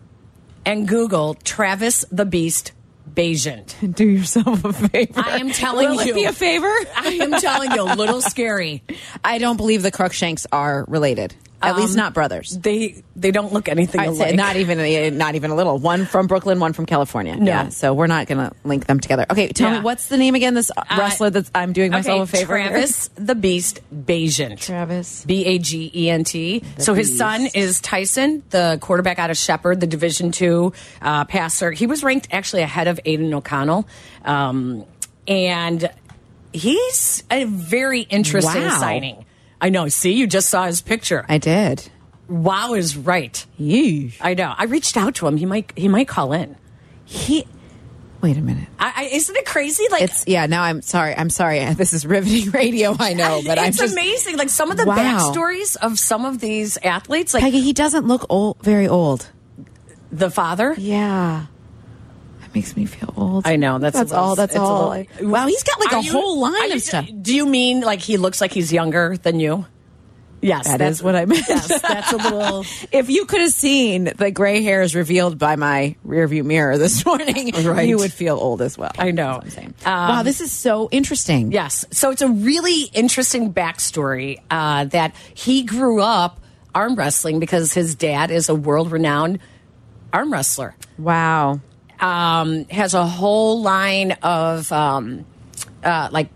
and 0.65 0.87
Google 0.87 1.35
Travis 1.35 2.05
the 2.11 2.25
Beast 2.25 2.71
Bajent. 3.13 3.95
Do 3.95 4.07
yourself 4.07 4.63
a 4.63 4.73
favor. 4.73 5.21
I 5.23 5.37
am 5.39 5.51
telling 5.51 5.89
Will 5.89 6.03
you. 6.03 6.11
It 6.13 6.15
be 6.15 6.23
a 6.25 6.33
favor. 6.33 6.71
I 6.95 7.19
am 7.21 7.31
telling 7.33 7.71
you, 7.71 7.81
a 7.81 7.95
little 7.95 8.21
scary. 8.21 8.83
I 9.23 9.37
don't 9.37 9.57
believe 9.57 9.81
the 9.83 9.91
Cruickshanks 9.91 10.45
are 10.51 10.85
related. 10.87 11.35
At 11.63 11.75
least 11.77 11.91
Um, 11.91 11.97
not 11.97 12.13
brothers. 12.13 12.57
They 12.57 13.03
they 13.15 13.31
don't 13.31 13.53
look 13.53 13.69
anything 13.69 14.01
alike. 14.01 14.35
not 14.35 14.55
even 14.55 14.79
uh, 14.79 15.15
not 15.15 15.35
even 15.35 15.51
a 15.51 15.55
little. 15.55 15.77
One 15.77 16.05
from 16.05 16.27
Brooklyn, 16.27 16.59
one 16.59 16.73
from 16.73 16.85
California. 16.85 17.37
Yeah, 17.39 17.69
so 17.69 17.93
we're 17.93 18.07
not 18.07 18.27
going 18.27 18.39
to 18.39 18.51
link 18.63 18.87
them 18.87 18.99
together. 18.99 19.25
Okay, 19.29 19.49
tell 19.49 19.71
Yeah. 19.71 19.77
me 19.79 19.83
what's 19.83 20.07
the 20.07 20.17
name 20.17 20.33
again? 20.35 20.53
This 20.55 20.71
wrestler 20.97 21.29
that 21.29 21.49
I'm 21.53 21.73
doing 21.73 21.91
myself 21.91 22.29
okay, 22.33 22.39
a 22.39 22.41
favor. 22.41 22.57
here? 22.57 22.69
Travis 22.69 23.09
the 23.15 23.35
Beast 23.35 23.81
Bajent. 23.93 24.59
Travis. 24.59 25.23
B 25.25 25.45
A 25.45 25.59
G 25.59 25.91
E 25.93 26.09
N 26.09 26.23
T. 26.23 26.63
So 26.79 26.93
his 26.93 27.17
son 27.17 27.47
is 27.53 27.79
Tyson, 27.79 28.43
the 28.49 28.79
quarterback 28.81 29.19
out 29.19 29.29
of 29.29 29.37
Shepherd, 29.37 29.79
the 29.81 29.87
Division 29.87 30.31
two 30.31 30.73
uh, 31.01 31.25
passer. 31.25 31.71
He 31.71 31.85
was 31.87 32.03
ranked 32.03 32.27
actually 32.31 32.63
ahead 32.63 32.87
of 32.87 32.99
Aidan 33.05 33.33
O'Connell, 33.33 33.87
um, 34.25 34.85
and 35.27 35.89
he's 36.53 37.23
a 37.31 37.43
very 37.45 38.01
interesting 38.01 38.63
Wow. 38.63 38.77
signing. 38.79 39.25
I 39.61 39.69
know. 39.69 39.87
See, 39.87 40.11
you 40.13 40.27
just 40.27 40.49
saw 40.49 40.65
his 40.65 40.81
picture. 40.81 41.25
I 41.29 41.37
did. 41.37 41.87
wow 42.27 42.73
is 42.73 42.97
right. 42.97 43.45
Yeesh. 43.59 44.15
I 44.19 44.33
know. 44.33 44.53
I 44.57 44.65
reached 44.65 44.97
out 44.97 45.15
to 45.15 45.27
him. 45.27 45.37
He 45.37 45.45
might. 45.45 45.71
He 45.77 45.87
might 45.87 46.07
call 46.07 46.33
in. 46.33 46.55
He. 47.05 47.45
Wait 48.21 48.37
a 48.37 48.41
minute. 48.41 48.67
I, 48.79 48.93
I, 48.95 49.03
isn't 49.15 49.35
it 49.35 49.45
crazy? 49.47 49.85
Like 49.89 50.01
It's 50.03 50.27
yeah. 50.27 50.45
Now 50.45 50.61
I'm 50.63 50.81
sorry. 50.81 51.15
I'm 51.15 51.29
sorry. 51.29 51.59
This 51.75 51.93
is 51.93 52.05
riveting 52.05 52.51
radio. 52.51 52.95
I 52.99 53.13
know, 53.13 53.41
but 53.45 53.57
I'm 53.59 53.69
it's 53.69 53.77
just 53.77 53.93
amazing. 53.93 54.37
Like 54.37 54.49
some 54.49 54.69
of 54.71 54.77
the 54.77 54.85
Wow. 54.85 54.95
backstories 54.97 55.75
of 55.77 55.97
some 55.97 56.25
of 56.25 56.39
these 56.39 56.77
athletes, 56.83 57.33
like 57.33 57.41
Peggy. 57.43 57.61
He 57.61 57.73
doesn't 57.73 58.05
look 58.07 58.25
old. 58.29 58.57
Very 58.63 58.87
old. 58.87 59.29
the 60.11 60.29
father. 60.29 60.75
Yeah. 60.77 61.45
That 62.51 62.55
makes 62.55 62.75
me 62.75 62.85
feel 62.85 63.13
old. 63.15 63.47
I 63.47 63.55
know, 63.55 63.79
that's 63.79 63.95
that's 63.97 64.11
little- 64.11 64.25
all. 64.25 64.35
That's 64.35 64.55
all. 64.57 64.89
little- 64.89 65.29
wow, 65.29 65.47
he's 65.47 65.63
got 65.63 65.79
like 65.79 65.93
a 65.93 66.03
you- 66.05 66.11
whole 66.11 66.43
are 66.45 66.51
line 66.51 66.69
you- 66.69 66.75
of 66.75 66.81
stuff. 66.81 67.07
Do 67.21 67.33
you 67.33 67.45
mean 67.45 67.79
like 67.81 67.99
he 68.01 68.17
looks 68.17 68.41
like 68.41 68.51
he's 68.51 68.73
younger 68.73 69.15
than 69.17 69.39
you? 69.39 69.65
Yes, 70.43 70.65
That 70.67 70.79
that's 70.79 70.97
is 70.97 71.03
what 71.03 71.15
I 71.15 71.25
meant. 71.25 71.45
Yes, 71.47 71.81
that's 71.81 72.11
a 72.13 72.17
little. 72.17 72.65
if 72.91 73.11
you 73.11 73.25
could 73.25 73.41
have 73.41 73.51
seen 73.53 74.05
the 74.17 74.31
gray 74.31 74.63
hairs 74.63 74.95
revealed 74.95 75.37
by 75.37 75.55
my 75.55 75.95
rearview 76.05 76.43
mirror 76.43 76.79
this 76.79 77.05
morning, 77.05 77.51
Right. 77.63 77.87
you 77.87 77.97
would 77.99 78.11
feel 78.11 78.37
old 78.37 78.59
as 78.63 78.75
well. 78.75 78.91
I 78.97 79.11
know. 79.11 79.39
That's 79.43 79.55
what 79.55 79.65
I'm 79.65 79.73
saying. 79.73 79.73
Um, 79.85 79.93
wow, 80.09 80.23
this 80.23 80.41
is 80.41 80.51
so 80.51 80.89
interesting. 80.91 81.51
Yes, 81.51 81.85
so 81.91 82.09
it's 82.09 82.23
a 82.23 82.27
really 82.27 82.85
interesting 82.93 83.53
backstory 83.53 84.39
uh, 84.49 84.85
that 84.85 85.15
he 85.35 85.61
grew 85.63 86.01
up 86.01 86.39
arm 86.73 86.95
wrestling 86.95 87.39
because 87.39 87.73
his 87.73 87.93
dad 87.93 88.31
is 88.31 88.49
a 88.49 88.55
world 88.55 88.91
renowned 88.91 89.37
arm 90.11 90.33
wrestler. 90.33 90.75
Wow. 90.97 91.61
Um, 92.01 92.65
has 92.65 92.93
a 92.93 93.05
whole 93.05 93.61
line 93.61 94.13
of 94.23 94.71
um, 94.71 95.25
uh, 95.83 96.09
like 96.11 96.29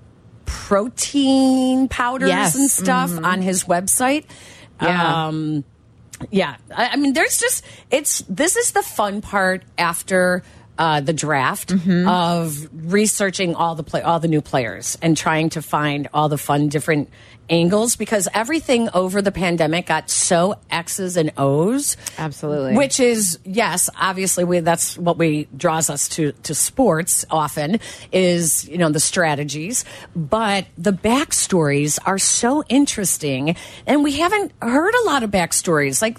protein 0.46 1.88
powders 1.88 2.30
Yes. 2.30 2.56
and 2.56 2.70
stuff 2.70 3.12
on 3.24 3.42
his 3.42 3.64
website. 3.66 4.26
Yeah. 4.82 5.28
Um, 5.28 5.64
yeah. 6.32 6.56
I, 6.76 6.90
I 6.90 6.96
mean, 6.96 7.14
there's 7.14 7.40
just 7.40 7.64
it's 7.92 8.24
this 8.30 8.56
is 8.56 8.72
the 8.72 8.82
fun 8.82 9.22
part 9.22 9.64
after 9.78 10.44
uh, 10.78 11.02
the 11.02 11.14
draft 11.14 11.70
Mm-hmm. 11.70 12.08
of 12.08 12.68
researching 12.92 13.56
all 13.56 13.76
the 13.76 13.84
play, 13.84 14.02
all 14.02 14.20
the 14.20 14.28
new 14.28 14.42
players 14.42 14.98
and 15.02 15.16
trying 15.16 15.50
to 15.52 15.62
find 15.62 16.08
all 16.14 16.30
the 16.30 16.38
fun 16.38 16.68
different 16.70 17.10
angles 17.50 17.96
because 17.96 18.28
everything 18.34 18.90
over 18.94 19.22
the 19.22 19.32
pandemic 19.32 19.88
got 19.88 20.10
so 20.10 20.56
X's 20.72 21.18
and 21.18 21.32
O's. 21.38 21.98
Absolutely. 22.18 22.76
Which 22.76 23.00
is 23.00 23.40
yes, 23.44 23.90
obviously 24.00 24.44
we 24.44 24.60
that's 24.60 24.98
what 24.98 25.18
we 25.18 25.48
draws 25.56 25.90
us 25.90 26.10
to 26.10 26.32
to 26.44 26.56
sports 26.56 27.26
often 27.30 27.80
is, 28.12 28.68
you 28.68 28.78
know, 28.78 28.90
the 28.90 29.00
strategies, 29.00 29.86
but 30.16 30.66
the 30.78 30.94
backstories 30.94 32.00
are 32.06 32.18
so 32.18 32.64
interesting 32.70 33.56
and 33.86 34.04
we 34.04 34.14
haven't 34.14 34.52
heard 34.62 34.94
a 34.94 35.06
lot 35.06 35.24
of 35.24 35.32
backstories 35.32 36.02
like 36.02 36.18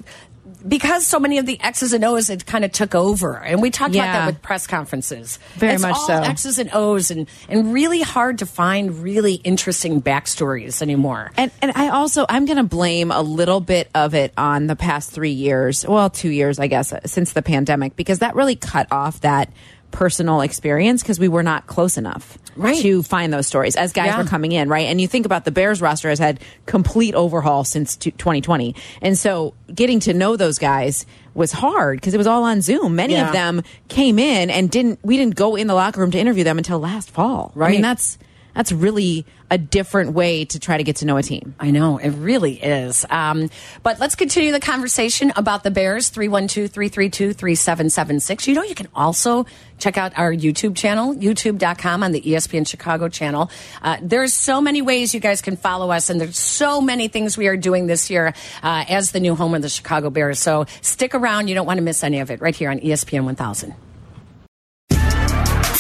because 0.69 1.07
so 1.07 1.19
many 1.19 1.39
of 1.39 1.47
the 1.47 1.61
X's 1.61 1.93
and 1.93 2.05
O's 2.05 2.31
it 2.31 2.47
kind 2.47 2.65
of 2.65 2.73
took 2.73 2.95
over, 2.95 3.37
and 3.39 3.63
we 3.63 3.71
talked 3.71 3.95
about 3.95 4.13
that 4.13 4.27
with 4.27 4.43
press 4.43 4.67
conferences. 4.67 5.39
Very 5.55 5.75
it's 5.75 5.83
much 5.83 5.95
all 5.95 6.07
so. 6.07 6.15
X's 6.15 6.59
and 6.59 6.71
O's, 6.73 7.11
and 7.11 7.29
and 7.49 7.73
really 7.73 8.03
hard 8.03 8.39
to 8.39 8.47
find 8.47 9.03
really 9.03 9.35
interesting 9.35 10.03
backstories 10.03 10.83
anymore. 10.83 11.33
And 11.37 11.51
and 11.63 11.73
I 11.75 11.89
also 11.89 12.27
I'm 12.29 12.45
going 12.47 12.59
to 12.59 12.65
blame 12.65 13.11
a 13.11 13.23
little 13.23 13.61
bit 13.61 13.89
of 13.95 14.15
it 14.15 14.33
on 14.37 14.67
the 14.67 14.77
past 14.77 15.11
3 15.13 15.31
years. 15.31 15.87
Well, 15.87 16.11
2 16.11 16.29
years 16.29 16.59
I 16.59 16.67
guess 16.67 16.93
since 17.05 17.33
the 17.33 17.43
pandemic 17.43 17.97
because 17.97 18.21
that 18.21 18.35
really 18.35 18.57
cut 18.57 18.89
off 18.91 19.21
that 19.21 19.51
personal 19.97 20.43
experience 20.43 21.03
because 21.03 21.19
we 21.19 21.27
were 21.27 21.43
not 21.43 21.67
close 21.67 21.97
enough 21.97 22.37
Right. 22.55 22.77
to 22.83 23.03
find 23.03 23.33
those 23.33 23.47
stories 23.47 23.77
as 23.77 23.95
guys 23.95 24.09
Yeah. 24.09 24.19
were 24.19 24.25
coming 24.29 24.53
in, 24.53 24.69
right? 24.69 24.87
And 24.89 25.01
you 25.01 25.09
think 25.09 25.25
about 25.25 25.47
the 25.47 25.51
Bears 25.51 25.81
roster 25.81 26.11
has 26.11 26.19
had 26.19 26.39
complete 26.67 27.15
overhaul 27.15 27.65
since 27.65 27.97
2020. 27.97 28.75
And 29.01 29.17
so 29.17 29.55
getting 29.75 29.99
to 30.01 30.13
know 30.13 30.37
those 30.37 30.59
guys 30.59 31.07
was 31.35 31.53
hard 31.53 31.99
because 31.99 32.13
it 32.13 32.19
was 32.19 32.27
all 32.27 32.45
on 32.45 32.61
Zoom. 32.61 32.95
Many 32.95 33.15
Yeah. 33.15 33.27
of 33.29 33.33
them 33.33 33.63
came 33.89 34.19
in 34.19 34.51
and 34.51 34.71
didn't 34.71 34.99
we 35.03 35.17
didn't 35.17 35.35
go 35.35 35.57
in 35.57 35.67
the 35.67 35.75
locker 35.75 36.03
room 36.03 36.11
to 36.11 36.19
interview 36.19 36.45
them 36.45 36.59
until 36.59 36.79
last 36.79 37.11
fall. 37.11 37.53
Right. 37.55 37.69
I 37.69 37.71
mean, 37.73 37.81
that's 37.83 38.19
that's 38.57 38.73
really 38.73 39.27
a 39.51 39.59
different 39.59 40.13
way 40.13 40.47
to 40.47 40.59
try 40.59 40.79
to 40.79 40.83
get 40.83 40.97
to 40.97 41.05
know 41.05 41.19
a 41.19 41.23
team. 41.23 41.55
I 41.61 41.71
know, 41.71 41.99
it 41.99 42.09
really 42.09 42.55
is. 42.55 43.05
Um, 43.11 43.51
but 43.83 44.01
let's 44.01 44.15
continue 44.15 44.51
the 44.51 44.61
conversation 44.61 45.31
about 45.37 45.63
the 45.63 45.71
Bears, 45.71 46.09
312 46.09 46.71
332 46.71 47.35
3776. 47.35 48.49
You 48.49 48.55
know, 48.55 48.63
you 48.63 48.75
can 48.75 48.89
also 48.95 49.45
check 49.79 49.99
out 49.99 50.19
our 50.19 50.33
YouTube 50.33 50.75
channel, 50.75 51.15
youtube.com 51.15 52.03
on 52.03 52.13
the 52.13 52.21
ESPN 52.23 52.67
Chicago 52.67 53.09
channel. 53.09 53.51
Uh, 53.83 53.99
there's 54.01 54.33
so 54.33 54.63
many 54.63 54.81
ways 54.81 55.13
you 55.13 55.21
guys 55.21 55.43
can 55.43 55.57
follow 55.57 55.91
us, 55.91 56.09
and 56.09 56.19
there's 56.19 56.39
so 56.39 56.81
many 56.81 57.09
things 57.09 57.37
we 57.37 57.47
are 57.47 57.59
doing 57.59 57.87
this 57.87 58.09
year 58.09 58.33
uh, 58.63 58.85
as 58.89 59.13
the 59.13 59.21
new 59.21 59.35
home 59.35 59.55
of 59.55 59.61
the 59.61 59.69
Chicago 59.69 60.09
Bears. 60.09 60.39
So 60.39 60.65
stick 60.81 61.15
around. 61.15 61.49
You 61.49 61.55
don't 61.55 61.67
want 61.67 61.77
to 61.77 61.85
miss 61.85 62.03
any 62.03 62.21
of 62.21 62.31
it 62.31 62.41
right 62.41 62.57
here 62.57 62.71
on 62.71 62.81
ESPN 62.81 63.25
1000. 63.25 63.75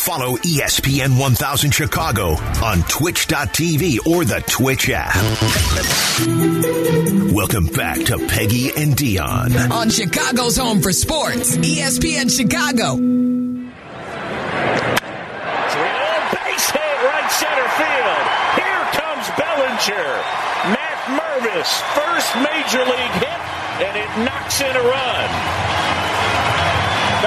Follow 0.06 0.36
E 0.44 0.60
ESPN 0.60 1.18
1000 1.18 1.72
Chicago 1.72 2.34
on 2.62 2.84
twitch.tv 2.84 4.06
or 4.06 4.24
the 4.24 4.40
Twitch 4.46 4.88
app. 4.88 5.16
Welcome 7.32 7.66
back 7.66 7.98
to 8.04 8.16
Peggy 8.28 8.70
and 8.76 8.94
Dionne. 8.94 9.68
On 9.72 9.90
Chicago's 9.90 10.56
home 10.56 10.80
for 10.80 10.92
sports, 10.92 11.56
ESPN 11.56 12.30
Chicago. 12.30 12.94
Base 16.30 16.70
hit 16.70 16.96
right 17.02 17.30
center 17.34 17.68
field. 17.74 18.22
Here 18.62 18.86
comes 18.94 19.26
Bellinger. 19.34 20.22
Matt 20.70 21.02
Mervis, 21.18 21.82
first 21.98 22.30
major 22.46 22.84
league 22.86 23.16
hit, 23.18 23.42
and 23.82 23.96
it 23.98 24.10
knocks 24.24 24.60
in 24.60 24.70
a 24.70 24.82
run. 24.82 25.28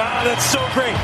Ah, 0.00 0.22
that's 0.24 0.46
so 0.46 0.66
great. 0.72 0.96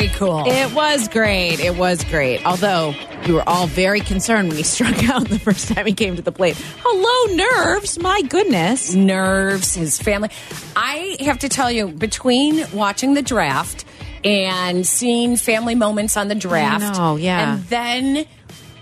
Very 0.00 0.12
cool. 0.14 0.44
It 0.46 0.72
was 0.72 1.08
great. 1.08 1.60
It 1.60 1.76
was 1.76 2.02
great. 2.04 2.46
Although 2.46 2.94
we 3.26 3.34
were 3.34 3.46
all 3.46 3.66
very 3.66 4.00
concerned 4.00 4.48
when 4.48 4.56
he 4.56 4.62
struck 4.76 5.06
out 5.10 5.28
the 5.28 5.38
first 5.38 5.68
time 5.68 5.84
he 5.84 5.92
came 5.92 6.16
to 6.16 6.22
the 6.22 6.32
plate. 6.32 6.56
Hello, 6.82 7.36
nerves. 7.36 7.98
My 7.98 8.22
goodness. 8.22 8.94
nerves, 8.94 9.74
his 9.74 10.00
family. 10.00 10.30
I 10.74 11.18
have 11.20 11.40
to 11.40 11.50
tell 11.50 11.70
you, 11.70 11.88
between 11.88 12.64
watching 12.72 13.12
the 13.12 13.20
draft 13.20 13.84
and 14.24 14.86
seeing 14.86 15.36
family 15.36 15.74
moments 15.74 16.16
on 16.16 16.28
the 16.28 16.34
draft, 16.34 16.96
know, 16.96 17.16
yeah. 17.16 17.52
and 17.52 17.64
then 17.64 18.26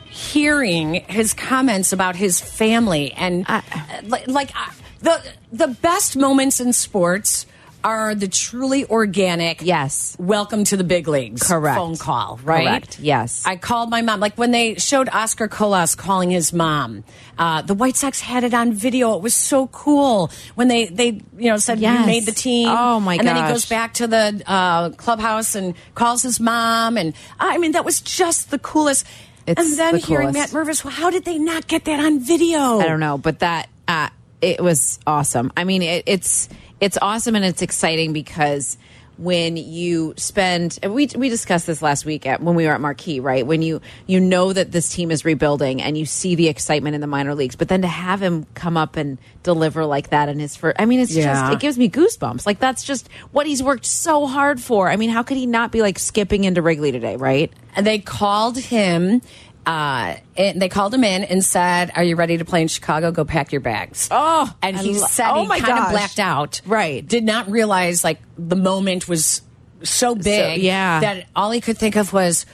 hearing 0.09 0.95
his 1.09 1.35
comments 1.35 1.93
about 1.93 2.15
his 2.15 2.41
family, 2.41 3.13
and 3.13 3.45
I- 3.49 3.65
like, 4.05 4.29
like 4.29 4.53
uh, 4.55 4.71
the 5.01 5.21
the 5.53 5.67
best 5.67 6.17
moments 6.17 6.61
in 6.61 6.73
sports 6.73 7.45
are 7.85 8.15
the 8.15 8.29
truly 8.29 8.85
organic. 8.87 9.63
Yes. 9.63 10.17
Welcome 10.19 10.65
to 10.65 10.77
the 10.77 10.85
big 10.85 11.07
leagues. 11.09 11.43
Correct. 11.47 11.77
Phone 11.77 11.97
call, 11.97 12.41
right? 12.43 12.65
Correct. 12.67 12.99
Yes. 13.01 13.45
I 13.47 13.57
called 13.57 13.91
my 13.91 14.03
mom. 14.03 14.21
Like 14.21 14.37
when 14.37 14.51
they 14.51 14.75
showed 14.77 15.09
Oscar 15.09 15.49
Colas 15.49 15.95
calling 15.95 16.31
his 16.31 16.53
mom, 16.53 17.05
uh, 17.39 17.63
the 17.63 17.75
White 17.75 17.97
Sox 17.97 18.21
had 18.21 18.45
it 18.45 18.53
on 18.53 18.73
video. 18.73 19.15
It 19.17 19.23
was 19.23 19.35
so 19.35 19.69
cool 19.69 20.31
when 20.55 20.69
they 20.69 20.87
they 20.87 21.21
you 21.37 21.51
know 21.51 21.57
said 21.57 21.79
Yes. 21.79 22.01
you 22.01 22.07
made 22.07 22.27
the 22.27 22.33
team. 22.33 22.69
Oh, 22.69 22.99
my 23.01 23.17
god! 23.17 23.27
And 23.27 23.29
then 23.29 23.45
he 23.47 23.53
goes 23.53 23.69
back 23.69 23.95
to 23.95 24.07
the 24.07 24.43
uh, 24.47 24.91
clubhouse 24.91 25.55
and 25.55 25.75
calls 25.95 26.23
his 26.23 26.41
mom. 26.41 26.97
And 26.97 27.15
I 27.39 27.59
mean 27.59 27.73
that 27.73 27.85
was 27.85 28.01
just 28.01 28.51
the 28.51 28.59
coolest. 28.59 29.07
It's 29.47 29.61
and 29.61 29.79
then 29.79 29.95
the 29.95 30.01
hearing 30.01 30.33
Matt. 30.33 30.51
Mervis, 30.51 30.85
well, 30.85 30.93
how 30.93 31.11
did 31.11 31.25
they 31.25 31.39
not 31.39 31.67
get 31.67 31.85
that 31.87 32.01
on 32.01 32.21
video? 32.21 32.81
I 32.81 32.87
don't 32.87 33.01
know, 33.01 33.17
but 33.17 33.39
that 33.39 33.69
uh, 33.87 34.11
it 34.43 34.61
was 34.61 34.99
awesome. 35.07 35.51
I 35.57 35.65
mean, 35.65 35.81
it, 35.83 36.05
it's 36.07 36.49
it's 36.81 36.99
awesome 37.01 37.35
and 37.37 37.45
it's 37.45 37.63
exciting 37.63 38.13
because 38.13 38.79
when 39.17 39.57
you 39.57 40.15
spend 40.17 40.79
and 40.81 40.95
we 40.95 41.09
we 41.17 41.29
discussed 41.29 41.67
this 41.67 41.83
last 41.83 42.05
week 42.05 42.25
at 42.25 42.41
when 42.41 42.55
we 42.55 42.67
were 42.67 42.73
at 42.73 42.81
Marquee, 42.81 43.19
right? 43.19 43.45
When 43.45 43.63
you 43.63 43.81
you 44.07 44.21
know 44.21 44.53
that 44.53 44.71
this 44.71 44.89
team 44.91 45.11
is 45.11 45.25
rebuilding 45.25 45.83
and 45.83 45.99
you 45.99 46.07
see 46.07 46.37
the 46.37 46.47
excitement 46.47 46.95
in 46.95 47.01
the 47.01 47.09
minor 47.09 47.35
leagues, 47.35 47.57
but 47.57 47.67
then 47.67 47.83
to 47.83 47.89
have 47.89 48.23
him 48.23 48.47
come 48.55 48.77
up 48.77 48.95
and 48.97 49.19
deliver 49.43 49.85
like 49.85 50.11
that 50.11 50.29
in 50.29 50.39
his 50.39 50.55
first, 50.55 50.77
I 50.79 50.85
mean, 50.87 51.01
it's 51.01 51.11
Yeah. 51.11 51.33
just 51.51 51.53
it 51.55 51.59
gives 51.59 51.77
me 51.77 51.91
goosebumps. 51.91 52.47
Like 52.47 52.61
that's 52.61 52.85
just 52.85 53.09
what 53.33 53.49
he's 53.49 53.61
worked 53.61 53.87
so 53.87 54.29
hard 54.29 54.61
for. 54.61 54.89
I 54.89 54.95
mean, 54.95 55.11
how 55.11 55.25
could 55.25 55.37
he 55.37 55.47
not 55.47 55.73
be 55.73 55.83
like 55.83 55.99
skipping 55.99 56.45
into 56.45 56.63
Wrigley 56.63 56.93
today, 56.93 57.17
right? 57.17 57.53
And 57.75 57.85
they 57.85 57.99
called 57.99 58.57
him. 58.57 59.21
Uh, 59.69 60.17
and 60.39 60.63
they 60.63 60.71
called 60.71 60.95
him 60.95 61.05
in 61.05 61.25
and 61.25 61.45
said, 61.45 61.93
"Are 61.95 62.03
you 62.03 62.17
ready 62.17 62.39
to 62.39 62.45
play 62.47 62.63
in 62.63 62.69
Chicago? 62.69 63.13
Go 63.13 63.27
pack 63.27 63.53
your 63.53 63.61
bags." 63.61 64.09
Oh, 64.11 64.51
and 64.63 64.75
he 64.79 64.95
said 64.95 65.31
oh 65.31 65.43
he 65.43 65.47
my 65.47 65.61
kind 65.61 65.79
of 65.85 65.91
blacked 65.91 66.19
out. 66.19 66.63
Right. 66.65 67.07
Did 67.07 67.23
not 67.23 67.51
realize 67.51 68.03
like 68.03 68.19
the 68.39 68.57
moment 68.57 69.09
was 69.09 69.43
so 69.83 70.15
big. 70.15 70.63
yeah. 70.63 71.01
That 71.01 71.27
all 71.37 71.51
he 71.51 71.61
could 71.61 71.77
think 71.77 71.97
of 71.97 72.15
was, 72.15 72.47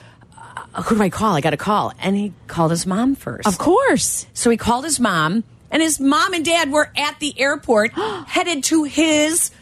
uh, 0.77 0.83
"Who 0.83 0.97
do 0.97 1.03
I 1.03 1.09
call? 1.09 1.37
I 1.37 1.41
got 1.41 1.51
to 1.51 1.57
call." 1.57 1.93
And 2.01 2.17
he 2.17 2.33
called 2.49 2.73
his 2.73 2.85
mom 2.85 3.15
first. 3.15 3.47
Of 3.47 3.59
course. 3.59 4.27
So 4.35 4.51
he 4.51 4.57
called 4.57 4.85
his 4.85 4.99
mom, 4.99 5.45
and 5.71 5.81
his 5.83 6.01
mom 6.01 6.35
and 6.35 6.45
dad 6.45 6.73
were 6.73 6.91
at 6.97 7.21
the 7.21 7.39
airport, 7.41 7.93
headed 8.27 8.65
to 8.65 8.83
his 8.83 9.53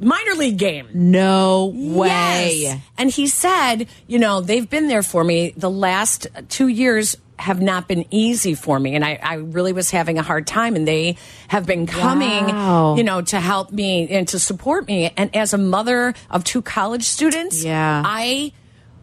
minor 0.00 0.34
league 0.34 0.58
game. 0.58 0.88
No 0.94 1.66
way. 1.74 2.58
Yes. 2.62 2.80
And 2.96 3.10
he 3.10 3.26
said, 3.26 3.88
you 4.06 4.18
know, 4.18 4.40
they've 4.40 4.68
been 4.68 4.88
there 4.88 5.02
for 5.02 5.22
me. 5.24 5.52
The 5.56 5.70
last 5.70 6.26
two 6.48 6.68
years 6.68 7.16
have 7.38 7.62
not 7.62 7.86
been 7.86 8.04
easy 8.10 8.54
for 8.54 8.80
me. 8.80 8.96
And 8.96 9.04
I, 9.04 9.18
I 9.22 9.34
really 9.34 9.72
was 9.72 9.90
having 9.92 10.18
a 10.18 10.22
hard 10.22 10.46
time. 10.46 10.74
And 10.74 10.88
they 10.88 11.16
have 11.46 11.66
been 11.66 11.86
coming, 11.86 12.46
Wow. 12.46 12.96
you 12.96 13.04
know, 13.04 13.22
to 13.22 13.38
help 13.38 13.70
me 13.70 14.08
and 14.08 14.26
to 14.28 14.38
support 14.40 14.88
me. 14.88 15.12
And 15.16 15.34
as 15.36 15.52
a 15.54 15.58
mother 15.58 16.14
of 16.30 16.42
two 16.42 16.62
college 16.62 17.04
students, 17.04 17.62
Yeah. 17.62 18.02
I 18.04 18.52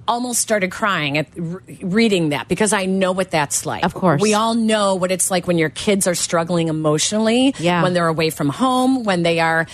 almost 0.08 0.39
started 0.39 0.70
crying 0.70 1.18
at 1.18 1.28
reading 1.82 2.30
that 2.30 2.48
because 2.48 2.74
I 2.74 2.86
know 2.86 3.12
what 3.12 3.32
that's 3.32 3.66
like. 3.66 3.84
Of 3.84 3.93
course. 3.96 4.22
We 4.22 4.34
all 4.36 4.54
know 4.54 4.96
what 4.96 5.12
it's 5.12 5.32
like 5.32 5.48
when 5.48 5.58
your 5.58 5.70
kids 5.72 6.06
are 6.06 6.14
struggling 6.14 6.68
emotionally, 6.68 7.56
Yeah. 7.58 7.82
when 7.84 7.93
they're 7.93 8.06
away 8.08 8.30
from 8.30 8.50
home, 8.50 9.04
when 9.04 9.24
they 9.24 9.39
are, 9.39 9.66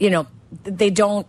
you 0.00 0.10
know, 0.10 0.26
they 0.64 0.90
don't 0.90 1.26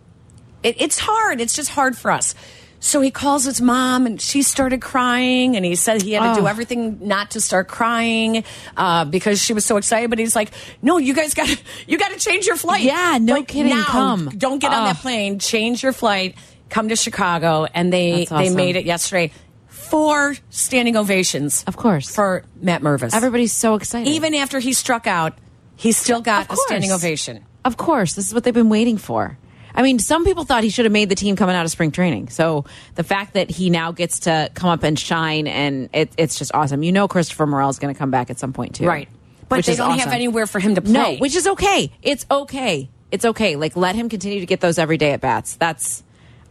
it, 0.62 0.80
it's 0.80 0.98
hard. 0.98 1.40
It's 1.40 1.54
just 1.54 1.70
hard 1.70 1.96
for 1.96 2.10
us. 2.10 2.34
So 2.80 3.00
he 3.00 3.10
calls 3.10 3.44
his 3.44 3.60
mom, 3.60 4.06
and 4.06 4.20
she 4.20 4.42
started 4.42 4.80
crying, 4.80 5.56
and 5.56 5.64
he 5.64 5.74
said 5.74 6.00
he 6.02 6.12
had 6.12 6.34
to 6.34 6.40
do 6.40 6.46
Oh. 6.46 6.50
everything 6.50 6.98
not 7.08 7.32
to 7.32 7.40
start 7.40 7.66
crying 7.66 8.44
uh, 8.76 9.04
because 9.04 9.40
she 9.42 9.52
was 9.52 9.64
so 9.64 9.76
excited. 9.78 10.10
But 10.10 10.18
he's 10.20 10.36
like, 10.36 10.50
"No, 10.80 10.98
you 10.98 11.12
guys 11.14 11.34
got 11.34 11.48
to 11.48 11.58
you 11.88 11.98
got 11.98 12.12
to 12.12 12.18
change 12.18 12.46
your 12.46 12.54
flight. 12.56 12.82
Yeah, 12.82 13.18
no 13.20 13.34
Like, 13.34 13.48
kidding, 13.48 13.70
Now, 13.74 13.84
come. 13.84 14.28
Don't 14.36 14.60
get 14.60 14.72
on 14.72 14.84
that 14.84 14.98
plane. 14.98 15.38
Change 15.40 15.82
your 15.82 15.92
flight. 15.92 16.36
Come 16.70 16.88
to 16.90 16.96
Chicago." 16.96 17.66
And 17.74 17.92
they 17.92 18.26
That's 18.26 18.30
they 18.50 18.54
made 18.54 18.76
it 18.76 18.84
yesterday. 18.84 19.32
Four 19.66 20.36
standing 20.50 20.96
ovations, 20.96 21.64
Of 21.66 21.76
course. 21.76 22.14
for 22.14 22.44
Matt 22.60 22.82
Mervis. 22.82 23.14
Everybody's 23.14 23.52
so 23.52 23.74
excited. 23.74 24.08
even 24.12 24.34
after 24.34 24.58
he 24.60 24.72
struck 24.72 25.06
out, 25.06 25.38
he 25.76 25.92
still 25.92 26.20
got 26.20 26.52
a 26.52 26.56
standing 26.56 26.92
ovation. 26.92 27.44
Of 27.64 27.76
course, 27.76 28.14
this 28.14 28.26
is 28.26 28.34
what 28.34 28.44
they've 28.44 28.54
been 28.54 28.68
waiting 28.68 28.98
for. 28.98 29.38
I 29.74 29.82
mean, 29.82 29.98
some 29.98 30.24
people 30.24 30.44
thought 30.44 30.64
he 30.64 30.70
should 30.70 30.86
have 30.86 30.92
made 30.92 31.08
the 31.08 31.14
team 31.14 31.36
coming 31.36 31.54
out 31.54 31.64
of 31.64 31.70
spring 31.70 31.92
training. 31.92 32.30
So 32.30 32.64
the 32.96 33.04
fact 33.04 33.34
that 33.34 33.50
he 33.50 33.70
now 33.70 33.92
gets 33.92 34.20
to 34.20 34.50
come 34.54 34.70
up 34.70 34.82
and 34.82 34.98
shine, 34.98 35.46
and 35.46 35.88
it, 35.92 36.10
it's 36.16 36.38
just 36.38 36.52
awesome. 36.54 36.82
You 36.82 36.90
know, 36.90 37.06
Christopher 37.06 37.46
Morel 37.46 37.68
is 37.68 37.78
going 37.78 37.94
to 37.94 37.98
come 37.98 38.10
back 38.10 38.30
at 38.30 38.38
some 38.38 38.52
point 38.52 38.74
too, 38.76 38.86
Right. 38.86 39.08
But 39.48 39.64
they 39.64 39.76
don't 39.76 39.98
have 39.98 40.12
anywhere 40.12 40.46
for 40.46 40.58
him 40.58 40.74
to 40.74 40.82
play. 40.82 40.92
No, 40.92 41.14
which 41.16 41.34
is 41.34 41.46
okay. 41.46 41.90
It's 42.02 42.26
okay. 42.30 42.90
It's 43.10 43.24
okay. 43.24 43.56
Like 43.56 43.76
let 43.76 43.94
him 43.94 44.10
continue 44.10 44.40
to 44.40 44.46
get 44.46 44.60
those 44.60 44.78
every 44.78 44.98
day 44.98 45.12
at 45.12 45.22
bats. 45.22 45.56
That's 45.56 46.02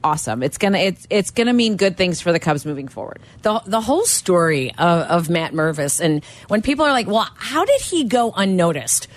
awesome. 0.04 0.42
It's 0.42 0.58
gonna 0.58 0.80
it's 0.80 1.06
it's 1.12 1.30
gonna 1.30 1.54
mean 1.54 1.76
good 1.76 1.96
things 1.96 2.22
for 2.22 2.32
the 2.32 2.40
Cubs 2.40 2.66
moving 2.66 2.88
forward. 2.88 3.20
the 3.44 3.62
the 3.68 3.82
whole 3.82 4.06
story 4.06 4.72
of, 4.80 5.02
of 5.02 5.30
Matt 5.30 5.54
Mervis, 5.54 6.00
and 6.00 6.24
when 6.48 6.64
people 6.64 6.86
are 6.86 6.92
like, 6.92 7.06
"Well, 7.06 7.28
how 7.36 7.66
did 7.66 7.82
he 7.82 8.06
go 8.06 8.32
unnoticed?" 8.36 9.08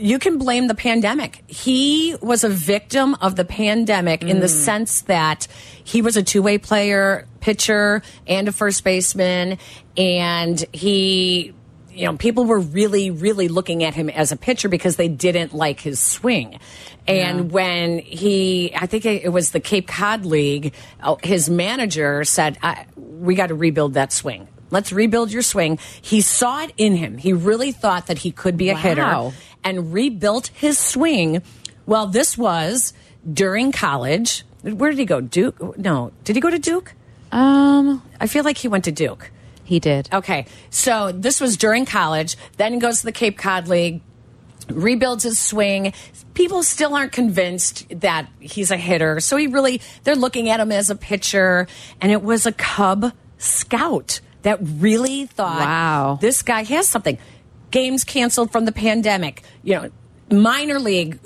You 0.00 0.18
can 0.18 0.38
blame 0.38 0.66
the 0.66 0.74
pandemic. 0.74 1.44
He 1.46 2.16
was 2.22 2.42
a 2.42 2.48
victim 2.48 3.14
of 3.16 3.36
the 3.36 3.44
pandemic 3.44 4.22
in 4.22 4.40
the 4.40 4.48
sense 4.48 5.02
that 5.02 5.46
he 5.84 6.00
was 6.00 6.16
a 6.16 6.22
two 6.22 6.42
way 6.42 6.56
player, 6.58 7.26
pitcher, 7.40 8.02
and 8.26 8.48
a 8.48 8.52
first 8.52 8.82
baseman, 8.82 9.58
and 9.96 10.64
he. 10.72 11.52
You 11.92 12.06
know, 12.06 12.16
people 12.16 12.44
were 12.44 12.60
really, 12.60 13.10
really 13.10 13.48
looking 13.48 13.82
at 13.84 13.94
him 13.94 14.08
as 14.08 14.30
a 14.32 14.36
pitcher 14.36 14.68
because 14.68 14.94
they 14.96 15.08
didn't 15.08 15.52
like 15.52 15.80
his 15.80 15.98
swing. 15.98 16.58
And 17.06 17.50
when 17.50 17.98
he, 17.98 18.72
I 18.74 18.86
think 18.86 19.04
it 19.04 19.30
was 19.30 19.50
the 19.50 19.58
Cape 19.60 19.88
Cod 19.88 20.24
League, 20.24 20.72
uh, 21.02 21.16
his 21.22 21.50
manager 21.50 22.24
said, 22.24 22.58
I, 22.62 22.86
We 22.96 23.34
got 23.34 23.48
to 23.48 23.56
rebuild 23.56 23.94
that 23.94 24.12
swing. 24.12 24.46
Let's 24.70 24.92
rebuild 24.92 25.32
your 25.32 25.42
swing. 25.42 25.80
He 26.00 26.20
saw 26.20 26.62
it 26.62 26.72
in 26.76 26.94
him. 26.94 27.18
He 27.18 27.32
really 27.32 27.72
thought 27.72 28.06
that 28.06 28.18
he 28.18 28.30
could 28.30 28.56
be 28.56 28.70
a 28.70 28.74
Wow. 28.74 28.80
hitter 28.80 29.32
and 29.64 29.92
rebuilt 29.92 30.48
his 30.48 30.78
swing. 30.78 31.42
Well, 31.86 32.06
this 32.06 32.36
was 32.38 32.92
during 33.32 33.72
college. 33.72 34.44
Where 34.62 34.90
did 34.90 34.98
he 34.98 35.04
go? 35.04 35.20
Duke? 35.20 35.76
No. 35.78 36.12
Did 36.24 36.36
he 36.36 36.40
go 36.40 36.50
to 36.50 36.58
Duke? 36.58 36.94
Um, 37.32 38.02
I 38.20 38.26
feel 38.26 38.44
like 38.44 38.58
he 38.58 38.68
went 38.68 38.84
to 38.84 38.92
Duke. 38.92 39.30
he 39.64 39.78
did. 39.78 40.08
Okay, 40.12 40.46
so 40.70 41.12
this 41.12 41.40
was 41.40 41.56
during 41.56 41.86
college. 41.86 42.36
Then 42.56 42.72
he 42.72 42.78
goes 42.80 43.00
to 43.00 43.06
the 43.06 43.12
Cape 43.12 43.38
Cod 43.38 43.68
League, 43.68 44.00
rebuilds 44.68 45.22
his 45.24 45.38
swing. 45.38 45.92
People 46.34 46.62
still 46.62 46.94
aren't 46.94 47.12
convinced 47.12 47.86
that 48.00 48.28
he's 48.40 48.70
a 48.72 48.76
hitter. 48.76 49.20
So 49.20 49.36
he 49.36 49.46
really, 49.46 49.80
they're 50.04 50.16
looking 50.16 50.48
at 50.48 50.58
him 50.60 50.72
as 50.72 50.90
a 50.90 50.96
pitcher. 50.96 51.66
And 52.00 52.10
it 52.10 52.22
was 52.22 52.46
a 52.46 52.52
Cub 52.52 53.12
scout 53.38 54.20
that 54.42 54.58
really 54.60 55.26
thought, 55.26 55.60
Wow. 55.60 56.18
this 56.20 56.42
guy 56.42 56.64
has 56.64 56.88
something. 56.88 57.18
Games 57.70 58.04
canceled 58.04 58.52
from 58.52 58.64
the 58.64 58.72
pandemic. 58.72 59.42
You 59.62 59.74
know, 59.74 59.90
minor 60.30 60.78
league, 60.78 61.18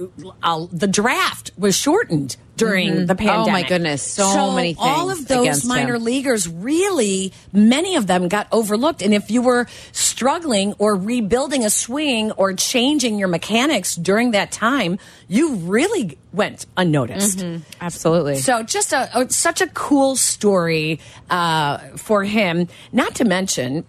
uh, 0.43 0.67
the 0.73 0.87
draft 0.87 1.53
was 1.59 1.77
shortened 1.77 2.37
during 2.57 3.07
the 3.07 3.15
pandemic. 3.15 3.49
Oh, 3.49 3.51
my 3.51 3.63
goodness. 3.63 4.03
So 4.03 4.53
many 4.53 4.77
All 4.79 5.11
of 5.11 5.27
those 5.27 5.41
against 5.41 5.65
him. 5.65 5.69
minor 5.69 5.99
leaguers 5.99 6.49
really 6.49 7.33
many 7.53 7.97
of 7.97 8.07
them 8.07 8.29
got 8.29 8.47
overlooked 8.53 9.03
and 9.03 9.13
if 9.13 9.31
you 9.31 9.43
were 9.43 9.67
struggling 9.91 10.73
or 10.79 10.95
rebuilding 10.95 11.65
a 11.65 11.71
swing 11.71 12.31
or 12.33 12.53
changing 12.53 13.19
your 13.19 13.27
mechanics 13.29 13.97
during 13.97 14.31
that 14.33 14.53
time 14.53 14.99
you 15.27 15.57
really 15.57 16.17
went 16.33 16.67
unnoticed 16.77 17.45
Absolutely. 17.81 18.37
so 18.37 18.63
just 18.63 18.93
a, 18.93 19.19
a 19.19 19.31
such 19.31 19.61
a 19.61 19.67
cool 19.69 20.15
story 20.15 21.01
uh, 21.31 21.79
for 21.97 22.23
him 22.23 22.69
not 22.93 23.17
to 23.17 23.25
mention 23.25 23.85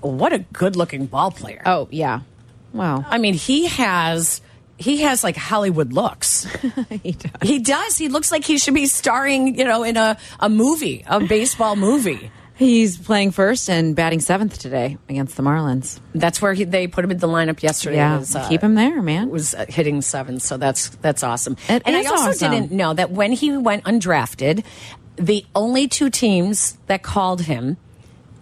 what 0.00 0.32
a 0.32 0.38
good 0.38 0.76
looking 0.76 1.06
ball 1.06 1.30
player 1.30 1.62
oh 1.66 1.88
yeah. 1.90 2.20
Wow. 2.72 3.04
i 3.08 3.18
mean 3.18 3.34
he 3.34 3.66
has 3.66 4.40
he 4.76 4.98
has 5.02 5.24
like 5.24 5.36
hollywood 5.36 5.92
looks 5.92 6.46
he 7.02 7.12
does. 7.12 7.30
he 7.42 7.58
does. 7.58 7.96
He 7.96 8.08
looks 8.08 8.32
like 8.32 8.44
he 8.44 8.58
should 8.58 8.74
be 8.74 8.86
starring, 8.86 9.58
you 9.58 9.64
know, 9.64 9.82
in 9.82 9.96
a, 9.96 10.16
a 10.38 10.48
movie, 10.48 11.04
a 11.06 11.20
baseball 11.20 11.76
movie. 11.76 12.30
He's 12.54 12.98
playing 12.98 13.30
first 13.30 13.70
and 13.70 13.96
batting 13.96 14.20
seventh 14.20 14.58
today 14.58 14.98
against 15.08 15.36
the 15.36 15.42
Marlins. 15.42 15.98
That's 16.14 16.42
where 16.42 16.52
he, 16.52 16.64
they 16.64 16.88
put 16.88 17.04
him 17.04 17.10
in 17.10 17.16
the 17.16 17.26
lineup 17.26 17.62
yesterday. 17.62 17.96
Yeah, 17.96 18.18
was, 18.18 18.36
uh, 18.36 18.46
keep 18.48 18.60
him 18.60 18.74
there, 18.74 19.00
man. 19.00 19.30
Was 19.30 19.54
uh, 19.54 19.64
hitting 19.66 20.02
seven, 20.02 20.40
so 20.40 20.58
that's 20.58 20.90
that's 20.96 21.22
awesome. 21.22 21.56
It 21.68 21.82
and 21.86 21.96
I 21.96 22.04
also 22.04 22.30
awesome. 22.30 22.50
didn't 22.50 22.72
know 22.72 22.92
that 22.92 23.10
when 23.10 23.32
he 23.32 23.56
went 23.56 23.84
undrafted, 23.84 24.62
the 25.16 25.46
only 25.54 25.88
two 25.88 26.10
teams 26.10 26.76
that 26.86 27.02
called 27.02 27.42
him 27.42 27.78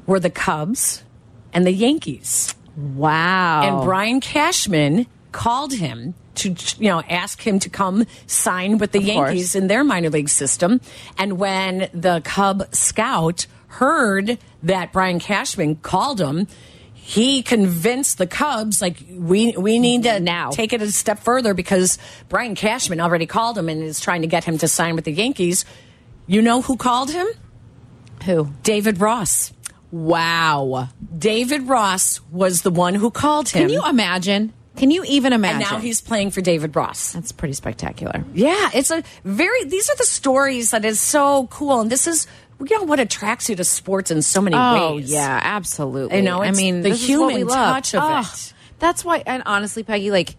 were 0.06 0.18
the 0.18 0.30
Cubs 0.30 1.04
and 1.52 1.66
the 1.66 1.72
Yankees. 1.72 2.54
Wow. 2.76 3.62
And 3.62 3.84
Brian 3.84 4.20
Cashman 4.20 5.06
called 5.32 5.72
him 5.74 6.14
to 6.36 6.54
you 6.78 6.88
know 6.88 7.02
ask 7.08 7.44
him 7.44 7.58
to 7.58 7.68
come 7.68 8.06
sign 8.26 8.78
with 8.78 8.92
the 8.92 8.98
Of 9.00 9.04
Yankees 9.04 9.52
course. 9.52 9.54
in 9.56 9.66
their 9.66 9.82
minor 9.84 10.10
league 10.10 10.28
system. 10.28 10.80
And 11.18 11.38
when 11.38 11.88
the 11.92 12.20
Cub 12.24 12.72
scout 12.74 13.46
heard 13.68 14.38
that 14.62 14.92
Brian 14.92 15.18
Cashman 15.18 15.76
called 15.76 16.20
him, 16.20 16.46
he 16.94 17.42
convinced 17.42 18.18
the 18.18 18.26
Cubs 18.26 18.80
like 18.80 18.98
we 19.10 19.56
we 19.56 19.78
need 19.80 20.04
to 20.04 20.20
Now. 20.20 20.50
take 20.50 20.72
it 20.72 20.80
a 20.82 20.92
step 20.92 21.18
further 21.18 21.54
because 21.54 21.98
Brian 22.28 22.54
Cashman 22.54 23.00
already 23.00 23.26
called 23.26 23.58
him 23.58 23.68
and 23.68 23.82
is 23.82 23.98
trying 24.00 24.22
to 24.22 24.28
get 24.28 24.44
him 24.44 24.58
to 24.58 24.68
sign 24.68 24.94
with 24.94 25.04
the 25.04 25.12
Yankees. 25.12 25.64
You 26.26 26.42
know 26.42 26.62
who 26.62 26.76
called 26.76 27.10
him? 27.10 27.26
Who? 28.24 28.50
David 28.62 29.00
Ross. 29.00 29.52
Wow. 29.90 30.88
David 31.16 31.62
Ross 31.68 32.20
was 32.30 32.62
the 32.62 32.70
one 32.70 32.94
who 32.94 33.10
called 33.10 33.48
him. 33.48 33.62
Can 33.62 33.70
you 33.70 33.86
imagine? 33.88 34.52
Can 34.76 34.90
you 34.90 35.02
even 35.08 35.32
imagine? 35.32 35.62
and 35.62 35.70
now 35.72 35.78
he's 35.78 36.00
playing 36.00 36.30
for 36.30 36.40
David 36.40 36.76
Ross. 36.76 37.12
That's 37.12 37.32
pretty 37.32 37.54
spectacular. 37.54 38.24
Yeah, 38.32 38.70
it's 38.74 38.90
a 38.92 39.02
very. 39.24 39.64
These 39.64 39.90
are 39.90 39.96
the 39.96 40.04
stories 40.04 40.70
that 40.70 40.84
is 40.84 41.00
so 41.00 41.48
cool, 41.48 41.80
and 41.80 41.90
this 41.90 42.06
is 42.06 42.28
you 42.60 42.76
know 42.78 42.84
what 42.84 43.00
attracts 43.00 43.48
you 43.48 43.56
to 43.56 43.64
sports 43.64 44.10
in 44.12 44.22
so 44.22 44.40
many 44.40 44.56
Oh 44.56 44.96
ways. 44.96 45.10
yeah, 45.10 45.40
absolutely. 45.42 46.16
You 46.18 46.22
know, 46.22 46.42
I 46.42 46.52
mean, 46.52 46.82
the 46.82 46.90
this 46.90 47.02
is 47.08 47.18
what 47.18 47.26
we 47.28 47.32
human 47.38 47.48
love. 47.48 47.74
touch 47.74 47.94
of 47.96 48.02
Oh, 48.04 48.20
it. 48.20 48.52
That's 48.78 49.04
why, 49.04 49.24
and 49.26 49.42
honestly, 49.46 49.82
Peggy, 49.82 50.12
like 50.12 50.36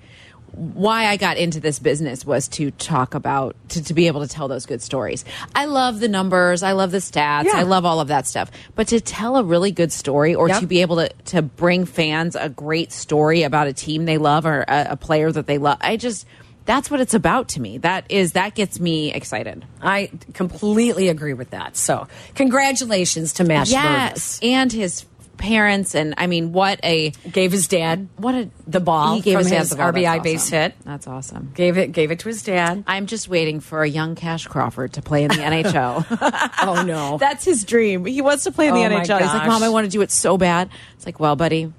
why 0.54 1.06
I 1.06 1.18
got 1.18 1.38
into 1.38 1.60
this 1.60 1.80
business 1.80 2.26
was 2.26 2.48
to 2.50 2.72
talk 2.72 3.14
about 3.16 3.56
to, 3.70 3.84
to 3.84 3.94
be 3.94 4.08
able 4.08 4.22
to 4.22 4.28
tell 4.28 4.48
those 4.48 4.66
good 4.66 4.82
stories. 4.82 5.26
I 5.56 5.66
love 5.66 6.00
the 6.00 6.08
numbers, 6.08 6.64
I 6.64 6.72
love 6.74 6.92
the 6.92 6.98
stats, 7.00 7.46
Yeah. 7.46 7.52
I 7.56 7.64
love 7.64 7.86
all 7.86 8.00
of 8.00 8.08
that 8.10 8.28
stuff. 8.28 8.52
But 8.76 8.88
to 8.90 9.00
tell 9.02 9.38
a 9.38 9.44
really 9.44 9.72
good 9.72 9.92
story 9.92 10.36
or 10.36 10.48
Yep. 10.50 10.60
to 10.62 10.68
be 10.68 10.82
able 10.82 10.98
to 10.98 11.10
to 11.26 11.42
bring 11.42 11.86
fans 11.86 12.36
a 12.36 12.50
great 12.50 12.92
story 12.92 13.44
about 13.44 13.68
a 13.68 13.74
team 13.74 14.06
they 14.06 14.18
love 14.18 14.46
or 14.46 14.62
a, 14.68 14.88
a 14.92 14.98
player 14.98 15.32
that 15.32 15.48
they 15.48 15.58
love, 15.58 15.78
I 15.82 15.98
just 15.98 16.26
that's 16.66 16.92
what 16.92 17.00
it's 17.00 17.16
about 17.16 17.48
to 17.50 17.62
me. 17.62 17.80
That 17.80 18.06
is 18.10 18.34
that 18.34 18.54
gets 18.54 18.80
me 18.80 19.12
excited. 19.12 19.66
I 19.82 20.12
completely 20.34 21.08
agree 21.10 21.34
with 21.34 21.50
that. 21.50 21.76
So, 21.76 22.08
congratulations 22.36 23.34
to 23.34 23.44
Mash 23.44 23.72
Yes, 23.72 24.40
and 24.44 24.72
his 24.72 25.06
parents, 25.40 25.96
and 25.96 26.14
I 26.18 26.28
mean, 26.28 26.52
what 26.54 26.80
a 26.84 27.10
Gave 27.32 27.52
his 27.52 27.68
dad 27.68 28.08
what 28.18 28.36
a 28.36 28.50
the 28.68 28.80
ball 28.80 29.16
He 29.16 29.22
gave 29.22 29.34
from 29.34 29.44
his, 29.44 29.52
dad 29.52 29.60
his 29.60 29.70
the 29.72 29.76
ball. 29.78 29.92
RBI 29.92 30.04
That's 30.04 30.24
base 30.24 30.50
hit. 30.50 30.76
That's 30.86 31.08
awesome. 31.08 31.52
Gave 31.56 31.78
it. 31.80 31.92
Gave 31.92 32.12
it 32.12 32.20
to 32.20 32.28
his 32.28 32.44
dad. 32.44 32.84
I'm 32.86 33.08
just 33.08 33.28
waiting 33.28 33.60
for 33.60 33.82
a 33.82 33.90
young 33.90 34.14
Cash 34.16 34.46
Crawford 34.48 34.94
to 34.94 35.02
play 35.02 35.24
in 35.24 35.30
the 35.30 35.38
NHL. 35.38 36.06
Oh 36.62 36.84
no. 36.84 37.18
That's 37.18 37.44
his 37.46 37.64
dream. 37.64 38.06
He 38.06 38.22
wants 38.22 38.44
to 38.44 38.52
play 38.52 38.68
in 38.68 38.74
the 38.76 38.84
Oh, 38.84 38.90
NHL. 38.90 39.20
He's 39.20 39.28
like. 39.34 39.48
Mom, 39.48 39.64
I 39.64 39.70
want 39.70 39.86
to 39.86 39.90
do 39.90 40.02
it 40.02 40.12
so 40.12 40.38
bad. 40.38 40.70
It's 40.96 41.06
like, 41.06 41.20
well, 41.20 41.36
buddy, 41.36 41.72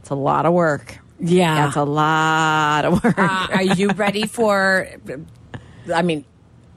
it's 0.00 0.10
a 0.10 0.14
lot 0.14 0.44
of 0.44 0.52
work. 0.52 0.98
yeah. 1.20 1.64
That's 1.64 1.76
a 1.76 1.84
lot 1.84 2.84
of 2.84 3.02
work. 3.04 3.18
uh, 3.18 3.46
are 3.52 3.62
you 3.62 3.88
ready 3.90 4.26
for? 4.26 4.88
I 5.94 6.02
mean, 6.02 6.24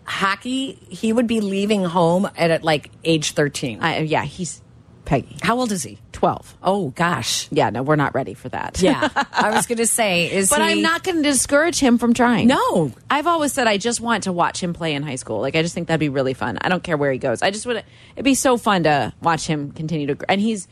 hockey. 0.04 0.74
He 0.90 1.12
would 1.12 1.28
be 1.28 1.42
leaving 1.42 1.84
home 1.84 2.26
at, 2.38 2.52
at 2.52 2.64
like 2.64 2.92
age 3.04 3.32
thirteen. 3.32 3.80
I, 3.82 4.00
yeah, 4.02 4.24
he's 4.24 4.62
Peggy, 5.08 5.38
How 5.42 5.58
old 5.58 5.72
is 5.72 5.84
he? 5.84 6.00
12. 6.12 6.58
Oh 6.62 6.90
gosh. 6.90 7.48
Yeah, 7.50 7.70
no, 7.70 7.82
we're 7.82 7.96
not 7.96 8.14
ready 8.14 8.34
for 8.34 8.50
that. 8.50 8.82
Yeah, 8.82 9.08
I 9.32 9.52
was 9.52 9.66
going 9.66 9.78
to 9.78 9.88
say 9.88 10.30
is 10.30 10.50
But 10.50 10.62
he, 10.62 10.68
I'm 10.68 10.82
not 10.82 11.04
going 11.06 11.16
to 11.16 11.24
discourage 11.24 11.80
him 11.80 11.98
from 11.98 12.14
trying. 12.14 12.50
No. 12.50 12.92
I've 13.10 13.26
always 13.26 13.54
said 13.54 13.68
I 13.68 13.78
just 13.78 14.02
want 14.02 14.24
to 14.24 14.34
watch 14.34 14.62
him 14.62 14.74
play 14.74 14.94
in 14.94 15.04
high 15.04 15.16
school. 15.16 15.40
Like 15.40 15.56
I 15.56 15.62
just 15.62 15.74
think 15.74 15.88
that'd 15.88 16.02
be 16.02 16.10
really 16.10 16.34
fun. 16.34 16.58
I 16.60 16.68
don't 16.68 16.84
care 16.84 16.98
where 16.98 17.10
he 17.10 17.20
goes. 17.20 17.42
I 17.42 17.52
just 17.52 17.66
would. 17.66 17.78
It'd 18.16 18.26
be 18.26 18.36
so 18.36 18.58
fun 18.58 18.84
to 18.84 19.14
watch 19.22 19.48
him 19.48 19.72
continue 19.72 20.08
to. 20.08 20.18
And 20.30 20.42
he's 20.42 20.68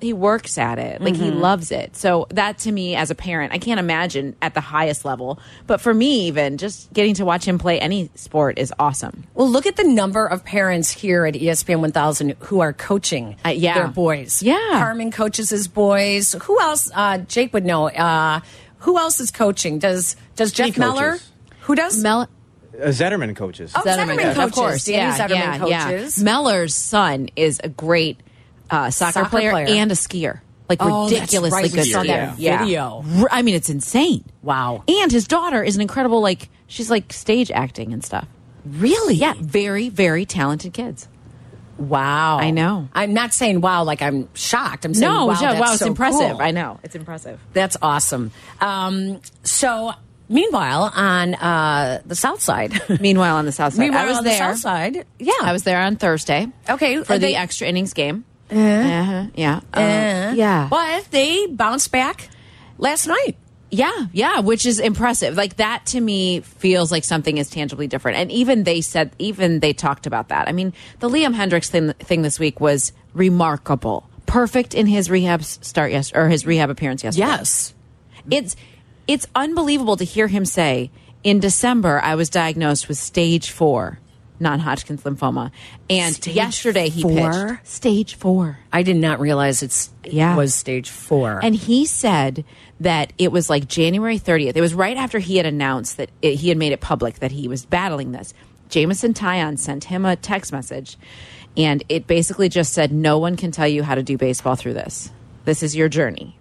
he 0.00 0.12
works 0.12 0.58
at 0.58 0.78
it. 0.78 1.00
Like 1.00 1.14
Mm-hmm. 1.14 1.22
he 1.24 1.30
loves 1.32 1.72
it. 1.72 1.96
So 1.96 2.26
that 2.30 2.58
to 2.58 2.72
me 2.72 2.94
as 2.94 3.10
a 3.10 3.14
parent, 3.14 3.52
I 3.52 3.58
can't 3.58 3.80
imagine 3.80 4.36
at 4.40 4.54
the 4.54 4.60
highest 4.60 5.04
level. 5.04 5.40
But 5.66 5.80
for 5.80 5.92
me, 5.92 6.26
even 6.28 6.56
just 6.58 6.92
getting 6.92 7.14
to 7.14 7.24
watch 7.24 7.44
him 7.44 7.58
play 7.58 7.80
any 7.80 8.10
sport 8.14 8.58
is 8.58 8.72
awesome. 8.78 9.24
Well, 9.34 9.48
look 9.50 9.66
at 9.66 9.76
the 9.76 9.84
number 9.84 10.24
of 10.26 10.44
parents 10.44 10.90
here 10.90 11.26
at 11.26 11.34
ESPN 11.34 11.80
1000 11.80 12.36
who 12.40 12.60
are 12.60 12.72
coaching 12.72 13.36
Uh, 13.44 13.48
yeah. 13.50 13.74
their 13.74 13.88
boys. 13.88 14.42
Yeah. 14.42 14.56
Carmen 14.72 15.10
coaches 15.10 15.50
his 15.50 15.66
boys. 15.68 16.34
Who 16.44 16.60
else? 16.60 16.90
Uh, 16.94 17.18
Jake 17.18 17.52
would 17.52 17.64
know. 17.64 17.88
Uh, 17.88 18.40
who 18.78 18.98
else 18.98 19.18
is 19.20 19.30
coaching? 19.32 19.78
Does 19.80 20.14
Does 20.36 20.52
Jeff 20.52 20.74
He 20.74 20.80
Meller? 20.80 21.12
coaches. 21.12 21.30
Who 21.62 21.74
does? 21.74 22.02
Mel. 22.02 22.20
Uh, 22.80 22.86
Zetterman 22.90 23.34
coaches. 23.34 23.72
Oh, 23.74 23.80
Zetterman 23.80 24.16
coaches, 24.18 24.24
coaches. 24.36 24.38
of 24.44 24.52
course. 24.52 24.88
Yeah, 24.88 25.18
Zetterman 25.18 25.30
yeah, 25.30 25.58
coaches. 25.88 26.18
Yeah. 26.18 26.24
Meller's 26.24 26.76
son 26.76 27.28
is 27.34 27.60
a 27.64 27.68
great 27.68 28.20
uh, 28.70 28.90
soccer, 28.90 29.12
Soccer 29.12 29.28
player, 29.30 29.50
player. 29.50 29.66
and 29.68 29.90
a 29.92 29.94
skier. 29.94 30.40
Like 30.68 30.78
Oh, 30.82 31.04
ridiculously 31.08 31.62
right. 31.62 31.72
Good 31.72 31.84
saw 31.86 32.02
skier. 32.02 32.36
that 32.36 32.36
video. 32.36 33.04
I 33.30 33.42
mean, 33.42 33.54
it's 33.54 33.70
insane. 33.70 34.24
Wow. 34.42 34.84
And 34.86 35.10
his 35.10 35.26
daughter 35.26 35.62
is 35.62 35.76
an 35.76 35.82
incredible, 35.82 36.20
like, 36.20 36.50
she's 36.66 36.90
like 36.90 37.12
stage 37.12 37.50
acting 37.50 37.92
and 37.94 38.04
stuff. 38.04 38.26
Really? 38.66 39.14
Yeah, 39.14 39.32
very, 39.40 39.88
very 39.88 40.26
talented 40.26 40.74
kids. 40.74 41.08
Wow. 41.78 42.38
I 42.38 42.50
know. 42.50 42.88
I'm 42.92 43.14
not 43.14 43.32
saying 43.32 43.60
wow 43.60 43.84
like 43.84 44.02
I'm 44.02 44.28
shocked. 44.34 44.84
I'm 44.84 44.94
saying 44.94 45.10
No, 45.12 45.26
wow, 45.26 45.38
yeah, 45.40 45.60
wow, 45.60 45.70
it's 45.70 45.78
so 45.78 45.86
impressive. 45.86 46.32
cool. 46.32 46.42
I 46.42 46.50
know. 46.50 46.80
It's 46.82 46.96
impressive. 46.96 47.40
That's 47.52 47.76
awesome. 47.80 48.32
Um, 48.60 49.20
so 49.44 49.92
Meanwhile, 50.28 50.92
on 50.94 51.34
uh, 51.36 52.02
the 52.04 52.14
south 52.16 52.42
side. 52.42 52.78
Meanwhile, 53.00 53.36
on 53.36 53.46
the 53.46 53.52
south 53.52 53.72
side, 53.74 53.80
Meanwhile, 53.80 54.04
I 54.04 54.08
was 54.08 54.18
on 54.18 54.24
there. 54.24 54.32
the 54.34 54.38
south 54.38 54.58
side. 54.58 55.06
Yeah. 55.18 55.32
I 55.40 55.52
was 55.52 55.62
there 55.62 55.80
on 55.80 55.96
Thursday. 55.96 56.48
Okay, 56.68 56.98
for 57.04 57.14
the 57.14 57.18
they- 57.28 57.34
extra 57.36 57.66
innings 57.68 57.94
game. 57.94 58.24
Uh-huh, 58.50 59.26
yeah, 59.34 59.60
Uh, 59.74 59.80
Uh, 59.80 60.32
yeah, 60.34 60.66
But 60.70 61.10
they 61.10 61.46
bounced 61.46 61.90
back 61.92 62.28
last 62.78 63.06
night. 63.06 63.36
yeah, 63.70 64.06
yeah, 64.12 64.40
which 64.40 64.64
is 64.64 64.78
impressive. 64.80 65.36
Like 65.36 65.56
that 65.56 65.84
to 65.86 66.00
me 66.00 66.40
feels 66.40 66.90
like 66.90 67.04
something 67.04 67.36
is 67.38 67.50
tangibly 67.50 67.86
different. 67.86 68.16
And 68.18 68.32
even 68.32 68.64
they 68.64 68.80
said, 68.80 69.10
even 69.18 69.60
they 69.60 69.72
talked 69.72 70.06
about 70.06 70.28
that. 70.28 70.48
I 70.48 70.52
mean, 70.52 70.72
the 71.00 71.08
Liam 71.10 71.34
Hendriks 71.34 71.68
thing, 71.68 71.92
thing 71.94 72.22
this 72.22 72.38
week 72.38 72.60
was 72.60 72.92
remarkable. 73.14 74.08
Perfect 74.26 74.74
in 74.74 74.86
his 74.86 75.10
rehab 75.10 75.42
start 75.44 75.90
yes 75.92 76.12
or 76.14 76.28
his 76.28 76.46
rehab 76.46 76.70
appearance 76.70 77.04
yesterday. 77.04 77.26
Yes. 77.26 77.74
It's 78.30 78.56
it's 79.06 79.26
unbelievable 79.34 79.96
to 79.96 80.04
hear 80.04 80.28
him 80.28 80.44
say 80.44 80.90
in 81.24 81.40
December 81.40 82.00
I 82.02 82.14
was 82.14 82.28
diagnosed 82.28 82.88
with 82.88 82.98
stage 82.98 83.50
4 83.50 83.98
non-Hodgkin's 84.40 85.02
lymphoma 85.02 85.50
and 85.90 86.14
Stage 86.14 86.34
yesterday 86.34 86.88
he 86.88 87.02
four? 87.02 87.56
pitched 87.56 87.66
stage 87.66 88.14
4. 88.14 88.58
I 88.72 88.82
did 88.82 88.96
not 88.96 89.20
realize 89.20 89.62
it's 89.62 89.90
Yeah. 90.04 90.36
was 90.36 90.54
stage 90.54 90.88
four. 90.90 91.40
And 91.42 91.54
he 91.54 91.84
said 91.86 92.44
that 92.80 93.12
it 93.18 93.32
was 93.32 93.50
like 93.50 93.66
January 93.68 94.18
30th. 94.18 94.56
It 94.56 94.60
was 94.60 94.74
right 94.74 94.96
after 94.96 95.18
he 95.18 95.36
had 95.36 95.46
announced 95.46 95.96
that 95.96 96.10
it, 96.22 96.34
he 96.36 96.48
had 96.48 96.58
made 96.58 96.72
it 96.72 96.80
public 96.80 97.16
that 97.20 97.32
he 97.32 97.48
was 97.48 97.64
battling 97.66 98.12
this. 98.12 98.32
Jameson 98.68 99.14
Taillon 99.14 99.58
sent 99.58 99.84
him 99.84 100.04
a 100.04 100.14
text 100.14 100.52
message, 100.52 100.96
and 101.56 101.82
it 101.88 102.06
basically 102.06 102.48
just 102.48 102.72
said, 102.72 102.92
No 102.92 103.18
one 103.18 103.36
can 103.36 103.50
tell 103.50 103.66
you 103.66 103.82
how 103.82 103.94
to 103.94 104.02
do 104.02 104.16
baseball 104.18 104.54
through 104.56 104.74
this. 104.74 105.10
This 105.44 105.62
is 105.62 105.74
your 105.74 105.88
journey. 105.88 106.36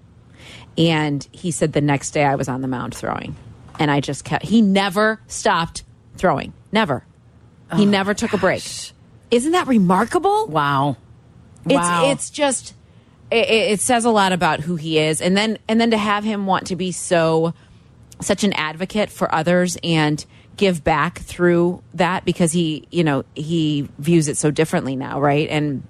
And 0.78 1.28
he 1.32 1.50
said 1.52 1.74
the 1.74 1.82
next 1.82 2.12
day 2.12 2.24
I 2.26 2.36
was 2.36 2.48
on 2.48 2.62
the 2.62 2.68
mound 2.68 2.94
throwing. 2.94 3.36
And 3.80 3.90
I 3.90 4.00
just 4.02 4.24
kept, 4.26 4.46
he 4.46 4.62
never 4.62 5.20
stopped 5.28 5.84
throwing. 6.18 6.54
Never. 6.72 7.06
He 7.76 7.86
oh, 7.86 7.90
never 7.90 8.14
took 8.14 8.34
a 8.34 8.38
break. 8.38 8.64
Isn't 9.30 9.52
that 9.52 9.68
remarkable? 9.68 10.48
wow. 10.48 10.98
It's 11.66 11.74
wow. 11.74 12.12
it's 12.12 12.30
just 12.30 12.74
it, 13.30 13.50
it 13.50 13.72
it 13.74 13.80
says 13.82 14.06
a 14.06 14.10
lot 14.10 14.32
about 14.32 14.62
who 14.62 14.76
he 14.76 15.00
is, 15.00 15.22
and 15.22 15.36
then 15.36 15.58
and 15.68 15.82
then 15.82 15.92
to 15.92 15.98
have 15.98 16.24
him 16.24 16.46
want 16.46 16.68
to 16.68 16.76
be 16.76 16.92
so 16.92 17.54
such 18.22 18.44
an 18.44 18.54
advocate 18.54 19.10
for 19.10 19.34
others 19.34 19.78
and 19.84 20.26
give 20.56 20.84
back 20.84 21.20
through 21.20 21.84
that 21.94 22.26
because 22.26 22.52
he 22.52 22.88
you 22.90 23.04
know 23.04 23.26
he 23.36 23.90
views 24.00 24.28
it 24.28 24.38
so 24.38 24.50
differently 24.50 24.96
now, 24.96 25.20
right? 25.20 25.50
And 25.50 25.84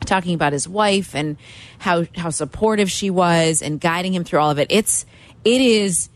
talking 0.00 0.34
about 0.34 0.52
his 0.52 0.68
wife 0.68 1.14
and 1.14 1.36
how 1.78 2.04
how 2.16 2.30
supportive 2.30 2.90
she 2.90 3.10
was 3.10 3.62
and 3.62 3.80
guiding 3.80 4.12
him 4.12 4.24
through 4.24 4.40
all 4.40 4.50
of 4.50 4.58
it. 4.58 4.66
It's 4.70 5.06
it 5.44 5.60
is 5.60 6.10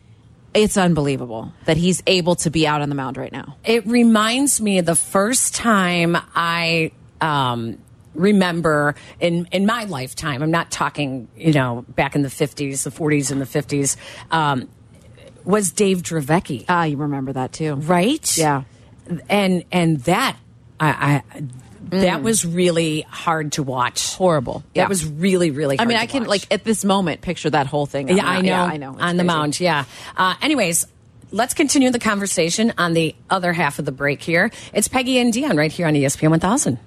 it's 0.54 0.76
unbelievable 0.76 1.52
that 1.66 1.76
he's 1.76 2.02
able 2.06 2.34
to 2.36 2.50
be 2.50 2.66
out 2.66 2.80
on 2.80 2.88
the 2.88 2.94
mound 2.94 3.16
right 3.16 3.32
now. 3.32 3.56
it 3.64 3.86
reminds 3.86 4.60
me 4.60 4.78
of 4.78 4.86
the 4.86 4.94
first 4.96 5.54
time 5.54 6.16
I 6.34 6.90
um, 7.20 7.78
remember 8.14 8.94
in 9.20 9.46
in 9.52 9.66
my 9.66 9.84
lifetime. 9.84 10.42
I'm 10.42 10.50
not 10.50 10.70
talking, 10.70 11.28
you 11.36 11.52
know, 11.52 11.84
back 11.90 12.14
in 12.16 12.22
the 12.22 12.28
50s, 12.28 12.82
the 12.84 12.90
40s, 12.90 13.30
and 13.30 13.40
the 13.40 13.44
50s. 13.44 13.96
Um, 14.30 14.68
was 15.44 15.70
Dave 15.72 16.02
Dravecky, 16.02 16.64
Ah, 16.68 16.84
you 16.84 16.96
remember 16.98 17.32
that 17.32 17.52
too, 17.52 17.74
right? 17.76 18.36
Yeah. 18.36 18.64
and 19.28 19.64
and 19.72 20.00
that 20.00 20.36
I. 20.80 21.22
I 21.36 21.42
that 21.90 22.22
was 22.22 22.44
really 22.44 23.02
hard 23.02 23.52
to 23.52 23.62
watch. 23.62 24.14
Horrible. 24.14 24.60
That 24.74 24.82
Yeah. 24.82 24.88
was 24.88 25.04
really, 25.06 25.50
really. 25.50 25.78
I 25.80 25.84
mean, 25.84 25.96
I 25.96 26.06
can 26.06 26.22
watch. 26.22 26.28
like 26.28 26.46
at 26.50 26.64
this 26.64 26.84
moment 26.84 27.20
picture 27.20 27.50
that 27.50 27.66
whole 27.66 27.86
thing. 27.86 28.08
Yeah, 28.08 28.26
I 28.26 28.40
know. 28.40 28.48
Yeah, 28.48 28.64
I 28.64 28.76
know. 28.76 28.92
It's 28.92 29.02
on 29.02 29.16
the 29.16 29.22
crazy. 29.24 29.36
mound, 29.36 29.60
yeah. 29.60 29.84
Uh, 30.16 30.34
anyways, 30.42 30.86
let's 31.30 31.54
continue 31.54 31.90
the 31.90 31.98
conversation 31.98 32.72
on 32.78 32.94
the 32.94 33.14
other 33.30 33.52
half 33.52 33.78
of 33.78 33.84
the 33.84 33.92
break 33.92 34.22
here. 34.22 34.50
It's 34.72 34.88
Peggy 34.88 35.18
and 35.18 35.32
Dionne 35.32 35.56
right 35.56 35.70
here 35.72 35.86
on 35.86 35.94
ESPN 35.94 36.30
1000. 36.30 36.78